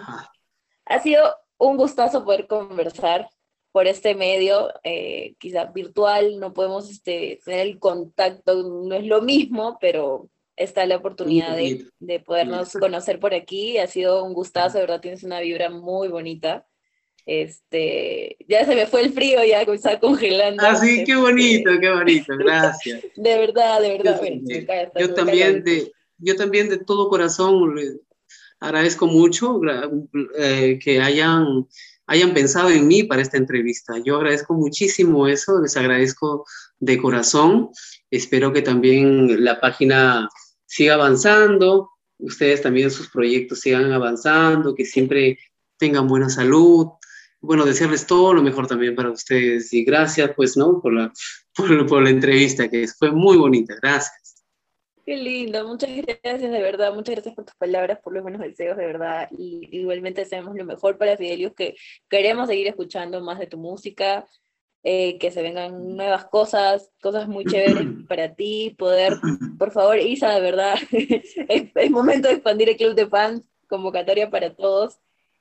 ha 0.86 1.00
sido 1.00 1.24
un 1.58 1.78
gustazo 1.78 2.26
poder 2.26 2.48
conversar 2.48 3.30
por 3.78 3.86
este 3.86 4.16
medio, 4.16 4.74
eh, 4.84 5.36
quizá 5.38 5.66
virtual, 5.66 6.40
no 6.40 6.52
podemos 6.52 6.90
este, 6.90 7.40
tener 7.46 7.68
el 7.68 7.78
contacto, 7.78 8.64
no 8.64 8.96
es 8.96 9.06
lo 9.06 9.22
mismo, 9.22 9.78
pero 9.80 10.32
está 10.56 10.88
la 10.88 10.96
oportunidad 10.96 11.56
de, 11.56 11.86
de, 12.00 12.20
podernos 12.20 12.74
conocer 12.74 13.20
por 13.20 13.36
aquí. 13.36 13.78
Ha 13.78 13.86
sido 13.86 14.24
un 14.24 14.34
gustazo, 14.34 14.80
de 14.80 14.86
verdad 14.86 15.00
tienes 15.00 15.22
una 15.22 15.42
vibra 15.42 15.70
muy 15.70 16.08
bonita. 16.08 16.66
Este, 17.28 18.38
ya 18.48 18.66
se 18.66 18.74
me 18.74 18.88
fue 18.88 19.02
el 19.02 19.14
frío, 19.14 19.44
ya 19.44 19.62
está 19.62 20.00
congelando. 20.00 20.64
Ah, 20.66 20.76
sí, 20.76 21.04
qué 21.04 21.16
bonito, 21.16 21.70
qué 21.80 21.92
bonito, 21.92 22.36
gracias. 22.36 23.04
de 23.16 23.38
verdad, 23.38 23.80
de 23.80 23.90
verdad. 23.90 24.92
Yo, 24.96 25.14
también, 25.14 25.64
de, 25.64 25.92
yo 26.18 26.36
también 26.36 26.68
de 26.68 26.80
todo 26.80 27.10
corazón 27.10 27.76
agradezco 28.60 29.06
mucho 29.06 29.62
eh, 30.36 30.80
que 30.84 31.00
hayan 31.00 31.68
hayan 32.08 32.34
pensado 32.34 32.70
en 32.70 32.88
mí 32.88 33.04
para 33.04 33.22
esta 33.22 33.38
entrevista. 33.38 33.94
Yo 34.04 34.16
agradezco 34.18 34.54
muchísimo 34.54 35.28
eso, 35.28 35.62
les 35.62 35.76
agradezco 35.78 36.46
de 36.80 36.98
corazón. 36.98 37.70
Espero 38.10 38.54
que 38.54 38.62
también 38.62 39.44
la 39.44 39.60
página 39.60 40.30
siga 40.66 40.96
avanzando, 40.96 41.90
ustedes 42.18 42.62
también 42.62 42.90
sus 42.90 43.10
proyectos 43.10 43.60
sigan 43.60 43.92
avanzando, 43.92 44.74
que 44.74 44.86
siempre 44.86 45.38
tengan 45.78 46.08
buena 46.08 46.30
salud. 46.30 46.88
Bueno, 47.40 47.66
desearles 47.66 48.08
todo 48.08 48.34
lo 48.34 48.42
mejor 48.42 48.68
también 48.68 48.96
para 48.96 49.12
ustedes 49.12 49.72
y 49.74 49.84
gracias, 49.84 50.32
pues, 50.36 50.58
¿no? 50.58 50.82
Por 50.82 50.94
la, 50.94 51.14
por 51.88 52.02
la 52.02 52.10
entrevista, 52.10 52.70
que 52.70 52.88
fue 52.88 53.12
muy 53.12 53.38
bonita. 53.38 53.76
Gracias. 53.82 54.27
Qué 55.08 55.16
lindo, 55.16 55.66
muchas 55.66 55.90
gracias 55.96 56.52
de 56.52 56.62
verdad, 56.62 56.94
muchas 56.94 57.16
gracias 57.16 57.34
por 57.34 57.46
tus 57.46 57.56
palabras, 57.56 57.98
por 58.04 58.12
los 58.12 58.24
buenos 58.24 58.42
deseos 58.42 58.76
de 58.76 58.86
verdad. 58.86 59.30
Y 59.32 59.70
igualmente 59.72 60.20
deseamos 60.20 60.54
lo 60.54 60.66
mejor 60.66 60.98
para 60.98 61.16
Fidelius, 61.16 61.54
que 61.54 61.78
queremos 62.10 62.50
seguir 62.50 62.68
escuchando 62.68 63.22
más 63.22 63.40
de 63.40 63.48
tu 63.48 63.58
música, 63.58 64.26
eh, 64.84 65.18
que 65.18 65.32
se 65.32 65.42
vengan 65.42 65.96
nuevas 65.96 66.26
cosas, 66.26 66.92
cosas 67.02 67.30
muy 67.30 67.46
chéveres 67.46 67.86
para 68.10 68.36
ti, 68.36 68.76
poder, 68.78 69.14
por 69.58 69.72
favor, 69.72 69.98
Isa, 69.98 70.30
de 70.34 70.42
verdad, 70.42 70.76
es, 70.92 71.90
momento 71.90 72.28
de 72.28 72.34
expandir 72.34 72.68
el 72.68 72.76
club 72.76 72.94
de 72.94 73.08
fans, 73.08 73.44
convocatoria 73.70 74.30
para 74.30 74.58
todos. 74.58 75.00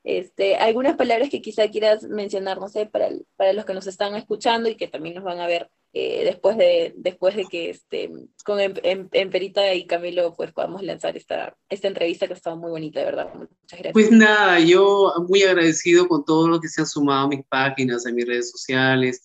Este, 0.09 0.55
algunas 0.55 0.95
palabras 0.95 1.31
que 1.31 1.43
quizá 1.43 1.69
quieras 1.69 2.05
mencionar, 2.05 2.61
no 2.61 2.69
sé, 2.69 2.87
para, 2.87 3.09
para 3.35 3.53
los 3.53 3.65
que 3.65 3.75
nos 3.75 3.89
están 3.89 4.15
escuchando 4.15 4.69
y 4.69 4.77
que 4.77 4.87
también 4.87 5.17
nos 5.17 5.25
van 5.25 5.41
a 5.41 5.49
ver 5.49 5.69
eh, 5.93 6.23
después, 6.25 6.57
de, 6.57 6.95
después 6.97 7.35
de 7.35 7.45
que 7.47 7.71
este, 7.71 8.13
con 8.45 8.61
Emperita 8.61 9.75
y 9.75 9.85
Camilo 9.85 10.33
pues 10.37 10.53
podamos 10.53 10.85
lanzar 10.85 11.17
esta, 11.17 11.57
esta 11.69 11.89
entrevista 11.89 12.29
que 12.29 12.35
ha 12.35 12.37
estado 12.37 12.57
muy 12.57 12.71
bonita, 12.71 13.01
de 13.01 13.07
verdad. 13.07 13.35
Muchas 13.35 13.81
gracias. 13.81 13.93
Pues 13.95 14.13
nada, 14.13 14.61
yo 14.61 15.13
muy 15.29 15.43
agradecido 15.43 16.07
con 16.07 16.25
todo 16.25 16.47
lo 16.47 16.61
que 16.61 16.69
se 16.69 16.83
ha 16.83 16.87
sumado 16.87 17.27
a 17.27 17.29
mis 17.29 17.45
páginas, 17.45 18.07
a 18.07 18.13
mis 18.13 18.29
redes 18.29 18.53
sociales, 18.53 19.23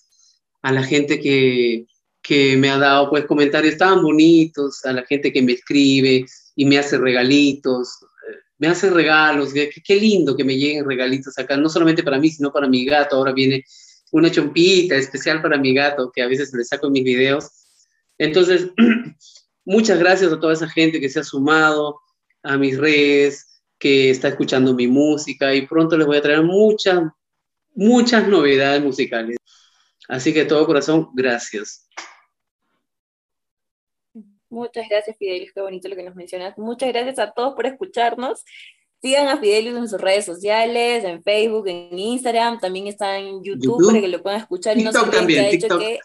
a 0.64 0.72
la 0.72 0.82
gente 0.82 1.20
que, 1.20 1.86
que 2.24 2.58
me 2.58 2.72
ha 2.72 2.80
dado 2.80 3.12
pues 3.12 3.26
comentarios 3.26 3.78
tan 3.78 4.02
bonitos, 4.02 4.84
a 4.84 4.94
la 4.94 5.06
gente 5.06 5.32
que 5.32 5.44
me 5.44 5.52
escribe 5.52 6.26
y 6.56 6.66
me 6.66 6.80
hace 6.80 6.98
regalitos, 6.98 8.00
me 8.62 8.68
hace 8.68 8.92
regalos, 8.92 9.54
qué, 9.54 9.96
lindo 9.96 10.38
que 10.38 10.44
me 10.44 10.56
lleguen 10.56 10.86
regalitos 10.86 11.36
acá, 11.40 11.58
no 11.58 11.68
solamente 11.68 12.04
para 12.04 12.20
mí, 12.20 12.30
sino 12.30 12.54
para 12.54 12.68
mi 12.68 12.86
gato, 12.86 13.16
ahora 13.16 13.32
viene 13.32 13.66
una 14.12 14.30
chompita 14.30 14.96
especial 14.96 15.42
para 15.42 15.58
mi 15.58 15.74
gato 15.74 16.12
que 16.14 16.22
a 16.22 16.28
veces 16.28 16.54
le 16.54 16.64
saco 16.64 16.86
en 16.86 16.94
mis 16.94 17.04
videos. 17.04 17.50
Entonces, 18.20 18.70
muchas 19.66 19.98
gracias 19.98 20.32
a 20.32 20.40
toda 20.40 20.54
esa 20.54 20.70
gente 20.70 21.00
que 21.00 21.10
se 21.10 21.22
ha 21.22 21.24
sumado 21.24 22.02
a 22.44 22.56
mis 22.56 22.78
redes, 22.78 23.64
que 23.80 24.12
está 24.12 24.28
escuchando 24.28 24.76
mi 24.76 24.86
música 24.86 25.56
y 25.56 25.66
pronto 25.66 25.98
les 25.98 26.06
voy 26.06 26.18
a 26.18 26.22
traer 26.22 26.44
muchas, 26.44 27.02
muchas 27.74 28.28
novedades 28.28 28.84
musicales. 28.84 29.38
Así 30.08 30.36
que 30.36 30.46
todo 30.46 30.68
corazón, 30.68 31.10
gracias. 31.16 31.88
Muchas 34.52 34.88
gracias, 34.90 35.16
Fidel, 35.18 35.50
qué 35.54 35.62
bonito 35.62 35.88
lo 35.88 35.96
que 35.96 36.04
nos 36.04 36.14
mencionas. 36.14 36.58
Muchas 36.58 36.90
gracias 36.90 37.20
a 37.20 37.32
todos 37.32 37.56
por 37.56 37.66
escucharnos. 37.66 38.44
Sigan 39.02 39.30
a 39.30 39.38
Fidelius 39.38 39.78
en 39.78 39.88
sus 39.88 40.00
redes 40.00 40.26
sociales, 40.26 41.04
en 41.06 41.24
Facebook, 41.24 41.68
en 41.68 41.98
Instagram, 41.98 42.60
también 42.60 42.88
está 42.88 43.18
en 43.18 43.42
YouTube, 43.42 43.88
para 43.88 44.02
que 44.02 44.08
lo 44.10 44.22
puedan 44.22 44.42
escuchar. 44.42 44.78
y 44.78 44.84
no 44.84 44.92
se 44.92 45.00
también, 45.08 45.46
hecho 45.46 45.80
que 45.80 46.00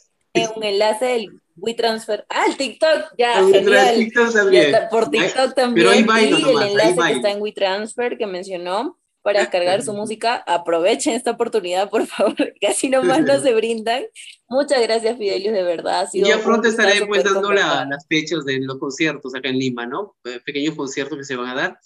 un 0.57 0.63
enlace 0.63 1.05
del 1.05 1.41
WeTransfer. 1.57 2.25
Ah, 2.29 2.45
el 2.49 2.57
TikTok, 2.57 3.15
ya, 3.19 3.35
genial. 3.47 3.97
TikTok 3.97 4.33
también. 4.33 4.75
por 4.91 5.11
TikTok 5.11 5.55
también. 5.55 5.89
Pero 5.89 6.15
ahí 6.15 6.31
y 6.31 6.49
el 6.49 6.63
enlace 6.63 7.01
que 7.07 7.13
está 7.13 7.31
en 7.31 7.43
WeTransfer 7.43 8.17
que 8.17 8.27
mencionó 8.27 8.99
para 9.27 9.41
descargar 9.41 9.83
su 9.83 9.93
música. 9.93 10.37
Aprovechen 10.47 11.15
esta 11.15 11.33
oportunidad, 11.33 11.91
por 11.91 12.07
favor, 12.07 12.37
que 12.61 12.69
así 12.69 12.89
nomás 12.89 13.23
no 13.23 13.41
se 13.41 13.53
brindan. 13.55 14.05
Muchas 14.49 14.81
gracias, 14.81 15.19
Fidelius, 15.19 15.53
de 15.53 15.65
verdad. 15.65 16.09
y 16.13 16.23
ya 16.23 16.39
pronto 16.39 16.69
estaré 16.69 17.05
pues 17.07 17.25
dando 17.25 17.53
las 17.53 18.07
fechas 18.09 18.45
de 18.45 18.61
los 18.61 18.79
conciertos 18.79 19.35
acá 19.35 19.49
en 19.49 19.59
Lima, 19.59 19.85
¿no? 19.85 20.17
Pequeños 20.45 20.77
conciertos 20.77 21.19
que 21.19 21.25
se 21.25 21.35
van 21.35 21.49
a 21.49 21.55
dar 21.57 21.79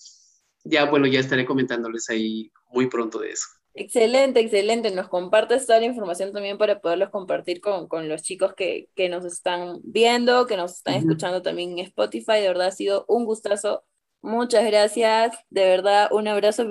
ya, 0.65 0.85
bueno, 0.85 1.07
ya 1.07 1.21
estaré 1.21 1.47
comentándoles 1.47 2.11
ahí 2.11 2.53
muy 2.69 2.89
pronto 2.89 3.19
de 3.19 3.31
eso. 3.31 3.47
Excelente, 3.73 4.41
excelente. 4.41 4.91
Nos 4.91 5.09
compartes 5.09 5.67
toda 5.67 5.81
la 5.81 5.87
información 5.87 6.33
también 6.33 6.59
para 6.59 6.83
poderlos 6.83 7.09
compartir 7.09 7.63
con, 7.63 7.89
con 7.89 8.07
los 8.07 8.23
chicos 8.23 8.53
que, 8.55 8.91
que, 8.95 9.09
nos 9.09 9.25
están 9.25 9.81
viendo, 9.83 10.47
que 10.47 10.59
nos 10.59 10.77
están 10.77 10.95
escuchando 10.95 11.41
también 11.41 11.79
en 11.79 11.87
Spotify. 11.87 12.41
De 12.41 12.49
verdad 12.49 12.67
ha 12.67 12.73
sido 12.73 13.07
un 13.09 13.25
gustazo. 13.25 13.85
Muchas 14.21 14.67
gracias. 14.67 15.35
De 15.49 15.65
verdad, 15.65 16.09
un 16.13 16.29
abrazo 16.29 16.69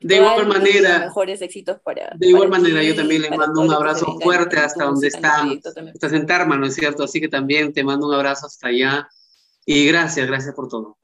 de 0.00 0.16
igual 0.16 0.46
manera, 0.46 1.00
mejores 1.00 1.42
éxitos 1.42 1.80
para. 1.80 2.12
De 2.16 2.28
igual 2.28 2.48
manera, 2.48 2.82
yo 2.82 2.94
también 2.94 3.22
le 3.22 3.30
mando 3.30 3.60
un 3.60 3.72
abrazo 3.72 4.18
fuerte 4.20 4.56
hasta 4.58 4.84
donde 4.84 5.08
está. 5.08 5.44
Estás 5.92 6.12
en 6.12 6.26
Tarma, 6.26 6.56
¿no 6.56 6.66
es 6.66 6.74
cierto? 6.74 7.04
Así 7.04 7.20
que 7.20 7.28
también 7.28 7.72
te 7.72 7.82
mando 7.82 8.06
un 8.06 8.14
abrazo 8.14 8.46
hasta 8.46 8.68
allá. 8.68 9.08
Y 9.66 9.86
gracias, 9.86 10.26
gracias 10.26 10.54
por 10.54 10.68
todo. 10.68 10.98